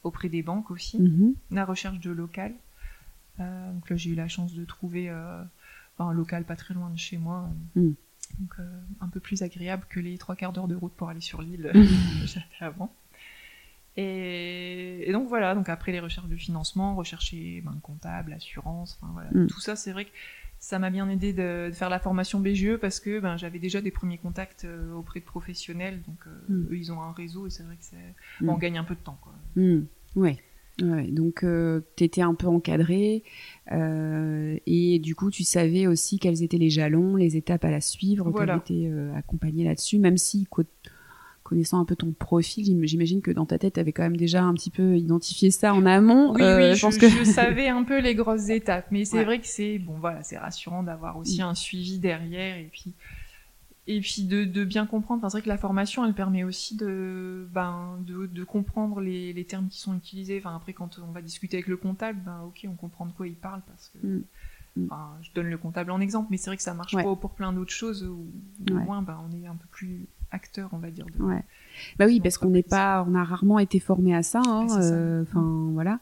auprès 0.03 0.29
des 0.29 0.41
banques 0.41 0.71
aussi, 0.71 0.99
mm-hmm. 0.99 1.33
la 1.51 1.65
recherche 1.65 1.99
de 1.99 2.11
local. 2.11 2.53
Euh, 3.39 3.73
donc 3.73 3.89
là, 3.89 3.95
j'ai 3.95 4.09
eu 4.09 4.15
la 4.15 4.27
chance 4.27 4.53
de 4.53 4.65
trouver 4.65 5.09
euh, 5.09 5.43
un 5.99 6.13
local 6.13 6.43
pas 6.45 6.55
très 6.55 6.73
loin 6.73 6.89
de 6.89 6.97
chez 6.97 7.17
moi 7.17 7.49
donc 8.39 8.51
euh, 8.59 8.81
un 9.01 9.07
peu 9.07 9.19
plus 9.19 9.41
agréable 9.41 9.85
que 9.89 9.99
les 9.99 10.17
trois 10.17 10.35
quarts 10.35 10.53
d'heure 10.53 10.67
de 10.67 10.75
route 10.75 10.93
pour 10.93 11.09
aller 11.09 11.21
sur 11.21 11.41
l'île 11.41 11.69
que 11.73 12.27
j'avais 12.27 12.45
avant. 12.59 12.93
Et, 13.97 15.09
donc 15.11 15.27
voilà, 15.27 15.55
donc 15.55 15.67
après 15.67 15.91
les 15.91 15.99
recherches 15.99 16.29
de 16.29 16.35
financement, 16.35 16.95
rechercher 16.95 17.61
ben, 17.61 17.77
comptable, 17.81 18.31
assurance, 18.33 18.97
enfin 19.01 19.11
voilà, 19.13 19.29
mm. 19.33 19.47
tout 19.47 19.59
ça, 19.59 19.75
c'est 19.75 19.91
vrai 19.91 20.05
que 20.05 20.11
ça 20.59 20.79
m'a 20.79 20.89
bien 20.89 21.09
aidé 21.09 21.33
de, 21.33 21.69
faire 21.73 21.89
la 21.89 21.99
formation 21.99 22.39
BGE 22.39 22.77
parce 22.77 22.99
que 22.99 23.19
ben, 23.19 23.37
j'avais 23.37 23.59
déjà 23.59 23.81
des 23.81 23.91
premiers 23.91 24.17
contacts 24.17 24.65
euh, 24.65 24.93
auprès 24.93 25.19
de 25.19 25.25
professionnels, 25.25 26.01
donc 26.07 26.17
euh, 26.27 26.53
mm. 26.53 26.67
eux 26.71 26.77
ils 26.77 26.91
ont 26.91 27.01
un 27.01 27.11
réseau 27.11 27.47
et 27.47 27.49
c'est 27.49 27.63
vrai 27.63 27.75
que 27.75 28.45
mm. 28.45 28.49
on 28.49 28.57
gagne 28.57 28.77
un 28.77 28.83
peu 28.83 28.95
de 28.95 28.99
temps 29.01 29.17
quoi. 29.21 29.33
Ouais. 30.15 30.41
Ouais, 30.81 31.07
donc 31.07 31.43
euh, 31.43 31.81
tu 31.95 32.03
étais 32.03 32.21
un 32.21 32.33
peu 32.33 32.47
encadré 32.47 33.23
euh, 33.71 34.57
et 34.65 34.99
du 34.99 35.15
coup 35.15 35.29
tu 35.29 35.43
savais 35.43 35.87
aussi 35.87 36.19
quels 36.19 36.43
étaient 36.43 36.57
les 36.57 36.69
jalons, 36.69 37.15
les 37.15 37.37
étapes 37.37 37.65
à 37.65 37.71
la 37.71 37.81
suivre, 37.81 38.29
voilà. 38.29 38.61
tu 38.65 38.73
étais 38.73 38.87
euh, 38.87 39.13
accompagné 39.15 39.63
là-dessus, 39.65 39.99
même 39.99 40.17
si 40.17 40.47
connaissant 41.43 41.79
un 41.79 41.85
peu 41.85 41.95
ton 41.95 42.11
profil, 42.11 42.65
j'imagine 42.83 43.21
que 43.21 43.31
dans 43.31 43.45
ta 43.45 43.57
tête 43.57 43.73
tu 43.73 43.79
avais 43.79 43.91
quand 43.91 44.03
même 44.03 44.17
déjà 44.17 44.43
un 44.43 44.53
petit 44.53 44.69
peu 44.69 44.97
identifié 44.97 45.51
ça 45.51 45.73
en 45.73 45.85
amont. 45.85 46.33
Oui, 46.33 46.41
oui, 46.41 46.75
je, 46.75 46.81
pense 46.81 46.97
que... 46.97 47.09
je 47.09 47.23
savais 47.23 47.67
un 47.67 47.83
peu 47.83 47.99
les 47.99 48.15
grosses 48.15 48.49
étapes, 48.49 48.87
mais 48.91 49.05
c'est 49.05 49.23
vrai 49.23 49.39
que 49.39 49.47
c'est 49.47 49.79
bon 49.79 49.97
voilà, 49.99 50.23
c'est 50.23 50.37
rassurant 50.37 50.83
d'avoir 50.83 51.17
aussi 51.17 51.41
un 51.41 51.55
suivi 51.55 51.99
derrière 51.99 52.57
et 52.57 52.69
puis 52.71 52.93
et 53.89 54.01
puis 54.01 54.23
de, 54.23 54.45
de 54.45 54.63
bien 54.63 54.85
comprendre. 54.85 55.19
Enfin, 55.19 55.29
c'est 55.29 55.37
vrai 55.37 55.41
que 55.41 55.49
la 55.49 55.57
formation, 55.57 56.05
elle 56.05 56.13
permet 56.13 56.43
aussi 56.43 56.77
de, 56.77 57.47
ben, 57.51 57.97
de, 58.05 58.27
de 58.27 58.43
comprendre 58.43 59.01
les, 59.01 59.33
les, 59.33 59.45
termes 59.45 59.67
qui 59.67 59.79
sont 59.79 59.95
utilisés. 59.95 60.37
Enfin, 60.37 60.55
après, 60.55 60.73
quand 60.73 60.99
on 60.99 61.11
va 61.11 61.23
discuter 61.23 61.57
avec 61.57 61.67
le 61.67 61.75
comptable, 61.75 62.19
ben, 62.23 62.41
ok, 62.45 62.67
on 62.69 62.75
comprend 62.75 63.07
de 63.07 63.11
quoi 63.11 63.27
il 63.27 63.35
parle 63.35 63.61
parce 63.67 63.89
que. 63.89 64.05
Mm. 64.05 64.23
Mm. 64.75 64.85
Enfin, 64.85 65.17
je 65.23 65.31
donne 65.33 65.47
le 65.47 65.57
comptable 65.57 65.89
en 65.89 65.99
exemple, 65.99 66.27
mais 66.29 66.37
c'est 66.37 66.51
vrai 66.51 66.57
que 66.57 66.63
ça 66.63 66.75
marche 66.75 66.93
pas 66.93 67.15
pour 67.15 67.31
plein 67.31 67.51
d'autres 67.51 67.73
choses 67.73 68.03
où, 68.03 68.27
au 68.69 68.73
moins, 68.75 69.01
ben, 69.01 69.17
on 69.27 69.35
est 69.35 69.47
un 69.47 69.55
peu 69.55 69.67
plus 69.71 70.05
acteur, 70.29 70.69
on 70.71 70.77
va 70.77 70.91
dire. 70.91 71.07
De, 71.07 71.23
ouais. 71.23 71.43
Bah 71.97 72.05
oui, 72.05 72.19
parce 72.19 72.37
qu'on 72.37 72.51
n'est 72.51 72.61
pas, 72.61 73.03
on 73.09 73.15
a 73.15 73.23
rarement 73.23 73.57
été 73.57 73.79
formé 73.79 74.15
à 74.15 74.21
ça. 74.21 74.43
Hein, 74.45 74.67
euh, 74.79 75.23
enfin, 75.23 75.71
voilà. 75.73 75.99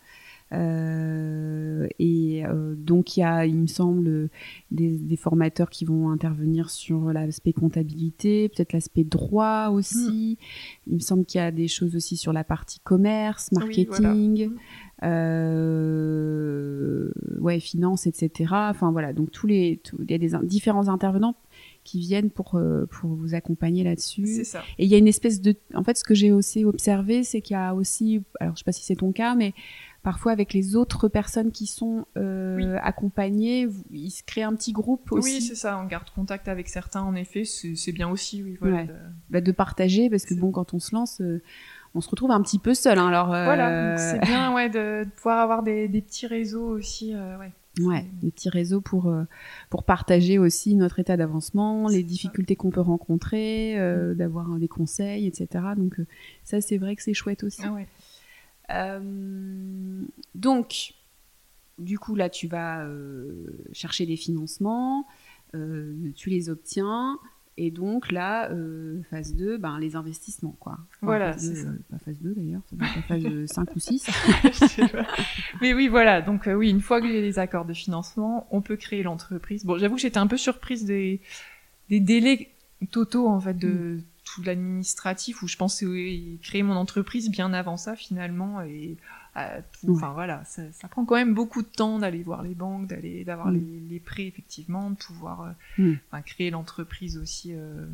Euh, 0.54 1.88
et 2.00 2.46
euh, 2.46 2.74
donc 2.76 3.18
il 3.18 3.20
y 3.20 3.24
a, 3.24 3.46
il 3.46 3.58
me 3.58 3.68
semble, 3.68 4.30
des, 4.72 4.98
des, 4.98 5.18
formateurs 5.18 5.70
qui 5.70 5.84
vont 5.84 6.10
intervenir 6.10 6.70
sur 6.70 7.12
l'aspect 7.12 7.52
comptabilité, 7.52 8.48
peut-être 8.50 8.72
l'aspect 8.72 9.04
droit 9.04 9.70
aussi. 9.72 10.38
Hmm. 10.40 10.92
Il 10.92 10.96
me 10.96 11.00
semble 11.00 11.26
qu'il 11.26 11.40
y 11.40 11.44
a 11.44 11.52
des 11.52 11.68
choses 11.68 11.96
aussi 11.96 12.16
sur 12.16 12.32
la 12.32 12.46
partie 12.46 12.80
commerce, 12.80 13.52
marketing. 13.52 14.50
Hmm. 14.50 14.58
Euh, 15.04 15.88
ouais, 17.40 17.60
finance, 17.60 18.08
etc. 18.08 18.52
Enfin 18.52 18.92
voilà, 18.92 19.14
donc 19.14 19.30
tous 19.32 19.46
les, 19.46 19.80
il 20.00 20.10
y 20.10 20.16
a 20.16 20.18
des 20.18 20.32
différents 20.44 20.88
intervenants 20.88 21.36
qui 21.84 22.00
viennent 22.00 22.32
pour 22.32 22.56
euh, 22.56 22.88
pour 22.88 23.12
vous 23.12 23.36
accompagner 23.36 23.84
là-dessus. 23.84 24.26
C'est 24.26 24.44
ça. 24.44 24.64
Et 24.80 24.86
il 24.86 24.90
y 24.90 24.96
a 24.96 24.98
une 24.98 25.08
espèce 25.08 25.40
de, 25.40 25.56
en 25.76 25.84
fait, 25.84 25.98
ce 25.98 26.04
que 26.04 26.16
j'ai 26.16 26.32
aussi 26.32 26.66
observé, 26.66 27.24
c'est 27.24 27.42
qu'il 27.42 27.54
y 27.54 27.58
a 27.58 27.76
aussi, 27.76 28.24
alors 28.40 28.56
je 28.56 28.60
sais 28.60 28.66
pas 28.66 28.72
si 28.72 28.84
c'est 28.84 28.96
ton 28.96 29.12
cas, 29.12 29.36
mais 29.36 29.54
parfois 30.08 30.32
avec 30.32 30.54
les 30.54 30.78
autres 30.78 31.10
personnes 31.10 31.52
qui 31.52 31.68
sont 31.68 32.06
euh, 32.16 32.78
accompagnées, 32.82 33.68
il 33.92 34.10
se 34.10 34.24
crée 34.24 34.42
un 34.42 34.56
petit 34.56 34.72
groupe 34.72 35.12
aussi. 35.12 35.34
Oui, 35.36 35.42
c'est 35.42 35.56
ça, 35.56 35.78
on 35.78 35.86
garde 35.86 36.10
contact 36.12 36.48
avec 36.48 36.70
certains, 36.70 37.02
en 37.02 37.14
effet, 37.14 37.44
c'est 37.44 37.92
bien 37.92 38.08
aussi, 38.08 38.42
oui, 38.42 38.58
voilà, 38.62 38.86
de... 38.86 38.94
Bah, 39.30 39.42
de... 39.42 39.52
partager, 39.52 40.10
parce 40.10 40.26
que 40.26 40.34
bon, 40.34 40.52
quand 40.52 40.74
on 40.74 40.80
se 40.80 40.96
lance, 40.96 41.20
euh, 41.20 41.44
on 41.94 42.00
se 42.00 42.10
retrouve 42.10 42.32
un 42.32 42.42
petit 42.42 42.58
peu 42.58 42.74
seul. 42.74 43.00
Hein, 43.00 43.10
alors, 43.10 43.34
euh... 43.34 43.44
Voilà, 43.44 43.98
c'est 43.98 44.20
bien 44.26 44.54
ouais, 44.54 44.70
de, 44.70 45.04
de, 45.04 45.10
pouvoir 45.10 45.40
avoir 45.40 45.62
des, 45.62 45.90
des 45.90 46.00
petits 46.00 46.26
réseaux 46.26 46.70
aussi, 46.70 47.14
euh, 47.14 47.38
ouais. 47.38 47.52
Ouais, 47.82 48.06
des 48.22 48.32
petits 48.32 48.50
réseaux 48.50 48.80
pour 48.80 49.08
euh, 49.08 49.26
pour 49.70 49.84
partager 49.84 50.40
aussi 50.40 50.76
notre 50.76 51.00
état 51.00 51.18
d'avancement, 51.18 51.90
les 51.90 52.02
difficultés 52.02 52.56
qu'on 52.56 52.72
peut 52.72 52.80
rencontrer, 52.80 53.76
mm. 53.78 54.14
d'avoir 54.16 54.56
des 54.58 54.70
conseils, 54.70 55.28
etc. 55.28 55.66
Donc 55.76 55.98
ça, 56.46 56.62
c'est 56.62 56.78
vrai 56.78 56.96
que 56.96 57.04
c'est 57.04 57.14
chouette 57.14 57.44
aussi. 57.44 57.62
Ah 57.64 57.74
ouais. 57.74 57.88
Euh, 58.72 60.04
donc, 60.36 60.94
du 61.78 62.00
coup, 62.00 62.16
là, 62.16 62.30
tu 62.30 62.48
vas 62.48 62.84
euh, 62.86 63.48
chercher 63.72 64.06
des 64.06 64.18
financements, 64.18 65.08
euh, 65.56 66.12
tu 66.16 66.30
les 66.30 66.50
obtiens. 66.50 67.20
Et 67.60 67.72
donc 67.72 68.12
là, 68.12 68.52
phase 69.10 69.34
2, 69.34 69.58
ben, 69.58 69.80
les 69.80 69.96
investissements, 69.96 70.56
quoi. 70.60 70.78
voilà, 71.02 71.36
c'est 71.40 71.56
ça. 71.56 71.70
Pas 71.90 71.98
phase 71.98 72.20
2 72.22 72.36
d'ailleurs, 72.36 72.62
ça 72.70 72.76
doit 72.76 72.88
être 72.88 73.08
phase 73.08 73.46
5 73.48 73.76
ou 73.76 73.80
6. 73.80 74.08
Mais 75.62 75.74
oui, 75.74 75.88
voilà. 75.88 76.22
Donc 76.22 76.48
oui, 76.56 76.70
une 76.70 76.82
fois 76.82 77.02
que 77.02 77.08
j'ai 77.08 77.20
les 77.20 77.40
accords 77.40 77.66
de 77.66 77.74
financement, 77.74 78.48
on 78.52 78.62
peut 78.62 78.76
créer 78.76 79.02
l'entreprise. 79.02 79.66
Bon, 79.66 79.80
j'avoue 79.80 79.96
que 79.96 80.02
j'étais 80.02 80.20
un 80.20 80.28
peu 80.28 80.38
surprise 80.38 80.86
des, 80.86 81.20
des 81.90 82.00
délais 82.00 82.52
totaux, 82.92 83.28
en 83.28 83.40
fait, 83.40 83.56
de... 83.56 83.68
Mm 83.68 84.04
tout 84.28 84.44
l'administratif 84.44 85.42
où 85.42 85.48
je 85.48 85.56
pensais 85.56 85.86
créer 86.42 86.64
mon 86.64 86.76
entreprise 86.76 87.30
bien 87.30 87.54
avant 87.54 87.78
ça 87.78 87.96
finalement 87.96 88.62
et 88.62 88.98
euh, 89.38 89.62
enfin 89.90 90.12
voilà 90.14 90.44
ça, 90.46 90.64
ça, 90.72 90.88
prend 90.88 91.06
quand 91.06 91.16
même 91.16 91.34
beaucoup 91.34 91.62
de 91.62 91.68
temps 91.68 92.00
d'aller 92.00 92.24
voir 92.24 92.42
les 92.42 92.56
banques 92.56 92.88
d'aller 92.88 93.24
d'avoir 93.24 93.52
les, 93.52 93.82
les, 93.90 94.00
prêts 94.00 94.26
effectivement 94.26 94.90
de 94.90 94.96
pouvoir 94.96 95.54
euh, 95.80 95.94
mm. 95.94 96.22
créer 96.26 96.50
l'entreprise 96.50 97.18
aussi 97.18 97.52
euh, 97.54 97.86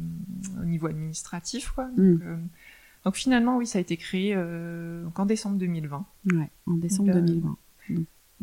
au 0.61 0.65
niveau 0.65 0.87
administratif 0.87 1.71
quoi. 1.71 1.85
Mm. 1.97 2.17
donc, 2.17 2.39
donc, 3.05 3.15
finalement 3.15 3.57
oui 3.57 3.67
ça 3.67 3.79
a 3.79 3.81
été 3.81 3.97
créé 3.97 4.35
en 4.37 5.25
décembre 5.25 5.57
2020 5.57 6.05
ouais 6.33 6.49
en 6.65 6.73
décembre 6.75 7.11
donc, 7.11 7.25
2020 7.25 7.57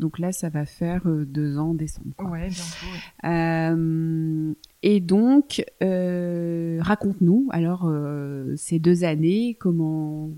donc 0.01 0.17
là, 0.17 0.31
ça 0.31 0.49
va 0.49 0.65
faire 0.65 1.03
euh, 1.05 1.25
deux 1.25 1.59
ans 1.59 1.69
en 1.69 1.73
décembre. 1.75 2.09
Quoi. 2.17 2.31
Ouais, 2.31 2.49
bientôt. 2.49 2.87
Ouais. 3.23 3.29
Euh, 3.29 4.53
et 4.81 4.99
donc, 4.99 5.63
euh, 5.83 6.79
raconte-nous 6.81 7.47
alors 7.51 7.89
ces 8.55 8.79
deux 8.79 9.03
années, 9.03 9.55
comment, 9.59 10.31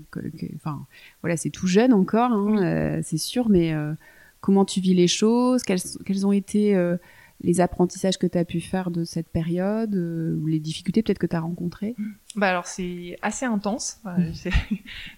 enfin, 0.56 0.86
voilà, 1.22 1.38
c'est 1.38 1.50
tout 1.50 1.66
jeune 1.66 1.94
encore, 1.94 2.30
hein, 2.30 2.96
oui. 2.96 3.02
C'est 3.02 3.18
sûr, 3.18 3.48
mais 3.48 3.74
comment 4.42 4.66
tu 4.66 4.80
vis 4.80 4.94
les 4.94 5.08
choses, 5.08 5.62
quelles, 5.62 5.80
quelles 6.04 6.26
ont 6.26 6.32
été 6.32 6.76
les 7.40 7.60
apprentissages 7.60 8.18
que 8.18 8.26
tu 8.26 8.38
as 8.38 8.44
pu 8.44 8.60
faire 8.60 8.90
de 8.90 9.04
cette 9.04 9.28
période, 9.28 9.94
euh, 9.94 10.36
ou 10.36 10.46
les 10.46 10.60
difficultés 10.60 11.02
peut-être 11.02 11.18
que 11.18 11.26
tu 11.26 11.36
as 11.36 11.40
rencontrées? 11.40 11.94
Bah 12.36 12.48
alors 12.48 12.66
c'est 12.66 13.16
assez 13.22 13.46
intense. 13.46 14.00
Enfin, 14.04 14.16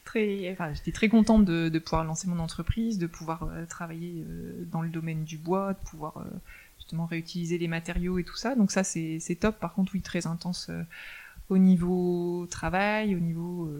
très, 0.05 0.52
enfin, 0.52 0.72
j'étais 0.74 0.92
très 0.92 1.09
contente 1.09 1.44
de, 1.44 1.68
de, 1.68 1.79
pouvoir 1.79 2.05
lancer 2.05 2.29
mon 2.29 2.38
entreprise, 2.38 2.98
de 2.98 3.07
pouvoir 3.07 3.44
euh, 3.44 3.66
travailler 3.66 4.24
euh, 4.29 4.64
dans 4.70 4.83
le 4.83 4.88
domaine 4.88 5.24
du 5.24 5.38
bois, 5.38 5.72
de 5.72 5.88
pouvoir 5.88 6.18
euh, 6.18 6.24
justement 6.79 7.07
réutiliser 7.07 7.59
les 7.59 7.68
matériaux 7.68 8.18
et 8.18 8.24
tout 8.24 8.37
ça. 8.37 8.55
Donc 8.55 8.70
ça 8.70 8.85
c'est 8.85 9.38
top. 9.40 9.59
Par 9.59 9.74
contre 9.74 9.92
oui 9.94 10.02
très 10.02 10.26
intense 10.26 10.70
au 11.48 11.59
niveau 11.59 12.46
travail, 12.50 13.14
au 13.14 13.20
niveau, 13.20 13.70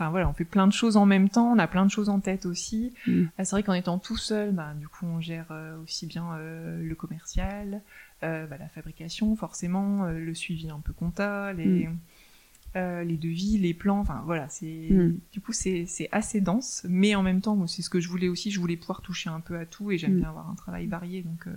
enfin 0.00 0.10
voilà, 0.10 0.28
on 0.28 0.32
fait 0.32 0.44
plein 0.46 0.66
de 0.66 0.72
choses 0.72 0.96
en 0.96 1.04
même 1.04 1.28
temps, 1.28 1.52
on 1.52 1.58
a 1.58 1.66
plein 1.66 1.84
de 1.84 1.90
choses 1.90 2.08
en 2.08 2.20
tête 2.20 2.46
aussi. 2.46 2.94
Mm. 3.06 3.24
c'est 3.38 3.50
vrai 3.50 3.62
qu'en 3.62 3.74
étant 3.74 3.98
tout 3.98 4.16
seul, 4.16 4.50
bah, 4.52 4.72
du 4.78 4.88
coup, 4.88 5.04
on 5.04 5.20
gère 5.20 5.52
aussi 5.82 6.06
bien 6.06 6.38
le 6.38 6.94
commercial, 6.94 7.82
bah, 8.22 8.46
la 8.58 8.68
fabrication, 8.68 9.36
forcément, 9.36 10.06
le 10.06 10.34
suivi 10.34 10.70
un 10.70 10.80
peu 10.80 10.94
comptable, 10.94 11.60
les, 11.60 11.88
mm. 11.88 13.02
les 13.02 13.16
devis, 13.18 13.58
les 13.58 13.74
plans, 13.74 13.98
enfin 14.00 14.22
voilà, 14.24 14.48
c'est 14.48 14.88
Mm. 14.90 15.18
du 15.32 15.40
coup 15.42 15.52
c'est 15.52 15.86
assez 16.12 16.40
dense, 16.40 16.86
mais 16.88 17.14
en 17.14 17.22
même 17.22 17.42
temps, 17.42 17.66
c'est 17.66 17.82
ce 17.82 17.90
que 17.90 18.00
je 18.00 18.08
voulais 18.08 18.28
aussi, 18.28 18.50
je 18.50 18.58
voulais 18.58 18.76
pouvoir 18.78 19.02
toucher 19.02 19.28
un 19.28 19.40
peu 19.40 19.58
à 19.58 19.66
tout 19.66 19.90
et 19.90 19.98
j'aime 19.98 20.16
bien 20.16 20.30
avoir 20.30 20.48
un 20.48 20.54
travail 20.54 20.86
varié, 20.86 21.22
donc 21.22 21.46
euh, 21.46 21.52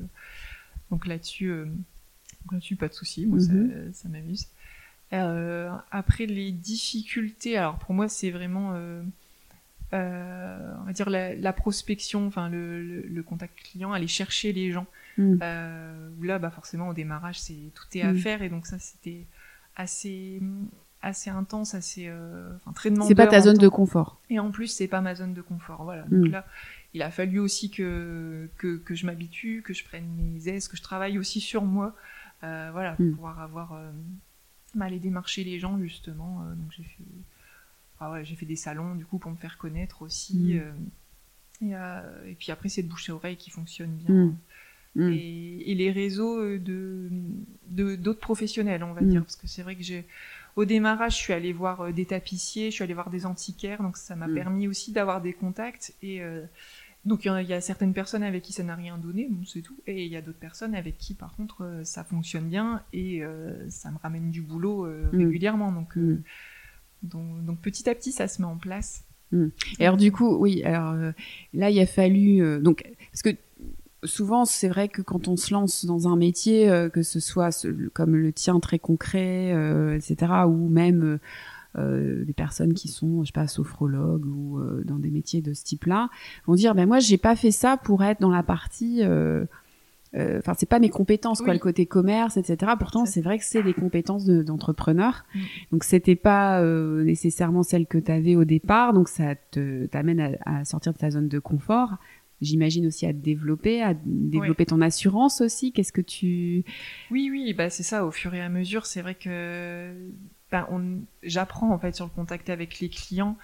donc 0.91 1.07
là-dessus, 1.07 1.47
euh, 1.49 1.65
là-dessus 2.51 2.75
pas 2.75 2.89
de 2.89 2.93
souci, 2.93 3.25
moi 3.25 3.39
Mhm. 3.39 3.71
ça, 3.93 4.01
ça 4.03 4.09
m'amuse. 4.09 4.47
Euh, 5.13 5.69
après 5.91 6.25
les 6.25 6.51
difficultés, 6.51 7.57
alors 7.57 7.77
pour 7.77 7.93
moi 7.93 8.07
c'est 8.09 8.31
vraiment, 8.31 8.71
euh, 8.73 9.03
euh, 9.93 10.73
on 10.81 10.85
va 10.85 10.93
dire 10.93 11.09
la, 11.09 11.35
la 11.35 11.53
prospection, 11.53 12.25
enfin 12.25 12.49
le, 12.49 12.81
le, 12.81 13.01
le 13.01 13.23
contact 13.23 13.55
client, 13.61 13.93
aller 13.93 14.07
chercher 14.07 14.53
les 14.53 14.71
gens. 14.71 14.87
Mm. 15.19 15.35
Là, 16.23 16.39
bah 16.39 16.49
forcément 16.49 16.89
au 16.89 16.93
démarrage, 16.93 17.39
c'est 17.39 17.55
tout 17.75 17.85
est 17.95 18.01
à 18.01 18.11
Mm. 18.13 18.17
faire 18.17 18.41
et 18.41 18.49
donc 18.49 18.65
ça 18.65 18.79
c'était 18.79 19.25
assez 19.75 20.41
assez 21.03 21.29
intense, 21.29 21.75
assez 21.75 22.09
très 22.73 22.89
demandeur. 22.89 23.07
C'est 23.09 23.13
pas 23.15 23.27
ta 23.27 23.41
zone 23.41 23.57
temps. 23.57 23.61
de 23.63 23.67
confort. 23.67 24.19
Et 24.29 24.39
en 24.39 24.49
plus, 24.51 24.67
c'est 24.67 24.87
pas 24.87 25.01
ma 25.01 25.13
zone 25.15 25.33
de 25.33 25.41
confort. 25.41 25.83
Voilà. 25.83 26.05
Mm. 26.09 26.21
Donc 26.23 26.31
là, 26.31 26.47
il 26.95 27.01
a 27.03 27.11
fallu 27.11 27.39
aussi 27.39 27.69
que, 27.69 28.49
que, 28.57 28.77
que 28.77 28.95
je 28.95 29.05
m'habitue, 29.05 29.61
que 29.65 29.73
je 29.73 29.83
prenne 29.83 30.05
mes 30.17 30.47
aises, 30.47 30.67
que 30.69 30.77
je 30.77 30.81
travaille 30.81 31.19
aussi 31.19 31.39
sur 31.41 31.63
moi. 31.63 31.93
Voilà, 32.41 32.93
pour 32.93 33.05
pouvoir 33.11 33.39
avoir. 33.41 33.77
Bah, 34.75 34.85
aller 34.85 34.99
démarcher 34.99 35.43
les 35.43 35.59
gens, 35.59 35.77
justement. 35.79 36.41
Euh, 36.43 36.55
donc 36.55 36.71
j'ai 36.75 36.83
fait. 36.83 37.03
ah 37.99 38.11
ouais, 38.11 38.25
j'ai 38.25 38.35
fait 38.35 38.45
des 38.45 38.55
salons, 38.55 38.95
du 38.95 39.05
coup, 39.05 39.19
pour 39.19 39.31
me 39.31 39.37
faire 39.37 39.57
connaître 39.57 40.01
aussi. 40.01 40.55
Mm. 40.55 40.57
euh, 40.57 40.71
et, 41.61 41.75
euh, 41.75 42.25
et 42.31 42.33
puis 42.35 42.51
après, 42.51 42.69
c'est 42.69 42.81
le 42.81 42.87
bouche-à-oreille 42.87 43.37
qui 43.37 43.49
fonctionne 43.51 43.91
bien. 43.91 44.13
Mm. 44.15 44.37
Mm. 44.95 45.09
Et, 45.13 45.71
et 45.71 45.75
les 45.75 45.91
réseaux 45.91 46.57
de 46.57 47.09
de- 47.69 47.95
d'autres 47.95 48.19
professionnels, 48.19 48.83
on 48.83 48.93
va 48.93 49.01
dire, 49.01 49.21
parce 49.23 49.35
que 49.35 49.47
c'est 49.47 49.63
vrai 49.63 49.75
que 49.75 49.81
j'ai 49.83 50.05
au 50.55 50.65
démarrage, 50.65 51.13
je 51.13 51.17
suis 51.23 51.33
allée 51.33 51.51
voir 51.53 51.91
des 51.91 52.05
tapissiers, 52.05 52.69
je 52.69 52.75
suis 52.75 52.83
allée 52.83 52.93
voir 52.93 53.09
des 53.09 53.25
antiquaires, 53.25 53.81
donc 53.81 53.97
ça 53.97 54.15
m'a 54.15 54.27
permis 54.35 54.67
aussi 54.67 54.91
d'avoir 54.91 55.19
des 55.21 55.33
contacts. 55.33 55.95
Et 56.03 56.21
donc 57.05 57.25
il 57.25 57.27
y, 57.27 57.31
a- 57.31 57.41
il 57.41 57.47
y 57.49 57.53
a 57.53 57.61
certaines 57.61 57.93
personnes 57.93 58.23
avec 58.23 58.43
qui 58.43 58.53
ça 58.53 58.63
n'a 58.63 58.75
rien 58.75 58.97
donné, 58.97 59.27
bon, 59.29 59.43
c'est 59.45 59.61
tout. 59.61 59.75
Et 59.87 60.05
il 60.05 60.11
y 60.11 60.15
a 60.15 60.21
d'autres 60.21 60.39
personnes 60.39 60.73
avec 60.75 60.97
qui, 60.97 61.13
par 61.13 61.35
contre, 61.35 61.63
euh, 61.63 61.83
ça 61.83 62.03
fonctionne 62.03 62.47
bien 62.49 62.81
et 62.93 63.23
euh, 63.23 63.69
ça 63.69 63.91
me 63.91 63.97
ramène 63.97 64.31
du 64.31 64.41
boulot 64.41 64.85
euh, 64.85 65.09
Mm. 65.11 65.17
régulièrement. 65.25 65.71
Donc, 65.71 65.95
Mm. 65.95 66.17
donc, 67.03 67.45
donc 67.45 67.59
petit 67.59 67.89
à 67.89 67.95
petit, 67.95 68.11
ça 68.11 68.27
se 68.27 68.41
met 68.41 68.47
en 68.47 68.57
place. 68.57 69.03
Et 69.79 69.85
alors 69.87 69.97
du 69.97 70.11
coup, 70.11 70.35
oui, 70.37 70.61
alors 70.63 70.93
là 71.55 71.69
il 71.71 71.79
a 71.79 71.87
fallu 71.87 72.61
donc 72.61 72.83
parce 73.11 73.23
que 73.23 73.31
souvent 74.03 74.45
c'est 74.45 74.67
vrai 74.69 74.89
que 74.89 75.01
quand 75.01 75.27
on 75.27 75.35
se 75.37 75.51
lance 75.51 75.85
dans 75.85 76.07
un 76.07 76.15
métier, 76.15 76.69
euh, 76.69 76.87
que 76.87 77.01
ce 77.01 77.19
soit 77.19 77.51
ce- 77.51 77.89
comme 77.89 78.15
le 78.15 78.31
tien 78.31 78.59
très 78.59 78.77
concret, 78.77 79.51
euh, 79.53 79.95
etc., 79.95 80.47
ou 80.47 80.69
même 80.69 81.17
euh, 81.77 82.23
des 82.25 82.33
personnes 82.33 82.73
qui 82.73 82.87
sont, 82.87 83.23
je 83.23 83.27
sais 83.27 83.31
pas, 83.33 83.47
sophrologues 83.47 84.25
ou 84.25 84.59
euh, 84.59 84.83
dans 84.85 84.99
des 84.99 85.09
métiers 85.11 85.41
de 85.41 85.53
ce 85.53 85.63
type-là, 85.63 86.09
vont 86.45 86.55
dire 86.55 86.75
ben 86.75 86.85
moi 86.87 86.99
j'ai 86.99 87.17
pas 87.17 87.35
fait 87.35 87.51
ça 87.51 87.77
pour 87.77 88.03
être 88.03 88.21
dans 88.21 88.29
la 88.31 88.43
partie 88.43 88.99
euh, 89.03 89.45
euh, 90.15 90.37
Enfin, 90.37 90.53
c'est 90.55 90.69
pas 90.69 90.77
mes 90.77 90.89
compétences, 90.89 91.39
quoi, 91.39 91.47
Oui. 91.49 91.55
le 91.55 91.59
côté 91.59 91.87
commerce, 91.87 92.37
etc. 92.37 92.73
Pourtant, 92.77 93.05
C'est- 93.07 93.21
vrai 93.21 93.39
que 93.39 93.43
c'est 93.45 93.63
des 93.63 93.73
compétences 93.73 94.25
de- 94.25 94.43
d'entrepreneur. 94.43 95.25
Mm. 95.33 95.39
Donc, 95.71 95.83
c'était 95.83 96.15
pas 96.15 96.61
euh, 96.61 97.03
nécessairement 97.03 97.63
celle 97.63 97.87
que 97.87 97.97
tu 97.97 98.11
avais 98.11 98.35
au 98.35 98.43
départ. 98.45 98.93
Donc, 98.93 99.07
ça 99.09 99.33
te 99.33 99.87
t'amène 99.87 100.19
à, 100.19 100.59
à 100.59 100.65
sortir 100.65 100.93
de 100.93 100.99
ta 100.99 101.09
zone 101.09 101.27
de 101.29 101.39
confort. 101.39 101.97
J'imagine 102.41 102.85
aussi 102.85 103.07
à 103.07 103.13
te 103.13 103.17
développer, 103.17 103.81
à 103.81 103.95
développer 104.05 104.67
ton 104.67 104.81
assurance 104.81 105.41
aussi. 105.41 105.71
Qu'est-ce 105.71 105.93
que 105.93 106.01
tu 106.01 106.63
Oui, 107.09 107.29
oui, 107.31 107.51
bah 107.53 107.71
c'est 107.71 107.81
ça. 107.81 108.05
Au 108.05 108.11
fur 108.11 108.35
et 108.35 108.41
à 108.41 108.49
mesure, 108.49 108.85
c'est 108.85 109.01
vrai 109.01 109.15
que 109.15 109.93
ben, 110.53 110.67
on, 110.69 111.01
j'apprends 111.23 111.71
en 111.73 111.79
fait 111.79 111.95
sur 111.95 112.05
le 112.05 112.11
contact 112.11 112.49
avec 112.51 112.79
les 112.79 112.87
clients. 112.87 113.37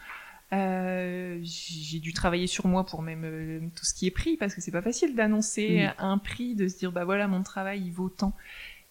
Euh, 0.53 1.39
j'ai 1.41 1.99
dû 1.99 2.13
travailler 2.13 2.45
sur 2.47 2.67
moi 2.67 2.85
pour 2.85 3.01
même 3.01 3.23
euh, 3.23 3.59
tout 3.75 3.83
ce 3.83 3.93
qui 3.95 4.05
est 4.07 4.11
prix 4.11 4.37
parce 4.37 4.53
que 4.53 4.61
c'est 4.61 4.71
pas 4.71 4.81
facile 4.83 5.15
d'annoncer 5.15 5.79
un 5.97 6.17
prix, 6.19 6.53
de 6.53 6.67
se 6.67 6.77
dire 6.77 6.91
bah 6.91 7.05
voilà 7.05 7.27
mon 7.27 7.41
travail 7.41 7.81
il 7.81 7.91
vaut 7.91 8.09
tant. 8.09 8.33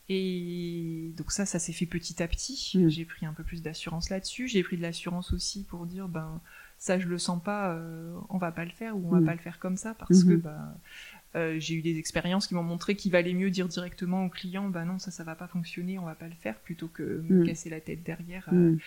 Et 0.08 1.12
donc 1.16 1.30
ça, 1.30 1.46
ça 1.46 1.58
s'est 1.58 1.72
fait 1.72 1.86
petit 1.86 2.20
à 2.22 2.26
petit. 2.28 2.54
J'ai 2.88 3.04
pris 3.04 3.24
un 3.26 3.32
peu 3.34 3.44
plus 3.44 3.62
d'assurance 3.62 4.10
là-dessus. 4.10 4.48
J'ai 4.48 4.62
pris 4.64 4.76
de 4.76 4.82
l'assurance 4.82 5.32
aussi 5.32 5.62
pour 5.64 5.86
dire 5.86 6.08
ben 6.08 6.40
ça 6.78 6.98
je 6.98 7.06
le 7.08 7.18
sens 7.18 7.42
pas, 7.42 7.72
euh, 7.72 8.16
on 8.30 8.38
va 8.38 8.50
pas 8.52 8.64
le 8.64 8.70
faire 8.70 8.96
ou 8.96 9.06
on 9.06 9.10
va 9.10 9.20
pas 9.26 9.32
le 9.34 9.40
faire 9.40 9.58
comme 9.60 9.76
ça 9.76 9.94
parce 9.94 10.24
que 10.24 10.34
Mhm. 10.34 10.42
Euh, 11.38 11.56
j'ai 11.58 11.74
eu 11.74 11.82
des 11.82 11.96
expériences 11.98 12.46
qui 12.48 12.54
m'ont 12.54 12.62
montré 12.62 12.94
qu'il 12.96 13.12
valait 13.12 13.32
mieux 13.34 13.50
dire 13.50 13.68
directement 13.68 14.24
au 14.26 14.28
client 14.28 14.68
bah 14.68 14.84
non 14.84 14.98
ça 14.98 15.10
ça 15.10 15.24
va 15.24 15.34
pas 15.34 15.46
fonctionner 15.46 15.98
on 15.98 16.04
va 16.04 16.14
pas 16.14 16.26
le 16.28 16.34
faire 16.34 16.56
plutôt 16.58 16.88
que 16.88 17.02
me 17.28 17.42
Mm. 17.42 17.46
casser 17.46 17.70
la 17.70 17.80
tête 17.80 18.02
derrière 18.02 18.48
euh, 18.52 18.72
Mm. 18.72 18.78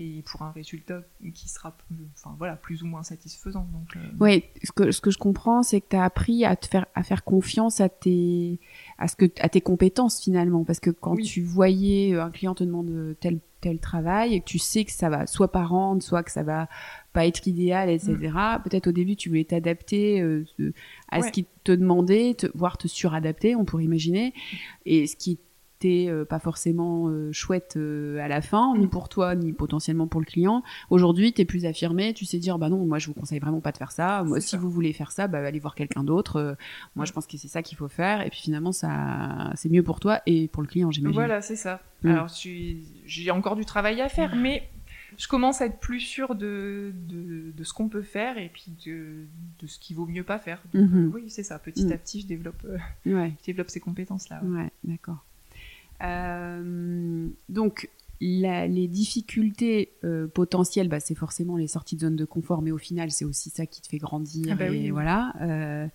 et 0.00 0.22
pour 0.26 0.42
un 0.42 0.50
résultat 0.52 1.02
qui 1.34 1.48
sera 1.48 1.76
enfin 2.16 2.34
voilà 2.38 2.56
plus 2.56 2.82
ou 2.82 2.86
moins 2.86 3.02
satisfaisant 3.02 3.66
donc 3.72 3.96
euh, 3.96 4.00
Oui, 4.20 4.44
ce 4.62 4.72
que, 4.72 4.90
ce 4.92 5.00
que 5.00 5.10
je 5.10 5.18
comprends, 5.18 5.62
c'est 5.62 5.80
que 5.80 5.86
tu 5.90 5.96
as 5.96 6.04
appris 6.04 6.44
à 6.44 6.54
te 6.56 6.66
faire 6.66 6.86
à 6.94 7.02
faire 7.02 7.24
confiance 7.24 7.80
à 7.80 7.88
tes 7.88 8.58
à 8.98 9.08
ce 9.08 9.16
que 9.16 9.26
à 9.40 9.48
tes 9.48 9.60
compétences 9.60 10.20
finalement 10.22 10.64
parce 10.64 10.80
que 10.80 10.90
quand 10.90 11.14
Oui. 11.14 11.22
tu 11.24 11.42
voyais 11.42 12.14
un 12.18 12.30
client 12.30 12.54
te 12.54 12.64
demande 12.64 13.16
tel 13.20 13.38
tel 13.64 13.78
travail 13.78 14.34
et 14.34 14.40
que 14.40 14.44
tu 14.44 14.58
sais 14.58 14.84
que 14.84 14.92
ça 14.92 15.08
va 15.08 15.26
soit 15.26 15.50
pas 15.50 15.64
rendre, 15.64 16.02
soit 16.02 16.22
que 16.22 16.30
ça 16.30 16.42
va 16.42 16.68
pas 17.12 17.26
être 17.26 17.46
idéal, 17.46 17.88
etc. 17.88 18.16
Peut-être 18.62 18.88
au 18.88 18.92
début 18.92 19.16
tu 19.16 19.30
voulais 19.30 19.44
t'adapter 19.44 20.20
euh, 20.20 20.44
à 21.10 21.22
ce 21.22 21.30
qu'il 21.30 21.46
te 21.64 21.72
demandait, 21.72 22.34
te, 22.34 22.46
voire 22.54 22.76
te 22.76 22.88
suradapter, 22.88 23.56
on 23.56 23.64
pourrait 23.64 23.84
imaginer, 23.84 24.34
et 24.84 25.06
ce 25.06 25.16
qui 25.16 25.38
euh, 26.08 26.24
pas 26.24 26.38
forcément 26.38 27.08
euh, 27.08 27.30
chouette 27.32 27.74
euh, 27.76 28.18
à 28.18 28.28
la 28.28 28.40
fin, 28.40 28.74
ni 28.76 28.86
pour 28.86 29.08
toi, 29.08 29.34
ni 29.34 29.52
potentiellement 29.52 30.06
pour 30.06 30.20
le 30.20 30.26
client. 30.26 30.62
Aujourd'hui, 30.90 31.32
tu 31.32 31.40
es 31.42 31.44
plus 31.44 31.64
affirmé, 31.66 32.14
tu 32.14 32.24
sais 32.24 32.38
dire, 32.38 32.58
bah 32.58 32.68
non, 32.68 32.84
moi 32.86 32.98
je 32.98 33.06
vous 33.06 33.14
conseille 33.14 33.38
vraiment 33.38 33.60
pas 33.60 33.72
de 33.72 33.76
faire 33.78 33.92
ça. 33.92 34.22
Moi, 34.24 34.40
si 34.40 34.50
ça. 34.50 34.56
vous 34.58 34.70
voulez 34.70 34.92
faire 34.92 35.12
ça, 35.12 35.28
bah 35.28 35.38
allez 35.38 35.58
voir 35.58 35.74
quelqu'un 35.74 36.04
d'autre. 36.04 36.36
Euh, 36.36 36.54
moi, 36.96 37.04
je 37.04 37.12
pense 37.12 37.26
que 37.26 37.36
c'est 37.36 37.48
ça 37.48 37.62
qu'il 37.62 37.76
faut 37.78 37.88
faire. 37.88 38.20
Et 38.26 38.30
puis 38.30 38.40
finalement, 38.40 38.72
ça, 38.72 39.50
c'est 39.54 39.68
mieux 39.70 39.82
pour 39.82 40.00
toi 40.00 40.20
et 40.26 40.48
pour 40.48 40.62
le 40.62 40.68
client, 40.68 40.90
j'imagine. 40.90 41.14
voilà 41.14 41.40
c'est 41.42 41.56
ça 41.56 41.80
Mm. 42.02 42.08
alors 42.10 42.28
j'ai 43.06 43.30
encore 43.30 43.56
du 43.56 43.64
travail 43.64 44.02
à 44.02 44.10
faire 44.10 44.36
mais 44.36 44.68
je 45.16 45.26
commence 45.26 45.62
à 45.62 45.66
être 45.66 45.78
plus 45.78 46.00
sûre 46.00 46.34
de, 46.34 46.92
de, 47.08 47.50
de 47.56 47.64
ce 47.64 47.72
qu'on 47.72 47.88
peut 47.88 48.02
faire 48.02 48.36
et 48.36 48.50
puis 48.52 48.66
de, 48.84 49.24
de 49.62 49.66
ce 49.66 49.78
qu'il 49.78 49.96
vaut 49.96 50.04
mieux 50.06 50.22
pas 50.24 50.38
faire 50.38 50.60
donc, 50.74 50.90
Mhm. 50.90 51.04
euh, 51.06 51.10
oui 51.14 51.24
c'est 51.28 51.42
ça 51.44 51.58
petit 51.58 51.86
Mm. 51.86 51.92
à 51.92 51.96
petit 51.96 52.20
je 52.20 52.26
développe 52.26 52.62
euh, 52.66 52.76
Ouais. 53.06 53.32
je 53.40 53.44
développe 53.46 53.70
ces 53.70 53.80
compétences 53.80 54.28
là 54.28 54.42
Ouais, 54.44 54.70
d'accord. 54.82 55.24
Euh, 56.04 57.28
donc, 57.48 57.88
la- 58.20 58.66
les 58.66 58.88
difficultés 58.88 59.92
euh, 60.04 60.26
potentielles, 60.26 60.88
bah, 60.88 61.00
c'est 61.00 61.14
forcément 61.14 61.56
les 61.56 61.66
sorties 61.66 61.96
de 61.96 62.02
zone 62.02 62.16
de 62.16 62.24
confort, 62.24 62.62
mais 62.62 62.70
au 62.70 62.78
final, 62.78 63.10
c'est 63.10 63.24
aussi 63.24 63.50
ça 63.50 63.66
qui 63.66 63.82
te 63.82 63.88
fait 63.88 63.98
grandir. 63.98 64.46
Ah 64.52 64.54
bah 64.54 64.66
et 64.66 64.70
oui, 64.70 64.90
voilà. 64.90 65.34
Euh, 65.40 65.86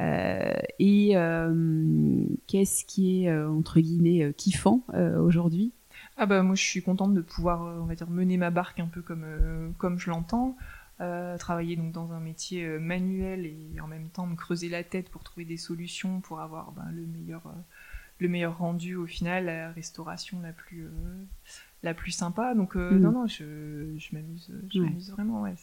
euh, 0.00 0.52
et 0.78 1.14
qu'est-ce 2.46 2.84
qui 2.84 3.24
est, 3.24 3.32
entre 3.34 3.80
guillemets, 3.80 4.32
kiffant 4.36 4.82
aujourd'hui? 5.20 5.72
Ah 6.16 6.26
bah 6.26 6.42
moi 6.44 6.54
je 6.54 6.62
suis 6.62 6.80
contente 6.82 7.12
de 7.12 7.20
pouvoir 7.20 7.62
on 7.82 7.86
va 7.86 7.94
dire 7.96 8.08
mener 8.08 8.36
ma 8.36 8.50
barque 8.50 8.78
un 8.78 8.86
peu 8.86 9.02
comme 9.02 9.74
comme 9.78 9.98
je 9.98 10.10
l'entends, 10.10 10.56
travailler 11.38 11.76
donc 11.76 11.92
dans 11.92 12.12
un 12.12 12.20
métier 12.20 12.78
manuel 12.78 13.46
et 13.46 13.80
en 13.80 13.88
même 13.88 14.08
temps 14.08 14.26
me 14.26 14.36
creuser 14.36 14.68
la 14.68 14.84
tête 14.84 15.08
pour 15.08 15.24
trouver 15.24 15.44
des 15.44 15.56
solutions 15.56 16.20
pour 16.20 16.40
avoir 16.40 16.72
ben, 16.72 16.84
le 16.92 17.04
meilleur 17.06 17.42
le 18.24 18.30
meilleur 18.30 18.58
rendu 18.58 18.96
au 18.96 19.06
final, 19.06 19.44
la 19.46 19.70
restauration 19.70 20.40
la 20.40 20.52
plus 20.52 20.86
euh, 20.86 21.24
la 21.84 21.94
plus 21.94 22.10
sympa. 22.10 22.54
Donc 22.54 22.74
euh, 22.76 22.90
Mm. 22.92 22.98
non 23.00 23.12
non 23.12 23.26
je, 23.26 23.44
je 23.96 24.08
m'amuse 24.16 24.50
je 24.72 24.80
Ouais. 24.80 24.86
m'amuse 24.86 25.10
vraiment 25.12 25.42
ouais. 25.42 25.54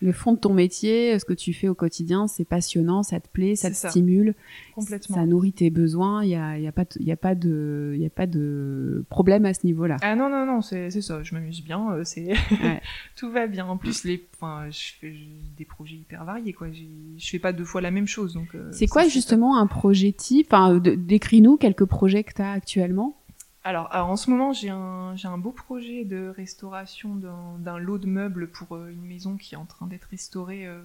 Le 0.00 0.12
fond 0.12 0.32
de 0.32 0.38
ton 0.38 0.52
métier, 0.52 1.16
ce 1.18 1.24
que 1.24 1.32
tu 1.32 1.52
fais 1.52 1.68
au 1.68 1.74
quotidien, 1.74 2.26
c'est 2.26 2.44
passionnant, 2.44 3.02
ça 3.04 3.20
te 3.20 3.28
plaît, 3.28 3.54
ça 3.54 3.70
te 3.70 3.74
ça. 3.76 3.88
stimule, 3.88 4.34
Complètement. 4.74 5.14
ça 5.16 5.26
nourrit 5.26 5.52
tes 5.52 5.70
besoins. 5.70 6.24
Il 6.24 6.30
y 6.30 6.34
a, 6.34 6.58
il 6.58 6.64
y 6.64 6.66
a 6.66 6.72
pas, 6.72 6.84
de- 6.84 6.98
il 6.98 7.06
y 7.06 7.12
a 7.12 7.16
pas 7.16 7.34
de, 7.36 7.92
il 7.94 8.00
y 8.02 8.06
a 8.06 8.10
pas 8.10 8.26
de 8.26 9.04
problème 9.10 9.44
à 9.46 9.54
ce 9.54 9.64
niveau-là. 9.64 9.96
Ah 10.02 10.14
non 10.16 10.28
non 10.28 10.44
non 10.46 10.60
c'est 10.60 10.90
ça 10.90 11.22
je 11.22 11.34
m'amuse 11.34 11.62
bien 11.64 11.90
euh, 11.92 12.02
c'est 12.04 12.32
Ouais. 12.50 12.80
tout 13.16 13.30
va 13.30 13.46
bien 13.46 13.64
en 13.66 13.76
plus 13.76 14.04
les 14.04 14.24
enfin 14.34 14.68
je 14.70 14.92
fais 15.00 15.14
des 15.56 15.64
projets 15.64 15.96
hyper 15.96 16.24
variés 16.24 16.52
quoi 16.52 16.68
je 16.72 17.28
fais 17.30 17.38
pas 17.38 17.52
deux 17.52 17.64
fois 17.64 17.80
la 17.80 17.90
même 17.92 18.06
chose 18.08 18.34
donc 18.34 18.54
euh, 18.54 18.68
C'est 18.72 18.86
quoi 18.88 19.06
justement 19.08 19.56
un 19.58 19.66
projet 19.66 20.12
type 20.12 20.48
enfin, 20.52 20.78
Décris-nous 20.78 21.56
quelques 21.56 21.84
projets 21.84 22.24
que 22.24 22.34
tu 22.34 22.42
as 22.42 22.50
actuellement. 22.52 23.16
Alors, 23.64 23.88
alors, 23.92 24.08
en 24.08 24.16
ce 24.16 24.28
moment, 24.30 24.52
j'ai 24.52 24.70
un, 24.70 25.14
j'ai 25.14 25.28
un 25.28 25.38
beau 25.38 25.52
projet 25.52 26.04
de 26.04 26.28
restauration 26.36 27.14
d'un, 27.14 27.58
d'un 27.58 27.78
lot 27.78 27.98
de 27.98 28.06
meubles 28.08 28.48
pour 28.48 28.74
euh, 28.74 28.88
une 28.90 29.02
maison 29.06 29.36
qui 29.36 29.54
est 29.54 29.58
en 29.58 29.66
train 29.66 29.86
d'être 29.86 30.08
restaurée 30.10 30.66
euh, 30.66 30.82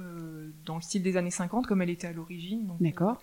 euh, 0.00 0.48
dans 0.66 0.74
le 0.76 0.80
style 0.82 1.02
des 1.04 1.16
années 1.16 1.30
50, 1.30 1.66
comme 1.68 1.80
elle 1.80 1.90
était 1.90 2.08
à 2.08 2.12
l'origine. 2.12 2.68
D'accord. 2.80 3.22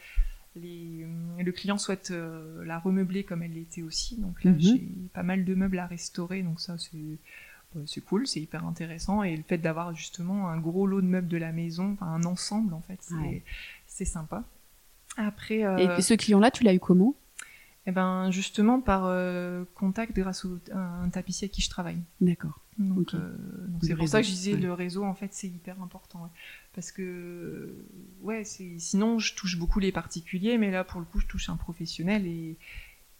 le 0.55 1.51
client 1.51 1.77
souhaite 1.77 2.11
la 2.11 2.79
remeubler 2.79 3.23
comme 3.25 3.43
elle 3.43 3.53
l'était 3.53 3.81
aussi. 3.81 4.15
Donc 4.17 4.41
là, 4.45 4.51
Mhm. 4.51 4.59
j'ai 4.61 4.87
pas 5.13 5.23
mal 5.23 5.43
de 5.43 5.53
meubles 5.53 5.79
à 5.79 5.87
restaurer, 5.87 6.41
donc 6.41 6.61
ça 6.61 6.77
c'est 7.85 8.01
cool, 8.01 8.25
c'est 8.25 8.39
hyper 8.39 8.65
intéressant. 8.65 9.21
Et 9.23 9.35
le 9.35 9.43
fait 9.43 9.57
d'avoir 9.57 9.93
justement 9.93 10.47
un 10.47 10.57
gros 10.57 10.87
lot 10.87 11.01
de 11.01 11.07
meubles 11.07 11.27
de 11.27 11.37
la 11.37 11.51
maison, 11.51 11.91
enfin 11.93 12.07
un 12.07 12.23
ensemble 12.23 12.73
en 12.73 12.81
fait, 12.81 12.99
c'est 13.01 13.15
Ouais. 13.15 14.05
sympa. 14.05 14.43
Après, 15.17 15.65
euh, 15.65 15.97
Et 15.97 16.01
ce 16.01 16.13
client-là, 16.13 16.51
tu 16.51 16.63
l'as 16.63 16.73
eu 16.73 16.79
comment? 16.79 17.15
Eh 17.87 17.91
ben 17.91 18.31
justement 18.31 18.81
par 18.81 19.05
euh, 19.05 19.63
contact 19.75 20.15
grâce 20.15 20.45
au, 20.45 20.59
à 20.71 20.79
un 20.79 21.09
tapissier 21.09 21.45
avec 21.45 21.53
qui 21.53 21.61
je 21.61 21.69
travaille. 21.69 22.01
D'accord. 22.21 22.59
Donc 22.77 23.13
euh, 23.13 23.35
c'est 23.81 23.93
pour 23.93 24.01
réseau, 24.01 24.11
ça 24.11 24.21
que 24.21 24.27
je 24.27 24.31
disais 24.31 24.53
ouais. 24.53 24.59
le 24.59 24.73
réseau 24.73 25.05
en 25.05 25.13
fait 25.13 25.29
c'est 25.31 25.47
hyper 25.47 25.81
important 25.81 26.23
ouais. 26.23 26.29
parce 26.73 26.91
que 26.91 27.73
ouais 28.21 28.43
c'est 28.43 28.79
sinon 28.79 29.17
je 29.17 29.33
touche 29.33 29.57
beaucoup 29.57 29.79
les 29.79 29.93
particuliers 29.93 30.57
mais 30.57 30.71
là 30.71 30.83
pour 30.83 30.99
le 30.99 31.05
coup 31.05 31.21
je 31.21 31.25
touche 31.25 31.47
un 31.47 31.55
professionnel 31.55 32.27
et 32.27 32.57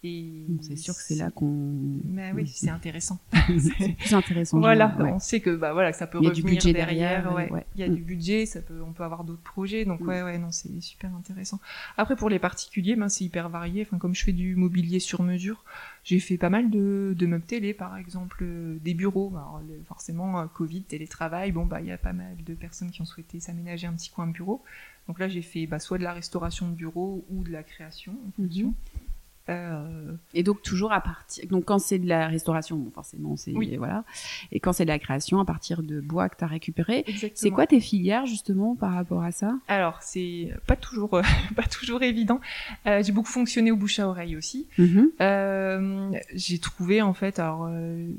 et 0.07 0.45
c'est 0.61 0.75
sûr 0.75 0.93
que 0.95 1.01
c'est 1.01 1.15
là 1.15 1.31
qu'on. 1.31 1.99
mais 2.05 2.31
oui 2.33 2.47
c'est 2.47 2.69
intéressant 2.69 3.17
c'est 3.59 3.95
plus 3.95 4.13
intéressant. 4.13 4.59
voilà 4.59 4.95
ouais. 4.99 5.11
on 5.11 5.19
sait 5.19 5.39
que 5.39 5.55
bah 5.55 5.73
voilà 5.73 5.91
que 5.91 5.97
ça 5.97 6.05
peut 6.07 6.19
Il 6.21 6.27
y 6.27 6.29
a 6.29 6.33
du 6.33 6.43
budget 6.43 6.73
derrière, 6.73 7.23
derrière, 7.23 7.33
ouais. 7.35 7.51
ouais. 7.51 7.65
il 7.75 7.81
y 7.81 7.83
a 7.83 7.87
Mm. 7.89 7.95
du 7.95 8.01
budget 8.03 8.45
ça 8.45 8.61
peut 8.61 8.81
on 8.85 8.91
peut 8.93 9.03
avoir 9.03 9.23
d'autres 9.23 9.41
projets 9.41 9.85
donc 9.85 10.01
Mm. 10.01 10.07
ouais 10.07 10.21
ouais 10.23 10.37
non 10.37 10.51
c'est 10.51 10.79
super 10.81 11.13
intéressant 11.15 11.59
après 11.97 12.15
pour 12.15 12.29
les 12.29 12.39
particuliers 12.39 12.95
ben 12.95 13.09
c'est 13.09 13.23
hyper 13.25 13.49
varié 13.49 13.81
enfin 13.81 13.97
comme 13.97 14.13
je 14.15 14.23
fais 14.23 14.33
du 14.33 14.55
mobilier 14.55 14.99
sur 14.99 15.23
mesure 15.23 15.63
j'ai 16.03 16.19
fait 16.19 16.37
pas 16.37 16.49
mal 16.51 16.69
de, 16.69 17.15
de 17.17 17.25
meubles 17.25 17.43
télé 17.45 17.73
par 17.73 17.97
exemple 17.97 18.39
euh, 18.43 18.77
des 18.83 18.93
bureaux 18.93 19.29
alors 19.35 19.61
le- 19.67 19.81
forcément 19.87 20.39
euh, 20.39 20.45
covid 20.45 20.83
télétravail 20.83 21.51
bon 21.51 21.65
bah 21.65 21.81
il 21.81 21.87
y 21.87 21.91
a 21.91 21.97
pas 21.97 22.13
mal 22.13 22.35
de 22.45 22.53
personnes 22.53 22.91
qui 22.91 23.01
ont 23.01 23.05
souhaité 23.05 23.39
s'aménager 23.39 23.87
un 23.87 23.93
petit 23.93 24.09
coin 24.11 24.27
bureau 24.27 24.61
donc 25.07 25.19
là 25.19 25.27
j'ai 25.27 25.41
fait 25.43 25.67
bah, 25.67 25.77
soit 25.79 25.99
de 25.99 26.03
la 26.03 26.13
restauration 26.13 26.67
de 26.67 26.73
bureau 26.73 27.23
ou 27.29 27.43
de 27.43 27.51
la 27.51 27.61
création 27.63 28.13
en 28.13 28.41
Mhm. 28.41 28.47
fonction 28.47 28.73
Euh, 29.49 30.13
Et 30.33 30.41
donc 30.43 30.61
toujours 30.63 30.91
à 30.91 31.01
partir. 31.01 31.45
Donc 31.47 31.65
quand 31.65 31.77
c'est 31.79 31.99
de 31.99 32.07
la 32.07 32.27
restauration, 32.27 32.77
bon, 32.77 32.89
forcément 32.91 33.35
c'est 33.37 33.51
Oui. 33.53 33.75
voilà. 33.77 34.03
Et 34.51 34.59
quand 34.59 34.73
c'est 34.73 34.85
de 34.85 34.89
la 34.89 34.97
création 34.99 35.39
à 35.39 35.45
partir 35.45 35.83
de 35.83 36.01
bois 36.01 36.29
que 36.29 36.37
tu 36.37 36.43
as 36.43 36.47
récupéré. 36.47 37.05
C'est 37.35 37.51
quoi 37.51 37.67
tes 37.67 37.79
filières 37.79 38.25
justement 38.25 38.75
par 38.75 38.93
rapport 38.93 39.21
à 39.23 39.31
ça? 39.31 39.57
Alors, 39.67 40.01
c'est 40.01 40.51
pas 40.67 40.75
toujours, 40.75 41.13
euh, 41.15 41.21
pas 41.55 41.63
toujours 41.67 42.01
évident. 42.03 42.39
Euh, 42.87 43.03
j'ai 43.03 43.11
beaucoup 43.11 43.29
fonctionné 43.31 43.71
au 43.71 43.75
bouche 43.77 43.99
à 43.99 44.07
oreille 44.07 44.35
aussi. 44.35 44.67
Mhm. 44.77 45.09
Euh, 45.21 46.11
j'ai 46.33 46.59
trouvé 46.59 47.01
en 47.01 47.13
fait, 47.13 47.39
alors 47.39 47.67
euh, 47.69 48.09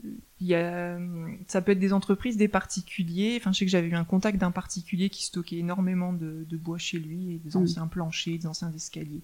il 0.40 0.46
y 0.46 0.54
a, 0.54 0.98
ça 1.46 1.60
peut 1.62 1.72
être 1.72 1.78
des 1.78 1.92
entreprises, 1.92 2.36
des 2.36 2.48
particuliers. 2.48 3.36
Enfin, 3.40 3.52
je 3.52 3.58
sais 3.58 3.64
que 3.64 3.70
j'avais 3.70 3.88
eu 3.88 3.94
un 3.94 4.04
contact 4.04 4.38
d'un 4.38 4.50
particulier 4.50 5.08
qui 5.08 5.24
stockait 5.24 5.56
énormément 5.56 6.12
de, 6.12 6.46
de 6.48 6.56
bois 6.56 6.78
chez 6.78 6.98
lui 6.98 7.34
et 7.34 7.38
des 7.38 7.58
Mm. 7.58 7.62
anciens 7.62 7.86
planchers, 7.86 8.38
des 8.38 8.46
anciens 8.46 8.72
escaliers, 8.74 9.22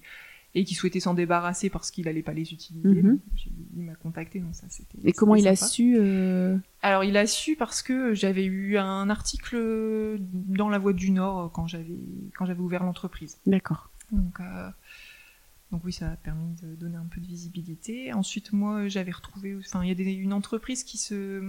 et 0.55 0.65
qui 0.65 0.75
souhaitait 0.75 0.99
s'en 0.99 1.13
débarrasser 1.15 1.69
parce 1.69 1.89
qu'il 1.91 2.07
allait 2.07 2.21
pas 2.21 2.33
les 2.33 2.53
utiliser. 2.53 2.87
Mhm. 2.87 3.19
Il 3.75 3.83
m'a 3.83 3.95
contacté, 3.95 4.39
donc 4.39 4.53
ça 4.55 4.67
c'était. 4.69 4.97
Et 5.03 5.11
comment 5.11 5.35
il 5.35 5.47
a 5.47 5.55
su 5.55 5.95
euh, 5.97 6.57
Alors 6.81 7.03
il 7.03 7.17
a 7.17 7.25
su 7.25 7.55
parce 7.55 7.81
que 7.81 8.13
j'avais 8.13 8.45
eu 8.45 8.77
un 8.77 9.09
article 9.09 10.17
dans 10.19 10.69
La 10.69 10.77
Voix 10.79 10.93
du 10.93 11.09
Nord 11.11 11.51
quand 11.51 11.65
j'avais 11.67 11.97
quand 12.37 12.45
j'avais 12.45 12.59
ouvert 12.61 12.83
l'entreprise. 12.83 13.37
D'accord. 13.47 13.89
Donc, 14.11 14.39
euh, 14.41 14.69
donc 15.71 15.81
oui, 15.85 15.91
ça 15.93 16.11
a 16.11 16.15
permis 16.17 16.53
de 16.61 16.75
donner 16.75 16.97
un 16.97 17.07
peu 17.09 17.19
de 17.19 17.25
visibilité. 17.25 18.13
Ensuite, 18.13 18.53
moi, 18.53 18.87
j'avais 18.89 19.09
retrouvé, 19.11 19.55
enfin, 19.57 19.81
il 19.83 19.87
y 19.87 19.91
a 19.91 19.95
des- 19.95 20.11
une 20.13 20.33
entreprise 20.33 20.83
qui 20.83 20.99
se 20.99 21.41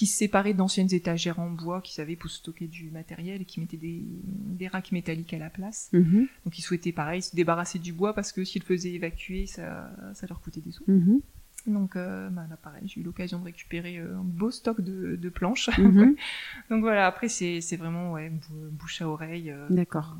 qui 0.00 0.06
se 0.06 0.16
séparait 0.16 0.54
d'anciennes 0.54 0.94
étagères 0.94 1.40
en 1.40 1.50
bois, 1.50 1.82
qui 1.82 1.92
savaient 1.92 2.16
pour 2.16 2.30
stocker 2.30 2.68
du 2.68 2.90
matériel 2.90 3.42
et 3.42 3.44
qui 3.44 3.60
mettaient 3.60 3.76
des, 3.76 4.02
des 4.02 4.66
racks 4.66 4.92
métalliques 4.92 5.34
à 5.34 5.38
la 5.38 5.50
place. 5.50 5.90
Mhm. 5.92 6.26
Donc 6.46 6.58
ils 6.58 6.62
souhaitaient 6.62 6.90
pareil 6.92 7.20
se 7.20 7.36
débarrasser 7.36 7.78
du 7.78 7.92
bois 7.92 8.14
parce 8.14 8.32
que 8.32 8.42
s'ils 8.42 8.62
le 8.62 8.66
faisaient 8.66 8.92
évacuer, 8.94 9.44
ça, 9.44 9.90
ça 10.14 10.26
leur 10.26 10.40
coûtait 10.40 10.62
des 10.62 10.70
sous. 10.72 10.84
Mhm. 10.86 11.20
Donc 11.66 11.96
euh, 11.96 12.30
bah, 12.30 12.46
là 12.48 12.56
pareil, 12.56 12.84
j'ai 12.86 13.02
eu 13.02 13.04
l'occasion 13.04 13.40
de 13.40 13.44
récupérer 13.44 13.98
euh, 13.98 14.16
un 14.16 14.24
beau 14.24 14.50
stock 14.50 14.80
de, 14.80 15.16
de 15.16 15.28
planches. 15.28 15.68
Mhm. 15.78 16.16
Donc 16.70 16.80
voilà, 16.80 17.06
après 17.06 17.28
c'est 17.28 17.60
vraiment 17.76 18.12
ouais, 18.12 18.30
bou- 18.30 18.70
bouche 18.72 19.02
à 19.02 19.06
oreille. 19.10 19.50
euh, 19.50 19.66
D'accord. 19.68 20.16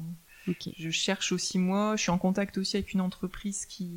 Je 0.77 0.91
cherche 0.91 1.33
aussi 1.33 1.59
moi, 1.59 1.97
je 1.97 2.03
suis 2.03 2.11
en 2.11 2.19
contact 2.19 2.59
aussi 2.59 2.77
avec 2.77 2.93
une 2.93 3.01
entreprise 3.01 3.67
qui, 3.67 3.89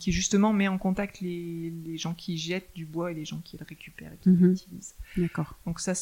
qui 0.00 0.10
justement 0.12 0.52
met 0.52 0.68
en 0.68 0.78
contact 0.78 1.20
les, 1.20 1.70
les 1.84 1.96
gens 1.98 2.14
qui 2.14 2.38
jettent 2.38 2.70
du 2.74 2.86
bois 2.86 3.12
et 3.12 3.14
les 3.14 3.24
gens 3.24 3.40
qui 3.44 3.56
le 3.58 3.64
récupèrent 3.68 4.12
et 4.12 4.16
qui 4.18 4.30
Mhm. 4.30 4.50
l'utilisent. 4.50 4.94
D'accord. 5.16 5.56
Donc 5.66 5.78
ça, 5.80 5.92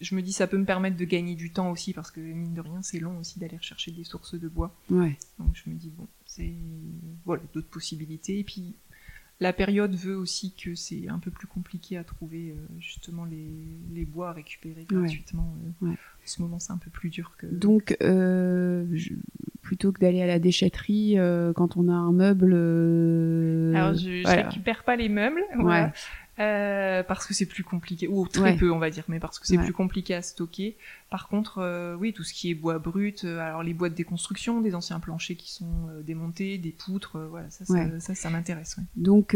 je 0.00 0.14
me 0.14 0.20
dis 0.22 0.32
ça 0.32 0.46
peut 0.46 0.58
me 0.58 0.64
permettre 0.66 0.96
de 0.96 1.04
gagner 1.04 1.34
du 1.36 1.52
temps 1.52 1.70
aussi 1.70 1.92
parce 1.94 2.10
que 2.10 2.20
mine 2.20 2.52
de 2.54 2.60
rien 2.60 2.82
c'est 2.82 2.98
long 3.00 3.18
aussi 3.18 3.38
d'aller 3.38 3.56
rechercher 3.56 3.92
des 3.92 4.04
sources 4.04 4.34
de 4.34 4.48
bois. 4.48 4.74
Ouais. 4.90 5.16
Donc 5.38 5.54
je 5.54 5.70
me 5.70 5.74
dis 5.76 5.90
bon, 5.90 6.06
c'est 6.26 6.52
voilà 7.24 7.42
d'autres 7.54 7.68
possibilités 7.68 8.38
et 8.40 8.44
puis 8.44 8.74
la 9.40 9.52
période 9.52 9.94
veut 9.94 10.16
aussi 10.16 10.54
que 10.54 10.74
c'est 10.74 11.08
un 11.08 11.18
peu 11.18 11.30
plus 11.30 11.46
compliqué 11.46 11.96
à 11.98 12.04
trouver 12.04 12.50
euh, 12.52 12.66
justement 12.78 13.24
les, 13.24 13.50
les 13.92 14.04
bois 14.06 14.30
à 14.30 14.32
récupérer 14.32 14.86
Ouais. 14.90 14.96
gratuitement. 14.96 15.54
euh. 15.82 15.86
Ouais. 15.88 15.92
En 15.92 16.26
ce 16.26 16.42
moment 16.42 16.58
c'est 16.58 16.72
un 16.72 16.78
peu 16.78 16.90
plus 16.90 17.10
dur 17.10 17.32
que. 17.38 17.46
Donc 17.46 17.96
euh, 18.02 18.86
je- 18.92 19.12
plutôt 19.62 19.90
que 19.92 20.00
d'aller 20.00 20.22
à 20.22 20.26
la 20.26 20.38
déchetterie 20.38 21.18
euh, 21.18 21.52
quand 21.52 21.76
on 21.76 21.88
a 21.88 21.92
un 21.92 22.12
meuble. 22.12 22.52
euh, 22.54 23.74
Alors 23.74 23.94
je, 23.94 24.18
je 24.18 24.22
voilà. 24.22 24.48
récupère 24.48 24.84
pas 24.84 24.96
les 24.96 25.08
meubles, 25.08 25.42
voilà. 25.58 25.92
Euh, 26.38 27.02
parce 27.02 27.26
que 27.26 27.32
c'est 27.32 27.46
plus 27.46 27.64
compliqué, 27.64 28.08
ou 28.08 28.26
très 28.28 28.42
Ouais. 28.42 28.56
peu 28.56 28.70
on 28.70 28.78
va 28.78 28.90
dire, 28.90 29.04
mais 29.08 29.18
parce 29.20 29.38
que 29.38 29.46
c'est 29.46 29.56
Ouais. 29.56 29.64
plus 29.64 29.72
compliqué 29.72 30.12
à 30.14 30.20
stocker. 30.20 30.76
Par 31.08 31.28
contre, 31.28 31.58
euh, 31.58 31.94
oui, 31.96 32.12
tout 32.12 32.24
ce 32.24 32.34
qui 32.34 32.50
est 32.50 32.54
bois 32.54 32.78
brut, 32.78 33.24
euh, 33.24 33.38
alors 33.38 33.62
les 33.62 33.72
bois 33.72 33.88
de 33.88 33.94
déconstruction, 33.94 34.60
des 34.60 34.74
anciens 34.74 35.00
planchers 35.00 35.36
qui 35.36 35.50
sont 35.50 35.86
démontés, 36.06 36.58
des 36.58 36.72
poutres, 36.72 37.18
voilà, 37.30 37.48
ça, 37.48 37.64
ça, 37.64 37.72
Ouais. 37.72 38.00
ça, 38.00 38.14
ça 38.14 38.28
m'intéresse. 38.28 38.76
Donc, 38.96 39.34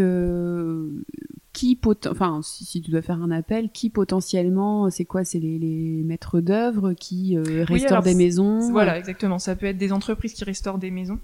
qui 1.53 1.75
pot 1.75 2.07
enfin, 2.07 2.41
si, 2.43 2.65
si 2.65 2.81
tu 2.81 2.91
dois 2.91 3.03
faire 3.03 3.21
un 3.23 3.31
appel, 3.31 3.71
qui 3.71 3.91
potentiellement, 3.91 4.89
c'est 4.91 5.05
quoi 5.05 5.25
C'est 5.25 5.39
les, 5.41 5.59
les 5.59 6.03
maîtres 6.05 6.41
d'œuvre 6.41 6.93
qui 6.93 7.37
restaurent 7.39 7.93
alors, 7.93 8.03
des 8.03 8.15
maisons. 8.15 8.71
Voilà, 8.71 8.99
exactement. 8.99 9.39
Ça 9.39 9.57
peut 9.57 9.67
être 9.67 9.79
des 9.79 9.93
entreprises 9.93 10.35
qui 10.35 10.45
restaurent 10.45 10.79
des 10.79 10.91
maisons, 10.91 11.19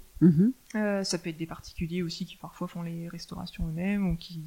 euh, 0.75 1.03
ça 1.03 1.17
peut 1.17 1.29
être 1.29 1.37
des 1.37 1.45
particuliers 1.45 2.01
aussi 2.01 2.25
qui 2.25 2.35
parfois 2.35 2.67
font 2.67 2.81
les 2.81 3.07
restaurations 3.09 3.67
eux-mêmes 3.67 4.07
ou 4.09 4.15
qui 4.15 4.41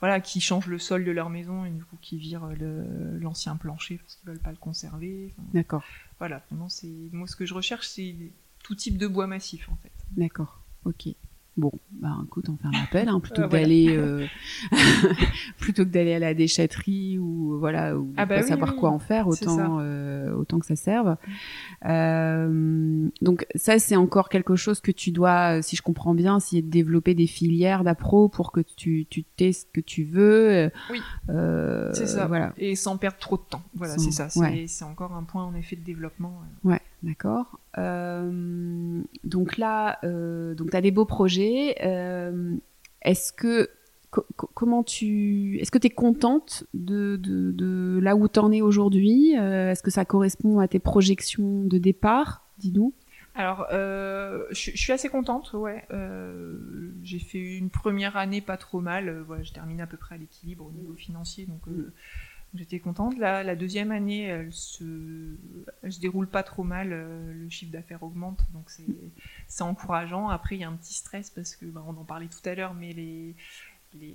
voilà, 0.00 0.20
qui 0.20 0.40
changent 0.40 0.66
le 0.66 0.78
sol 0.78 1.04
de 1.04 1.10
leur 1.10 1.30
maison 1.30 1.64
et 1.64 1.70
du 1.70 1.84
coup 1.84 1.96
qui 2.00 2.16
virent 2.18 2.48
le- 2.58 3.18
l'ancien 3.18 3.56
plancher 3.56 3.98
parce 3.98 4.16
qu'ils 4.16 4.28
veulent 4.28 4.38
pas 4.40 4.50
le 4.50 4.56
conserver. 4.56 5.32
Enfin, 5.32 5.48
D'accord, 5.52 5.84
Voilà, 6.18 6.42
vraiment, 6.50 6.68
c'est 6.68 6.88
moi 7.12 7.26
ce 7.26 7.36
que 7.36 7.46
je 7.46 7.54
recherche, 7.54 7.86
c'est 7.88 8.14
tout 8.62 8.74
type 8.74 8.98
de 8.98 9.06
bois 9.06 9.26
massif 9.26 9.68
en 9.68 9.76
fait. 9.76 9.92
d'accord, 10.12 10.60
ok. 10.84 11.08
Bon, 11.60 11.72
bah 11.92 12.16
écoute, 12.24 12.48
on 12.48 12.56
fait 12.56 12.74
un 12.74 12.82
appel, 12.82 13.08
hein, 13.10 13.20
plutôt 13.20 13.42
Euh, 13.42 13.44
que 13.44 13.50
voilà. 13.50 13.64
d'aller, 13.64 13.88
euh, 13.90 14.24
plutôt 15.58 15.84
que 15.84 15.90
d'aller 15.90 16.14
à 16.14 16.18
la 16.18 16.32
déchetterie 16.32 17.18
ou 17.18 17.58
voilà, 17.58 17.98
ou 17.98 18.12
Ah 18.16 18.24
bah 18.24 18.36
pas 18.36 18.42
oui, 18.42 18.48
savoir 18.48 18.70
oui, 18.72 18.78
quoi 18.78 18.88
en 18.90 18.98
faire, 18.98 19.28
autant, 19.28 19.76
euh, 19.80 20.32
autant 20.32 20.58
que 20.58 20.64
ça 20.66 20.74
serve. 20.76 21.16
Euh, 21.84 23.08
donc 23.20 23.46
ça, 23.54 23.78
c'est 23.78 23.96
encore 23.96 24.28
quelque 24.28 24.56
chose 24.56 24.80
que 24.80 24.90
tu 24.90 25.10
dois, 25.10 25.60
si 25.62 25.76
je 25.76 25.82
comprends 25.82 26.14
bien, 26.14 26.38
essayer 26.38 26.62
de 26.62 26.70
développer 26.70 27.14
des 27.14 27.26
filières 27.26 27.84
d'appro 27.84 28.28
pour 28.28 28.52
que 28.52 28.60
tu, 28.60 29.06
tu 29.10 29.24
testes 29.24 29.68
ce 29.68 29.72
que 29.72 29.84
tu 29.84 30.04
veux. 30.04 30.48
euh, 30.50 30.70
Oui. 30.90 31.00
euh, 31.28 31.90
c'est 31.92 32.06
ça. 32.06 32.26
Voilà. 32.26 32.52
Et 32.56 32.74
sans 32.76 32.96
perdre 32.96 33.18
trop 33.18 33.36
de 33.36 33.42
temps. 33.42 33.62
Voilà, 33.74 33.94
Sans- 33.98 34.04
c'est 34.04 34.10
ça. 34.12 34.28
C'est 34.30 34.40
ouais. 34.40 34.64
c'est 34.66 34.84
encore 34.84 35.12
un 35.12 35.24
point 35.24 35.44
en 35.44 35.54
effet 35.54 35.76
de 35.76 35.84
développement. 35.84 36.40
ouais. 36.64 36.80
D'accord. 37.02 37.60
Euh, 37.78 39.00
donc 39.24 39.56
là, 39.56 39.98
euh, 40.04 40.54
donc 40.54 40.70
tu 40.70 40.76
as 40.76 40.80
des 40.80 40.90
beaux 40.90 41.06
projets. 41.06 41.76
Euh, 41.82 42.56
est-ce 43.02 43.32
que 43.32 43.70
co- 44.10 44.26
co- 44.36 44.50
comment 44.54 44.82
tu 44.82 45.58
est-ce 45.60 45.70
que 45.70 45.78
tu 45.78 45.86
es 45.86 45.90
contente 45.90 46.64
de, 46.74 47.98
là 48.02 48.16
où 48.16 48.28
tu 48.28 48.38
en 48.38 48.52
es 48.52 48.60
aujourd'hui? 48.60 49.32
Est-ce 49.32 49.82
que 49.82 49.90
ça 49.90 50.04
correspond 50.04 50.58
à 50.58 50.68
tes 50.68 50.78
projections 50.78 51.64
de 51.64 51.78
départ? 51.78 52.44
Dis-nous. 52.58 52.92
Alors, 53.34 53.66
je, 53.70 54.52
suis 54.52 54.92
assez 54.92 55.08
contente, 55.08 55.54
ouais. 55.54 55.86
J'ai 57.02 57.18
fait 57.18 57.56
une 57.56 57.70
première 57.70 58.18
année 58.18 58.42
pas 58.42 58.58
trop 58.58 58.80
mal. 58.80 59.24
je 59.42 59.52
termine 59.52 59.80
à 59.80 59.86
peu 59.86 59.96
près 59.96 60.16
à 60.16 60.18
l'équilibre 60.18 60.66
au 60.66 60.72
niveau 60.72 60.94
financier, 60.94 61.46
donc 61.46 61.62
j'étais 62.54 62.78
contente. 62.80 63.16
La, 63.18 63.42
la 63.44 63.54
deuxième 63.56 63.90
année, 63.92 64.24
elle 64.24 64.52
se, 64.52 64.84
elle 65.82 65.92
se 65.92 66.00
déroule 66.00 66.26
pas 66.26 66.42
trop 66.42 66.62
mal. 66.64 66.88
euh, 66.92 67.32
le 67.32 67.48
chiffre 67.48 67.72
d'affaires 67.72 68.02
augmente, 68.02 68.40
donc 68.52 68.64
c'est, 68.70 68.84
c'est 69.48 69.62
encourageant. 69.62 70.28
Après, 70.28 70.56
il 70.56 70.60
y 70.60 70.64
a 70.64 70.68
un 70.68 70.74
petit 70.76 70.94
stress 70.94 71.30
parce 71.30 71.54
que, 71.56 71.66
bah, 71.66 71.84
on 71.86 71.90
en 72.00 72.04
parlait 72.04 72.26
tout 72.28 72.46
à 72.48 72.54
l'heure, 72.54 72.74
mais 72.74 72.92
les 72.92 73.34
les, 74.00 74.14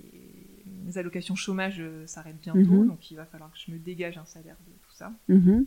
les 0.86 0.96
allocations 0.96 1.34
chômage 1.34 1.76
euh, 1.80 2.06
s'arrêtent 2.06 2.40
bientôt, 2.40 2.60
Mhm. 2.60 2.86
donc 2.88 3.10
il 3.10 3.16
va 3.16 3.26
falloir 3.26 3.50
que 3.52 3.58
je 3.58 3.70
me 3.70 3.78
dégage 3.78 4.16
un 4.16 4.24
salaire 4.24 4.56
de 4.66 4.72
tout 4.72 4.94
ça. 4.94 5.12
Mhm. 5.28 5.66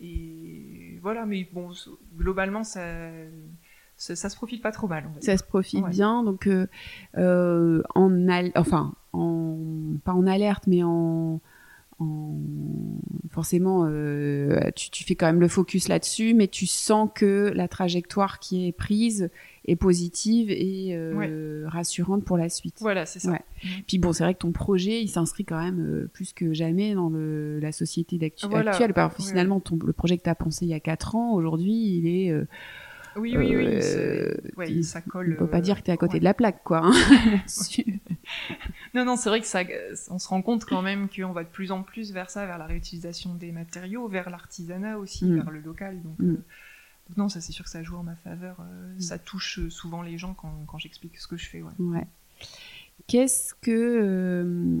Et 0.00 0.98
voilà, 1.02 1.26
mais 1.26 1.48
bon, 1.52 1.70
globalement, 2.16 2.64
ça, 2.64 2.82
ça, 3.96 4.16
ça 4.16 4.28
se 4.28 4.36
profite 4.36 4.62
pas 4.62 4.72
trop 4.72 4.86
mal. 4.88 5.04
Ça 5.20 5.36
se 5.36 5.42
profite 5.44 5.84
Ouais. 5.84 5.90
bien. 5.90 6.22
Donc 6.22 6.46
euh, 6.46 6.66
euh, 7.16 7.82
en 7.94 8.28
al- 8.28 8.52
enfin 8.56 8.94
en 9.12 9.56
pas 10.04 10.12
en 10.14 10.26
alerte, 10.26 10.66
mais 10.66 10.82
en 10.82 11.40
en- 11.98 12.38
forcément, 13.30 13.86
euh, 13.88 14.58
tu, 14.74 14.90
tu 14.90 15.04
fais 15.04 15.14
quand 15.14 15.26
même 15.26 15.40
le 15.40 15.48
focus 15.48 15.88
là-dessus, 15.88 16.34
mais 16.34 16.48
tu 16.48 16.66
sens 16.66 17.08
que 17.14 17.52
la 17.54 17.68
trajectoire 17.68 18.38
qui 18.38 18.66
est 18.66 18.72
prise 18.72 19.30
est 19.66 19.76
positive 19.76 20.50
et 20.50 20.90
euh, 20.92 21.64
rassurante 21.68 22.24
pour 22.24 22.36
la 22.38 22.48
suite. 22.48 22.76
Voilà, 22.80 23.04
c'est 23.04 23.18
ça. 23.18 23.32
Mm. 23.32 23.68
Puis 23.86 23.98
bon, 23.98 24.12
c'est 24.12 24.24
vrai 24.24 24.34
que 24.34 24.38
ton 24.38 24.52
projet, 24.52 25.02
il 25.02 25.08
s'inscrit 25.08 25.44
quand 25.44 25.60
même 25.62 25.80
euh, 25.80 26.10
plus 26.12 26.32
que 26.32 26.52
jamais 26.54 26.94
dans 26.94 27.10
le, 27.10 27.58
la 27.60 27.72
société 27.72 28.18
actuelle. 28.24 28.50
finalement, 29.26 29.60
ton, 29.60 29.78
le 29.84 29.92
projet 29.92 30.16
que 30.16 30.22
tu 30.22 30.30
as 30.30 30.34
pensé 30.34 30.64
il 30.64 30.68
y 30.68 30.74
a 30.74 30.80
quatre 30.80 31.16
ans, 31.16 31.34
aujourd'hui, 31.34 31.74
il 31.74 32.06
est 32.06 32.32
oui, 33.18 33.36
oui, 33.36 33.56
oui. 33.56 33.66
Euh, 33.66 34.82
ça 34.82 35.00
colle. 35.00 35.34
On 35.34 35.44
peut 35.44 35.50
pas 35.50 35.60
dire 35.60 35.78
que 35.78 35.82
tu 35.82 35.90
es 35.90 35.94
à 35.94 35.96
côté 35.96 36.18
de 36.18 36.24
la 36.24 36.34
plaque, 36.34 36.62
quoi. 36.64 36.82
Hein. 36.84 36.92
non, 38.94 39.04
non, 39.04 39.16
c'est 39.16 39.28
vrai 39.28 39.40
que 39.40 39.46
ça, 39.46 39.62
on 40.10 40.18
se 40.18 40.28
rend 40.28 40.42
compte 40.42 40.64
quand 40.64 40.82
même 40.82 41.08
qu'on 41.08 41.32
va 41.32 41.44
de 41.44 41.48
plus 41.48 41.72
en 41.72 41.82
plus 41.82 42.12
vers 42.12 42.30
ça, 42.30 42.46
vers 42.46 42.58
la 42.58 42.66
réutilisation 42.66 43.34
des 43.34 43.52
matériaux, 43.52 44.08
vers 44.08 44.30
l'artisanat 44.30 44.98
aussi, 44.98 45.24
mm. 45.24 45.34
vers 45.36 45.50
le 45.50 45.60
local. 45.60 46.02
Donc, 46.02 46.18
mm. 46.18 46.30
euh, 46.30 46.44
non, 47.16 47.28
ça 47.28 47.40
c'est 47.40 47.52
sûr 47.52 47.64
que 47.64 47.70
ça 47.70 47.82
joue 47.82 47.96
en 47.96 48.02
ma 48.02 48.16
faveur. 48.16 48.56
Euh, 48.60 48.94
mm. 48.94 49.00
Ça 49.00 49.18
touche 49.18 49.68
souvent 49.68 50.02
les 50.02 50.18
gens 50.18 50.34
quand, 50.34 50.64
quand 50.66 50.78
j'explique 50.78 51.16
ce 51.18 51.26
que 51.26 51.36
je 51.36 51.48
fais. 51.48 51.62
Ouais. 51.62 51.72
ouais. 51.78 52.06
Qu'est-ce 53.06 53.54
que, 53.54 54.80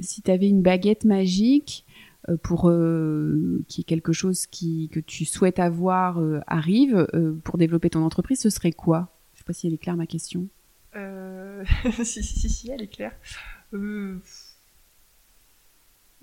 si 0.00 0.22
tu 0.22 0.30
avais 0.30 0.48
une 0.48 0.62
baguette 0.62 1.04
magique, 1.04 1.84
euh, 1.86 2.07
pour 2.36 2.68
euh, 2.68 3.64
qui 3.68 3.80
est 3.82 3.84
quelque 3.84 4.12
chose 4.12 4.46
qui, 4.46 4.88
que 4.92 5.00
tu 5.00 5.24
souhaites 5.24 5.58
avoir 5.58 6.20
euh, 6.20 6.40
arrive 6.46 7.06
pour 7.44 7.58
développer 7.58 7.90
ton 7.90 8.02
entreprise, 8.02 8.40
ce 8.40 8.50
serait 8.50 8.72
quoi? 8.72 9.14
Je 9.34 9.38
sais 9.38 9.44
pas 9.44 9.52
si 9.52 9.66
elle 9.66 9.74
est 9.74 9.78
claire 9.78 9.96
ma 9.96 10.06
question. 10.06 10.48
si, 12.04 12.22
si, 12.22 12.48
si, 12.48 12.70
elle 12.70 12.82
est 12.82 12.88
claire. 12.88 13.14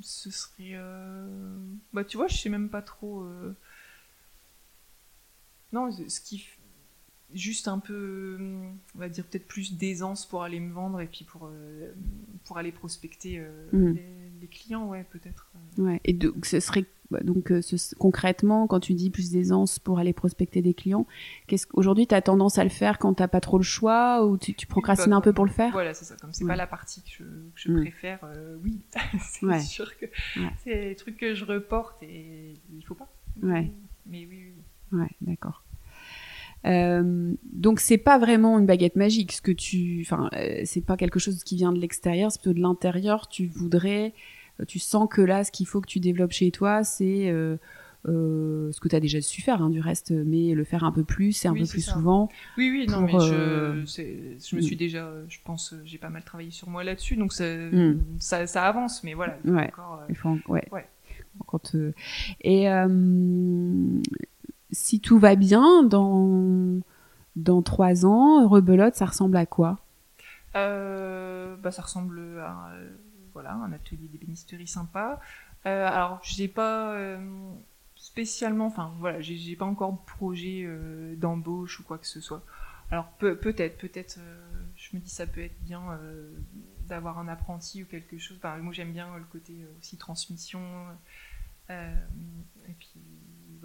ce 0.01 0.29
serait. 0.31 0.79
Bah, 1.93 2.03
tu 2.03 2.17
vois, 2.17 2.27
je 2.27 2.37
sais 2.37 2.49
même 2.49 2.69
pas 2.69 2.81
trop. 2.81 3.25
Non, 5.71 5.91
ce 5.91 6.21
qui. 6.21 6.47
Juste 7.33 7.67
un 7.67 7.79
peu, 7.79 8.37
on 8.95 8.99
va 8.99 9.09
dire 9.09 9.25
peut-être 9.25 9.47
plus 9.47 9.75
d'aisance 9.75 10.25
pour 10.25 10.43
aller 10.43 10.59
me 10.59 10.71
vendre 10.71 11.01
et 11.01 11.07
puis 11.07 11.25
pour, 11.25 11.49
pour 12.45 12.57
aller 12.57 12.71
prospecter 12.71 13.43
mmh 13.73 13.95
clients, 14.47 14.87
ouais, 14.87 15.05
peut-être. 15.09 15.49
Euh. 15.55 15.83
Ouais. 15.83 16.01
Et 16.03 16.13
donc, 16.13 16.45
ce 16.45 16.59
serait 16.59 16.85
bah, 17.11 17.19
donc 17.21 17.51
euh, 17.51 17.61
concrètement, 17.99 18.65
quand 18.65 18.79
tu 18.79 18.95
dis 18.95 19.11
plus 19.11 19.31
d'aisance 19.31 19.77
pour 19.77 19.99
aller 19.99 20.11
prospecter 20.11 20.63
des 20.63 20.73
clients, 20.73 21.05
qu'est-ce 21.45 21.67
qu'aujourd'hui 21.67 22.07
tu 22.07 22.15
as 22.15 22.21
tendance 22.23 22.57
à 22.57 22.63
le 22.63 22.71
faire 22.71 22.97
quand 22.97 23.13
t'as 23.13 23.27
pas 23.27 23.41
trop 23.41 23.57
le 23.57 23.63
choix 23.63 24.25
ou 24.25 24.37
tu, 24.37 24.55
procrastines 24.65 25.13
un 25.13 25.21
peu 25.21 25.31
pour 25.31 25.45
le 25.45 25.51
faire? 25.51 25.71
Voilà, 25.71 25.93
c'est 25.93 26.05
ça. 26.05 26.15
Comme 26.19 26.33
c'est 26.33 26.47
pas 26.47 26.55
la 26.55 26.65
partie 26.65 27.03
que 27.03 27.23
je, 27.53 27.71
mm. 27.71 27.81
préfère, 27.81 28.19
euh, 28.23 28.57
oui, 28.63 28.81
c'est 29.19 29.59
sûr 29.59 29.95
que 29.97 30.07
c'est 30.63 30.89
des 30.89 30.95
trucs 30.95 31.17
que 31.17 31.35
je 31.35 31.45
reporte 31.45 32.01
et 32.01 32.55
il 32.75 32.83
faut 32.83 32.95
pas. 32.95 33.07
Ouais. 33.43 33.71
Mais 34.07 34.25
oui, 34.25 34.53
oui. 34.91 34.99
Ouais, 34.99 35.11
d'accord. 35.21 35.63
Euh, 36.65 37.33
donc 37.51 37.79
c'est 37.79 37.97
pas 37.97 38.17
vraiment 38.17 38.57
une 38.59 38.65
baguette 38.65 38.95
magique. 38.95 39.31
Ce 39.33 39.41
que 39.41 39.51
tu, 39.51 39.99
enfin, 40.01 40.29
c'est 40.63 40.85
pas 40.85 40.97
quelque 40.97 41.19
chose 41.19 41.43
qui 41.43 41.55
vient 41.55 41.71
de 41.71 41.79
l'extérieur, 41.79 42.31
c'est 42.31 42.41
plutôt 42.41 42.55
de 42.55 42.61
l'intérieur. 42.61 43.27
Tu 43.27 43.47
voudrais 43.47 44.13
euh, 44.59 44.65
tu 44.65 44.79
sens 44.79 45.07
que 45.09 45.21
là, 45.21 45.43
ce 45.43 45.51
qu'il 45.51 45.67
faut 45.67 45.81
que 45.81 45.87
tu 45.87 45.99
développes 45.99 46.31
chez 46.31 46.51
toi, 46.51 46.83
c'est 46.83 47.29
euh, 47.29 47.57
euh, 48.07 48.71
ce 48.71 48.79
que 48.79 48.87
tu 48.87 48.95
as 48.95 48.99
déjà 48.99 49.21
su 49.21 49.41
faire 49.41 49.61
hein, 49.61 49.69
du 49.69 49.79
reste, 49.79 50.11
mais 50.11 50.53
le 50.53 50.63
faire 50.63 50.83
un 50.83 50.91
peu 50.91 51.03
plus 51.03 51.43
et 51.43 51.47
un 51.47 51.53
peu 51.53 51.65
plus 51.65 51.81
souvent. 51.81 52.29
Oui, 52.57 52.69
oui, 52.69 52.87
non, 52.87 53.01
mais 53.01 53.13
je, 53.13 53.83
je, 53.85 54.55
me 54.55 54.61
suis 54.61 54.75
mm. 54.75 54.79
déjà, 54.79 55.11
je 55.27 55.39
pense, 55.43 55.73
j'ai 55.83 55.97
pas 55.97 56.09
mal 56.09 56.23
travaillé 56.23 56.51
sur 56.51 56.69
moi 56.69 56.83
là-dessus, 56.83 57.15
donc 57.15 57.33
ça, 57.33 57.45
mm. 57.45 57.99
ça, 58.19 58.47
ça, 58.47 58.65
avance, 58.65 59.03
mais 59.03 59.13
voilà. 59.13 59.37
Il 59.43 59.51
faut 59.51 59.55
ouais. 59.55 59.67
Encore, 59.67 60.03
il 60.09 60.15
faut, 60.15 60.37
ouais. 60.47 60.67
ouais. 60.71 60.87
Quand, 61.47 61.75
et 62.41 62.69
si 64.71 64.99
tout 64.99 65.19
va 65.19 65.35
bien, 65.35 65.83
dans, 65.83 66.79
dans 67.35 67.61
trois 67.61 68.05
ans, 68.05 68.47
Rebelote, 68.47 68.95
ça 68.95 69.05
ressemble 69.05 69.37
à 69.37 69.45
quoi? 69.45 69.79
Bah, 70.53 71.71
Ça 71.71 71.81
ressemble 71.81 72.39
à 72.39 72.71
voilà, 73.35 73.53
un 73.53 73.73
atelier 73.73 74.07
d'ébénisterie 74.07 74.65
sympa. 74.65 75.19
Euh, 75.65 75.87
alors, 75.87 76.21
j'ai 76.23 76.47
pas 76.47 76.93
euh, 76.93 77.19
spécialement, 77.95 78.67
enfin 78.67 78.93
voilà, 78.99 79.19
j'ai 79.21 79.55
pas 79.57 79.65
encore 79.65 79.91
de 79.91 80.05
projet 80.05 80.63
euh, 80.63 81.15
d'embauche 81.17 81.81
ou 81.81 81.83
quoi 81.83 81.97
que 81.97 82.07
ce 82.07 82.21
soit. 82.21 82.43
Alors 82.91 83.07
peut-être, 83.17 83.77
peut-être, 83.79 84.19
je 84.75 84.95
me 84.95 85.01
dis 85.01 85.09
ça 85.09 85.25
peut 85.25 85.41
être 85.41 85.59
bien 85.63 85.81
d'avoir 86.87 87.17
un 87.17 87.27
apprenti 87.27 87.81
ou 87.81 87.87
quelque 87.87 88.19
chose. 88.19 88.37
moi 88.61 88.73
j'aime 88.73 88.91
bien 88.91 89.17
le 89.17 89.23
côté 89.23 89.53
aussi 89.79 89.97
transmission 89.97 90.61
et 91.67 92.73
puis 92.77 93.01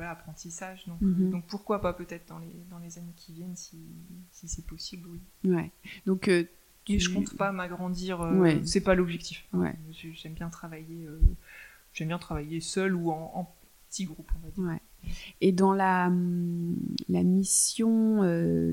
voilà 0.00 0.12
apprentissage. 0.12 0.86
Donc, 0.86 1.00
mhm. 1.00 1.30
donc 1.30 1.46
pourquoi 1.46 1.80
pas 1.80 1.92
peut-être 1.92 2.28
dans 2.28 2.38
les 2.38 2.52
dans 2.70 2.78
les 2.78 2.98
années 2.98 3.14
qui 3.16 3.32
viennent 3.32 3.56
si, 3.56 3.78
si 4.30 4.48
c'est 4.48 4.66
possible, 4.66 5.08
oui. 5.08 5.50
Ouais. 5.50 5.70
Donc 6.06 6.28
je 6.98 7.08
compte 7.10 7.36
pas 7.36 7.52
m'agrandir. 7.52 8.20
Euh, 8.22 8.58
c'est 8.64 8.80
pas 8.80 8.94
l'objectif. 8.94 9.46
Ouais. 9.52 9.74
J'aime 9.92 10.34
bien 10.34 10.48
travailler. 10.48 11.06
Euh, 11.06 11.20
j'aime 11.92 12.08
bien 12.08 12.18
travailler 12.18 12.60
seul 12.60 12.94
ou 12.94 13.10
en, 13.10 13.52
petit 13.88 14.04
groupe, 14.04 14.30
on 14.36 14.46
va 14.46 14.50
dire. 14.50 14.64
Ouais. 14.64 15.12
Et 15.40 15.50
dans 15.50 15.72
la, 15.72 16.08
hum, 16.08 16.76
la 17.08 17.22
mission, 17.22 18.22
euh, 18.22 18.72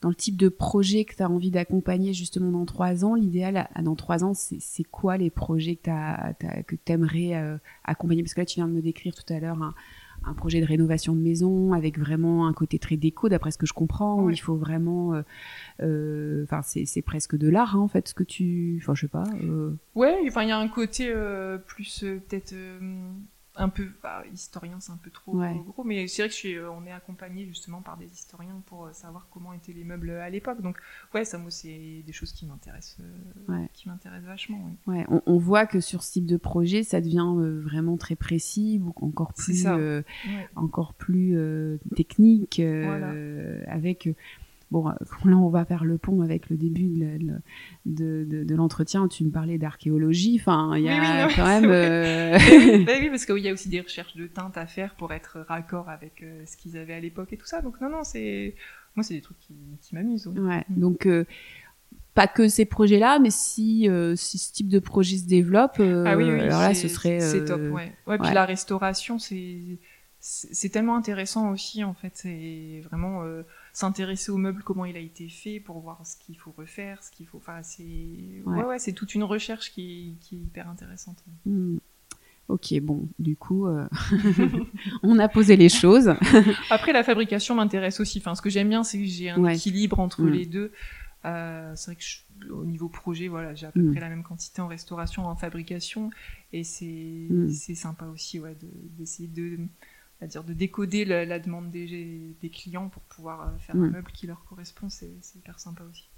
dans, 0.00 0.08
le 0.08 0.14
type 0.14 0.36
de 0.36 0.48
projet 0.48 1.04
que 1.04 1.14
tu 1.14 1.22
as 1.22 1.30
envie 1.30 1.50
d'accompagner 1.50 2.14
justement 2.14 2.50
dans 2.50 2.64
trois 2.64 3.04
ans, 3.04 3.14
l'idéal 3.14 3.68
dans 3.82 3.94
trois 3.94 4.24
ans, 4.24 4.32
c'est 4.34 4.84
quoi 4.84 5.16
les 5.16 5.30
projets 5.30 5.76
que 5.76 6.76
tu 6.76 6.92
aimerais 6.92 7.58
accompagner? 7.84 8.22
Parce 8.22 8.34
que 8.34 8.40
là, 8.40 8.46
tu 8.46 8.56
viens 8.56 8.68
de 8.68 8.72
me 8.72 8.82
décrire 8.82 9.14
tout 9.14 9.32
à 9.32 9.38
l'heure 9.38 9.60
un 9.62 9.74
projet 10.34 10.60
de 10.60 10.66
rénovation 10.66 11.14
de 11.14 11.20
maison 11.20 11.72
avec 11.72 11.98
vraiment 11.98 12.46
un 12.46 12.52
côté 12.52 12.78
très 12.78 12.96
déco, 12.96 13.28
d'après 13.28 13.50
ce 13.50 13.58
que 13.58 13.66
je 13.66 13.72
comprends, 13.72 14.22
où 14.22 14.30
il 14.30 14.40
faut 14.40 14.56
vraiment, 14.56 15.14
euh, 15.14 15.22
euh, 15.82 16.44
enfin 16.44 16.60
c'est 16.62 17.02
presque 17.02 17.36
de 17.36 17.48
l'art 17.48 17.76
hein, 17.76 17.80
en 17.80 17.88
fait, 17.88 18.08
ce 18.08 18.14
que 18.14 18.24
tu, 18.24 18.78
enfin 18.82 18.94
je 18.94 19.02
sais 19.02 19.08
pas. 19.08 19.24
Euh... 19.42 19.72
Ouais, 19.94 20.16
enfin 20.26 20.42
il 20.42 20.48
y 20.48 20.52
a 20.52 20.58
un 20.58 20.68
côté 20.68 21.14
plus 21.66 22.00
peut-être 22.28 22.54
un 23.56 23.68
peu 23.68 23.88
bah, 24.02 24.22
historien 24.32 24.78
c'est 24.80 24.92
un 24.92 24.98
peu 25.02 25.10
trop 25.10 25.32
gros 25.32 25.84
mais 25.84 26.06
c'est 26.08 26.22
vrai 26.22 26.28
que 26.28 26.34
je 26.34 26.38
suis, 26.38 26.54
euh, 26.54 26.70
on 26.70 26.86
est 26.86 26.92
accompagné 26.92 27.46
justement 27.46 27.82
par 27.82 27.96
des 27.96 28.06
historiens 28.06 28.62
pour 28.66 28.86
euh, 28.86 28.92
savoir 28.92 29.28
comment 29.30 29.52
étaient 29.52 29.72
les 29.72 29.84
meubles 29.84 30.10
à 30.10 30.30
l'époque. 30.30 30.60
Donc 30.60 30.78
ouais 31.14 31.24
ça 31.24 31.38
moi 31.38 31.50
c'est 31.50 32.02
des 32.04 32.12
choses 32.12 32.32
qui 32.32 32.46
m'intéressent 32.46 32.98
euh, 33.48 33.66
qui 33.72 33.88
m'intéressent 33.88 34.26
vachement 34.26 34.70
ouais 34.86 35.06
on, 35.08 35.38
voit 35.38 35.66
que 35.66 35.80
sur 35.80 36.02
ce 36.02 36.12
type 36.12 36.26
de 36.26 36.36
projet 36.36 36.82
ça 36.82 37.00
devient 37.00 37.34
vraiment 37.36 37.96
très 37.96 38.16
précis 38.16 38.82
encore 38.96 39.32
plus 39.32 39.66
encore 40.56 40.94
plus 40.94 41.36
technique 41.94 42.60
avec 42.60 44.08
Bon, 44.70 44.88
euh, 44.88 44.92
là, 45.24 45.36
on 45.36 45.48
va 45.48 45.64
faire 45.64 45.84
le 45.84 45.98
pont 45.98 46.22
avec 46.22 46.50
le 46.50 46.56
début 46.56 46.88
de, 47.84 48.24
de, 48.24 48.44
de, 48.44 48.54
l'entretien 48.54 49.08
tu 49.08 49.24
me 49.24 49.30
parlais 49.30 49.58
d'archéologie. 49.58 50.38
Enfin, 50.40 50.72
il 50.76 50.84
y 50.84 50.88
a 50.88 51.28
quand 51.34 51.46
même. 51.60 51.70
Euh... 51.70 52.38
oui, 52.48 53.08
parce 53.10 53.26
qu'il 53.26 53.38
y 53.38 53.48
a 53.48 53.52
aussi 53.52 53.68
des 53.68 53.80
recherches 53.80 54.16
de 54.16 54.26
teintes 54.26 54.56
à 54.56 54.66
faire 54.66 54.94
pour 54.96 55.12
être 55.12 55.44
raccord 55.48 55.88
avec 55.88 56.22
euh, 56.22 56.42
ce 56.46 56.56
qu'ils 56.56 56.76
avaient 56.76 56.94
à 56.94 57.00
l'époque 57.00 57.32
et 57.32 57.36
tout 57.36 57.46
ça. 57.46 57.60
Donc, 57.62 57.80
non, 57.80 57.90
non, 57.90 58.04
c'est. 58.04 58.54
Moi, 58.96 59.04
c'est 59.04 59.14
des 59.14 59.20
trucs 59.20 59.38
qui, 59.38 59.54
qui 59.82 59.94
m'amusent. 59.94 60.26
Ouais. 60.26 60.64
Mm. 60.68 60.80
Donc, 60.80 61.06
euh, 61.06 61.24
pas 62.14 62.26
que 62.26 62.48
ces 62.48 62.64
projets-là, 62.64 63.18
mais 63.18 63.30
si, 63.30 63.88
si 64.16 64.38
ce 64.38 64.52
type 64.52 64.68
de 64.68 64.78
projet 64.78 65.18
se 65.18 65.26
développe, 65.26 65.76
ah 65.78 66.16
oui, 66.16 66.24
oui, 66.24 66.40
alors 66.40 66.60
là, 66.60 66.74
ce 66.74 66.88
serait. 66.88 67.20
C'est 67.20 67.44
top, 67.44 67.60
ouais. 67.72 67.92
Ouais, 68.06 68.18
puis 68.18 68.32
la 68.32 68.44
restauration, 68.44 69.18
c'est. 69.18 69.78
C'est 70.18 70.70
tellement 70.70 70.96
intéressant 70.96 71.52
aussi, 71.52 71.84
en 71.84 71.94
fait. 71.94 72.10
C'est 72.14 72.80
vraiment 72.90 73.22
s'intéresser 73.76 74.32
au 74.32 74.38
meuble, 74.38 74.62
comment 74.62 74.86
il 74.86 74.96
a 74.96 75.00
été 75.00 75.28
fait, 75.28 75.60
pour 75.60 75.80
voir 75.80 76.00
ce 76.06 76.16
qu'il 76.16 76.38
faut 76.38 76.50
refaire, 76.56 77.04
ce 77.04 77.10
qu'il 77.10 77.26
faut. 77.26 77.36
Enfin, 77.36 77.62
c'est 77.62 77.82
ouais. 78.46 78.64
ouais, 78.64 78.78
c'est 78.78 78.94
toute 78.94 79.14
une 79.14 79.22
recherche 79.22 79.70
qui, 79.70 80.16
qui 80.22 80.36
est 80.36 80.38
hyper 80.38 80.66
intéressante. 80.70 81.22
Hmm. 81.44 81.76
Ok, 82.48 82.72
bon, 82.80 83.06
du 83.18 83.36
coup, 83.36 83.66
euh, 83.66 83.86
on 85.02 85.18
a 85.18 85.28
posé 85.28 85.56
les 85.56 85.68
choses. 85.68 86.14
Après, 86.70 86.94
la 86.94 87.04
fabrication 87.04 87.54
m'intéresse 87.54 88.00
aussi. 88.00 88.16
Enfin, 88.16 88.34
ce 88.34 88.40
que 88.40 88.48
j'aime 88.48 88.70
bien, 88.70 88.82
c'est 88.82 88.96
que 88.96 89.04
j'ai 89.04 89.28
un 89.28 89.44
équilibre 89.44 90.00
entre 90.00 90.22
hmm. 90.22 90.30
les 90.30 90.46
deux. 90.46 90.72
Euh, 91.26 91.72
c'est 91.76 91.90
vrai 91.90 91.96
que 91.96 92.50
au 92.50 92.64
niveau 92.64 92.88
projet, 92.88 93.28
voilà, 93.28 93.54
j'ai 93.54 93.66
à 93.66 93.72
peu 93.72 93.82
hmm. 93.82 93.90
près 93.90 94.00
la 94.00 94.08
même 94.08 94.22
quantité 94.22 94.62
en 94.62 94.68
restauration, 94.68 95.26
en 95.26 95.36
fabrication, 95.36 96.08
et 96.54 96.64
c'est 96.64 97.28
c'est 97.50 97.74
sympa 97.74 98.06
aussi, 98.06 98.40
ouais, 98.40 98.56
d'essayer 98.96 99.28
de 99.28 99.58
à 100.20 100.26
dire 100.26 100.44
de 100.44 100.52
décoder 100.52 101.04
la, 101.04 101.38
demande 101.38 101.70
des, 101.70 102.34
des, 102.40 102.50
clients 102.50 102.88
pour 102.88 103.02
pouvoir 103.02 103.48
euh, 103.48 103.58
faire 103.58 103.76
un 103.76 103.90
meuble 103.90 104.10
qui 104.12 104.26
leur 104.26 104.44
correspond, 104.44 104.88
c'est 104.88 105.12
hyper 105.34 105.58
sympa 105.60 105.84
aussi. 105.90 106.08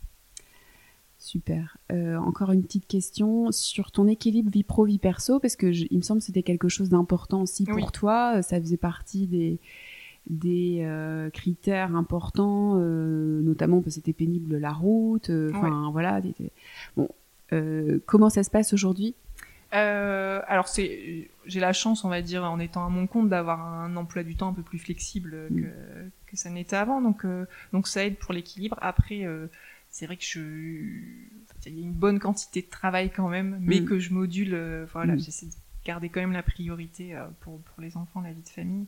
Super. 1.19 1.79
Euh, 1.91 2.17
encore 2.17 2.53
une 2.53 2.63
petite 2.63 2.87
question 2.87 3.51
sur 3.51 3.91
ton 3.91 4.07
équilibre 4.07 4.53
vie 4.53 4.63
pro 4.63 4.85
vie 4.85 5.01
perso 5.01 5.41
parce 5.41 5.57
que 5.57 5.67
il 5.67 5.97
me 5.97 6.03
semble 6.03 6.21
que 6.21 6.27
c'était 6.27 6.45
quelque 6.45 6.69
chose 6.69 6.91
d'important 6.91 7.43
aussi 7.43 7.65
pour 7.65 7.91
toi. 7.91 8.41
Ça 8.43 8.61
faisait 8.61 8.77
partie 8.77 9.27
des 9.27 9.59
des 10.31 10.83
euh, 10.83 11.31
critères 11.31 11.97
importants, 11.97 12.77
notamment 12.77 13.81
parce 13.81 13.87
que 13.87 13.91
c'était 13.95 14.13
pénible 14.13 14.59
la 14.59 14.73
route. 14.73 15.29
Enfin 15.31 15.91
voilà. 15.91 16.23
Bon, 16.97 17.09
comment 18.07 18.31
ça 18.31 18.45
se 18.45 18.51
passe 18.51 18.73
aujourd'hui? 18.73 19.17
Euh, 19.75 20.41
alors 20.47 20.69
c'est, 20.69 21.31
j'ai 21.47 21.61
la 21.61 21.73
chance, 21.73 22.05
on 22.05 22.09
va 22.09 22.23
dire, 22.23 22.45
en 22.45 22.59
étant 22.59 22.87
à 22.87 22.89
mon 22.89 23.07
compte, 23.07 23.29
d'avoir 23.29 23.61
un 23.61 23.97
emploi 23.97 24.23
du 24.23 24.37
temps 24.37 24.49
un 24.49 24.55
peu 24.55 24.63
plus 24.63 24.79
flexible 24.79 25.49
mm. 25.51 25.63
que 26.27 26.37
ça 26.37 26.51
n'était 26.51 26.77
avant. 26.77 27.01
Donc, 27.01 27.25
donc 27.73 27.87
ça 27.87 28.05
aide 28.05 28.17
pour 28.17 28.33
l'équilibre. 28.33 28.79
Après, 28.81 29.27
c'est 29.91 30.07
vrai 30.07 30.17
que 30.17 30.25
je, 30.25 30.41
il 31.67 31.79
y 31.79 31.81
a 31.81 31.83
une 31.83 31.93
bonne 31.93 32.19
quantité 32.19 32.63
de 32.63 32.69
travail 32.69 33.11
quand 33.11 33.29
même, 33.29 33.59
mais 33.61 33.81
mm. 33.81 33.85
que 33.85 33.99
je 33.99 34.13
module. 34.13 34.87
voilà, 34.93 35.15
mm. 35.15 35.21
j'essaie 35.21 35.47
de 35.47 35.53
garder 35.85 36.09
quand 36.09 36.21
même 36.21 36.33
la 36.33 36.43
priorité 36.43 37.19
pour, 37.41 37.61
pour 37.61 37.81
les 37.81 37.97
enfants, 37.97 38.21
la 38.21 38.33
vie 38.33 38.43
de 38.43 38.49
famille. 38.49 38.87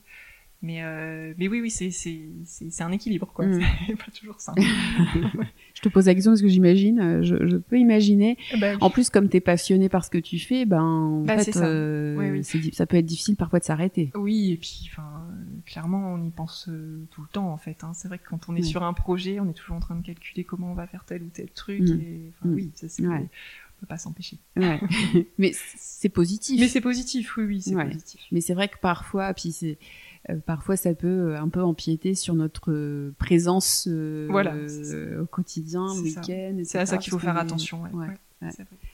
Mais, 0.63 0.83
euh, 0.83 1.33
mais 1.39 1.49
oui, 1.49 1.63
oui, 1.63 1.71
c'est, 1.71 1.91
c'est, 1.91 2.21
c'est, 2.45 2.83
un 2.83 2.93
équilibre, 2.93 3.33
quoi. 3.33 3.47
Mm. 3.47 3.63
C'est 3.87 3.97
pas 3.97 4.11
toujours 4.13 4.41
simple. 4.41 4.61
je 5.75 5.81
te 5.81 5.89
pose 5.89 6.07
la 6.07 6.15
question 6.15 6.33
parce 6.33 6.43
que 6.43 6.49
j'imagine, 6.49 7.01
euh, 7.01 7.23
je, 7.23 7.47
je 7.47 7.57
peux 7.57 7.79
imaginer. 7.79 8.37
Eh 8.53 8.59
ben, 8.59 8.77
en 8.83 8.91
plus, 8.91 9.09
comme 9.09 9.31
tu 9.31 9.39
es 9.39 9.41
passionné 9.41 9.89
par 9.89 10.05
ce 10.05 10.11
que 10.11 10.19
tu 10.19 10.39
fais, 10.39 10.67
ben, 10.67 10.83
en 10.83 11.21
bah, 11.23 11.39
fait, 11.39 11.53
ça. 11.53 11.65
Euh, 11.65 12.15
oui, 12.19 12.45
oui. 12.45 12.71
ça 12.75 12.85
peut 12.85 12.99
être 12.99 13.07
difficile 13.07 13.37
parfois 13.37 13.59
de 13.59 13.65
s'arrêter. 13.65 14.11
Oui, 14.15 14.53
et 14.53 14.57
puis, 14.59 14.91
enfin, 14.91 15.27
clairement, 15.65 16.13
on 16.13 16.23
y 16.23 16.31
pense 16.31 16.69
euh, 16.69 17.07
tout 17.11 17.23
le 17.23 17.29
temps, 17.29 17.51
en 17.51 17.57
fait. 17.57 17.83
Hein. 17.83 17.93
C'est 17.95 18.09
vrai 18.09 18.19
que 18.19 18.29
quand 18.29 18.51
on 18.51 18.57
est 18.57 18.63
sur 18.63 18.83
un 18.83 18.93
projet, 18.93 19.41
on 19.41 19.49
est 19.49 19.55
toujours 19.55 19.77
en 19.77 19.81
train 19.81 19.97
de 19.97 20.05
calculer 20.05 20.45
comment 20.45 20.73
on 20.73 20.75
va 20.75 20.87
faire 20.87 21.07
tel 21.07 21.23
ou 21.23 21.31
tel 21.33 21.51
truc. 21.51 21.81
Mm. 21.81 22.01
Et, 22.03 22.33
mm. 22.45 22.55
oui, 22.55 22.71
ça, 22.75 22.87
c'est, 22.91 23.07
on 23.07 23.29
peut 23.81 23.87
pas 23.87 23.97
s'empêcher. 23.97 24.37
Ouais. 24.57 24.79
mais 25.39 25.53
c'est 25.55 26.11
positif. 26.11 26.61
Mais 26.61 26.69
c'est 26.69 26.83
positif, 26.83 27.39
oui, 27.39 27.45
oui, 27.45 27.63
c'est 27.63 27.75
positif. 27.75 28.21
Mais 28.31 28.43
c'est 28.43 28.53
vrai 28.53 28.69
que 28.69 28.77
parfois, 28.79 29.33
puis 29.33 29.53
c'est 29.53 29.71
euh, 29.71 29.75
parfois 30.47 30.77
ça 30.77 30.95
peut 30.95 31.33
euh, 31.33 31.41
un 31.41 31.49
peu 31.49 31.62
empiéter 31.62 32.14
sur 32.14 32.35
notre 32.35 32.71
euh, 32.71 33.14
présence 33.18 33.89
au 33.89 35.27
quotidien, 35.27 35.87
le 35.95 36.03
week-end. 36.03 36.61
C'est 36.64 36.79
à 36.79 36.87
ça 36.87 36.99
qu'il 36.99 37.11
faut 37.11 37.18
faire 37.18 37.37
attention. 37.37 37.83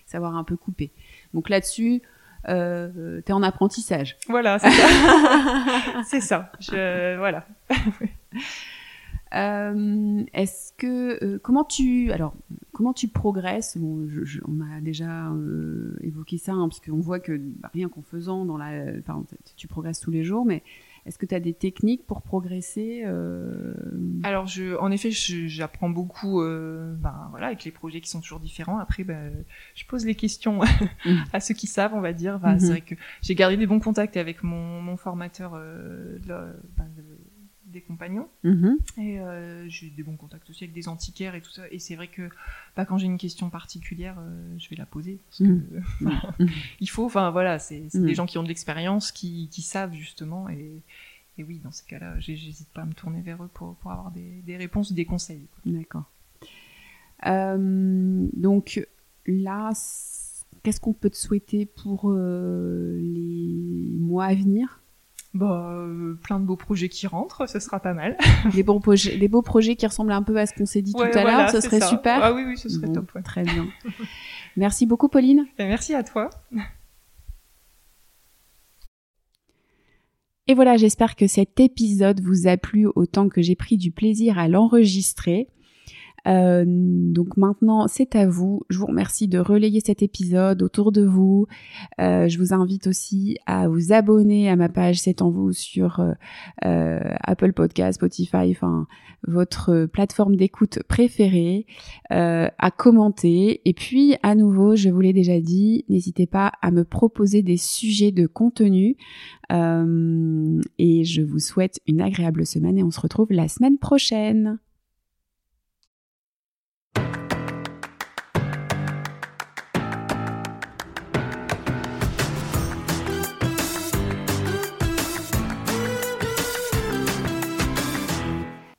Savoir 0.07 0.37
un 0.37 0.45
peu 0.45 0.57
couper. 0.57 0.91
Donc 1.35 1.49
là-dessus, 1.49 2.03
euh, 2.49 3.21
t'es 3.23 3.33
en 3.33 3.43
apprentissage. 3.43 4.17
Voilà, 4.29 4.59
c'est 4.59 4.71
ça. 4.71 4.87
c'est 6.07 6.21
ça. 6.21 6.53
Je, 6.61 7.17
voilà. 7.19 7.47
Est-ce 9.33 10.73
que 10.79 11.37
comment 11.39 11.65
tu 11.65 12.11
alors 12.13 12.35
comment 12.73 12.93
tu 12.95 13.09
progresses? 13.09 13.77
Bon, 13.77 14.09
on 14.47 14.61
a 14.61 14.81
déjà 14.81 15.31
évoqué 16.01 16.39
ça 16.39 16.53
hein, 16.53 16.69
parce 16.69 16.81
qu'on 16.81 17.01
voit 17.01 17.21
que 17.21 17.37
bah, 17.37 17.71
rien 17.75 17.89
qu'en 17.89 18.03
faisant 18.03 18.45
dans 18.47 18.57
la, 18.57 18.85
enfin, 19.01 19.25
tu 19.57 19.67
progresses 19.69 20.01
tous 20.01 20.11
les 20.11 20.25
jours, 20.25 20.47
mais 20.47 20.63
est-ce 21.07 21.19
que 21.19 21.27
tu 21.27 21.35
as 21.35 21.41
des 21.41 21.55
techniques 21.55 22.05
pour 22.07 22.23
progresser 22.23 23.03
euh... 23.05 23.75
Alors, 24.25 24.47
je, 24.47 24.77
en 24.77 24.91
effet, 24.91 25.11
j'apprends 25.11 25.89
beaucoup 25.89 26.43
euh, 26.43 26.95
ben, 26.97 27.29
voilà, 27.31 27.47
avec 27.47 27.65
les 27.65 27.71
projets 27.71 28.01
qui 28.01 28.11
sont 28.11 28.21
toujours 28.21 28.41
différents. 28.41 28.79
Après, 28.79 29.05
ben, 29.05 29.33
je 29.75 29.85
pose 29.87 30.05
les 30.05 30.17
questions 30.17 30.61
mm. 31.05 31.17
à 31.33 31.41
ceux 31.41 31.55
qui 31.55 31.69
savent, 31.69 31.95
on 31.95 32.01
va 32.01 32.13
dire. 32.13 32.41
C'est 32.43 32.49
mm-hmm. 32.49 32.69
vrai 32.69 32.81
que 32.81 32.95
j'ai 33.23 33.35
gardé 33.37 33.57
des 33.57 33.67
bons 33.67 33.79
contacts 33.79 34.17
avec 34.17 34.43
mon, 34.43 34.83
mon 34.83 34.97
formateur 34.97 35.53
euh, 35.55 36.19
ben, 36.27 36.89
des 37.77 37.83
compagnons. 37.83 38.29
Mm-hmm. 38.45 39.01
Et 39.01 39.21
euh, 39.21 39.69
j'ai 39.69 39.91
des 39.91 40.03
bons 40.03 40.17
contacts 40.17 40.49
aussi 40.51 40.65
avec 40.65 40.75
des 40.75 40.89
antiquaires 40.89 41.35
et 41.35 41.41
tout 41.41 41.51
ça. 41.51 41.63
Et 41.71 41.79
c'est 41.79 41.95
vrai 41.95 42.09
que 42.09 42.29
bah, 42.77 42.85
quand 42.85 42.99
j'ai 42.99 43.07
une 43.07 43.19
question 43.19 43.51
particulière, 43.51 44.17
euh, 44.19 44.55
je 44.59 44.69
vais 44.71 44.77
la 44.77 44.87
poser. 44.87 45.19
Parce 45.27 45.39
que, 45.39 45.45
mm. 45.45 46.49
il 46.81 46.89
faut, 46.89 47.05
enfin 47.05 47.31
voilà, 47.31 47.59
c'est 47.59 47.89
des 47.95 48.15
gens 48.15 48.27
qui 48.27 48.39
ont 48.39 48.43
de 48.43 48.49
l'expérience, 48.49 49.13
qui, 49.13 49.49
qui 49.51 49.63
savent 49.63 49.95
justement. 49.95 50.49
Et, 50.49 50.83
et 51.39 51.45
oui, 51.45 51.61
dans 51.63 51.71
ces 51.71 51.85
cas-là, 51.87 52.19
j'hésite 52.19 52.69
pas 52.69 52.83
à 52.83 52.87
me 52.87 52.95
tourner 52.95 53.21
vers 53.21 53.43
eux 53.45 53.51
pour, 53.53 53.75
pour 53.77 53.93
avoir 53.93 54.11
des, 54.11 54.43
des 54.47 54.57
réponses, 54.57 54.93
des 54.93 55.05
conseils. 55.05 55.47
D'accord. 55.65 56.05
Euh, 57.27 58.29
donc 58.33 58.87
là, 59.27 59.73
qu'est-ce 60.63 60.81
qu'on 60.81 60.93
peut 60.93 61.11
te 61.11 61.17
souhaiter 61.17 61.67
pour 61.67 62.11
euh, 62.11 62.99
les 63.01 63.97
mois 63.99 64.27
à 64.27 64.35
venir? 64.35 64.81
Bah, 65.37 65.71
euh, 65.71 66.15
plein 66.15 66.41
de 66.41 66.47
beaux 66.47 66.57
projets 66.57 66.89
qui 66.89 67.07
rentrent, 67.07 67.47
ce 67.47 67.61
sera 67.61 67.79
pas 67.79 67.93
mal. 67.93 68.17
des, 68.55 68.63
bons 68.63 68.81
projets, 68.81 69.19
des 69.19 69.29
beaux 69.29 69.43
projets 69.43 69.77
qui 69.77 69.87
ressemblent 69.87 70.13
un 70.13 70.23
peu 70.23 70.39
à 70.39 70.47
ce 70.47 70.55
qu'on 70.55 70.65
s'est 70.65 70.81
dit 70.81 70.95
tout 70.95 71.03
à 71.03 71.25
l'heure, 71.25 71.51
ce 71.51 71.61
serait 71.61 71.83
super. 71.83 72.21
Ah 72.23 72.33
oui, 72.33 72.45
oui, 72.47 72.57
ce 72.57 72.71
serait 72.71 72.91
top. 72.91 73.11
Très 73.23 73.43
bien. 73.43 73.67
merci 74.57 74.87
beaucoup, 74.87 75.09
Pauline. 75.09 75.45
Ben, 75.59 75.69
merci 75.69 75.95
à 75.95 76.03
toi. 76.03 76.31
Et 80.47 80.55
voilà, 80.55 80.79
j'espère 80.79 81.17
que 81.17 81.27
cet 81.27 81.61
épisode 81.61 82.21
vous 82.21 82.47
a 82.47 82.57
plu 82.57 82.87
autant 82.95 83.29
que 83.29 83.43
j'ai 83.43 83.57
pris 83.57 83.77
du 83.77 83.91
plaisir 83.91 84.39
à 84.39 84.49
l'enregistrer. 84.49 85.49
Euh, 86.27 86.65
donc 86.67 87.37
maintenant, 87.37 87.87
c'est 87.89 88.17
à 88.17 88.27
vous. 88.27 88.63
Je 88.69 88.79
vous 88.79 88.87
remercie 88.87 89.29
de 89.29 89.39
relayer 89.39 89.81
cet 89.85 90.03
épisode 90.03 90.63
autour 90.63 90.93
de 90.93 91.03
vous. 91.03 91.47
Euh, 92.01 92.29
je 92.29 92.39
vous 92.39 92.53
invite 92.53 92.87
aussi 92.87 93.39
à 93.47 93.69
vous 93.69 93.93
abonner 93.93 94.49
à 94.49 94.57
ma 94.57 94.69
page 94.69 95.01
C'est 95.01 95.23
en 95.23 95.31
vous 95.31 95.53
sur 95.53 96.01
euh, 96.65 97.01
Apple 97.23 97.53
Podcast, 97.53 97.97
Spotify, 97.97 98.51
enfin 98.51 98.87
votre 99.27 99.87
plateforme 99.87 100.37
d'écoute 100.37 100.81
préférée, 100.89 101.67
à 102.11 102.71
commenter. 102.77 103.61
Et 103.65 103.75
puis, 103.75 104.17
à 104.23 104.35
nouveau, 104.35 104.77
je 104.77 104.89
vous 104.89 105.01
l'ai 105.01 105.13
déjà 105.13 105.41
dit, 105.41 105.85
n'hésitez 105.89 106.27
pas 106.27 106.53
à 106.63 106.71
me 106.71 106.85
proposer 106.85 107.43
des 107.43 107.57
sujets 107.57 108.13
de 108.13 108.27
contenu. 108.27 108.97
et 109.51 111.05
je 111.05 111.23
vous 111.23 111.39
souhaite 111.41 111.81
une 111.87 112.01
agréable 112.01 112.47
semaine 112.47 112.79
et 112.79 112.85
on 112.85 112.91
se 112.91 113.01
retrouve 113.01 113.33
la 113.33 113.49
semaine 113.49 113.79
prochaine. 113.79 114.59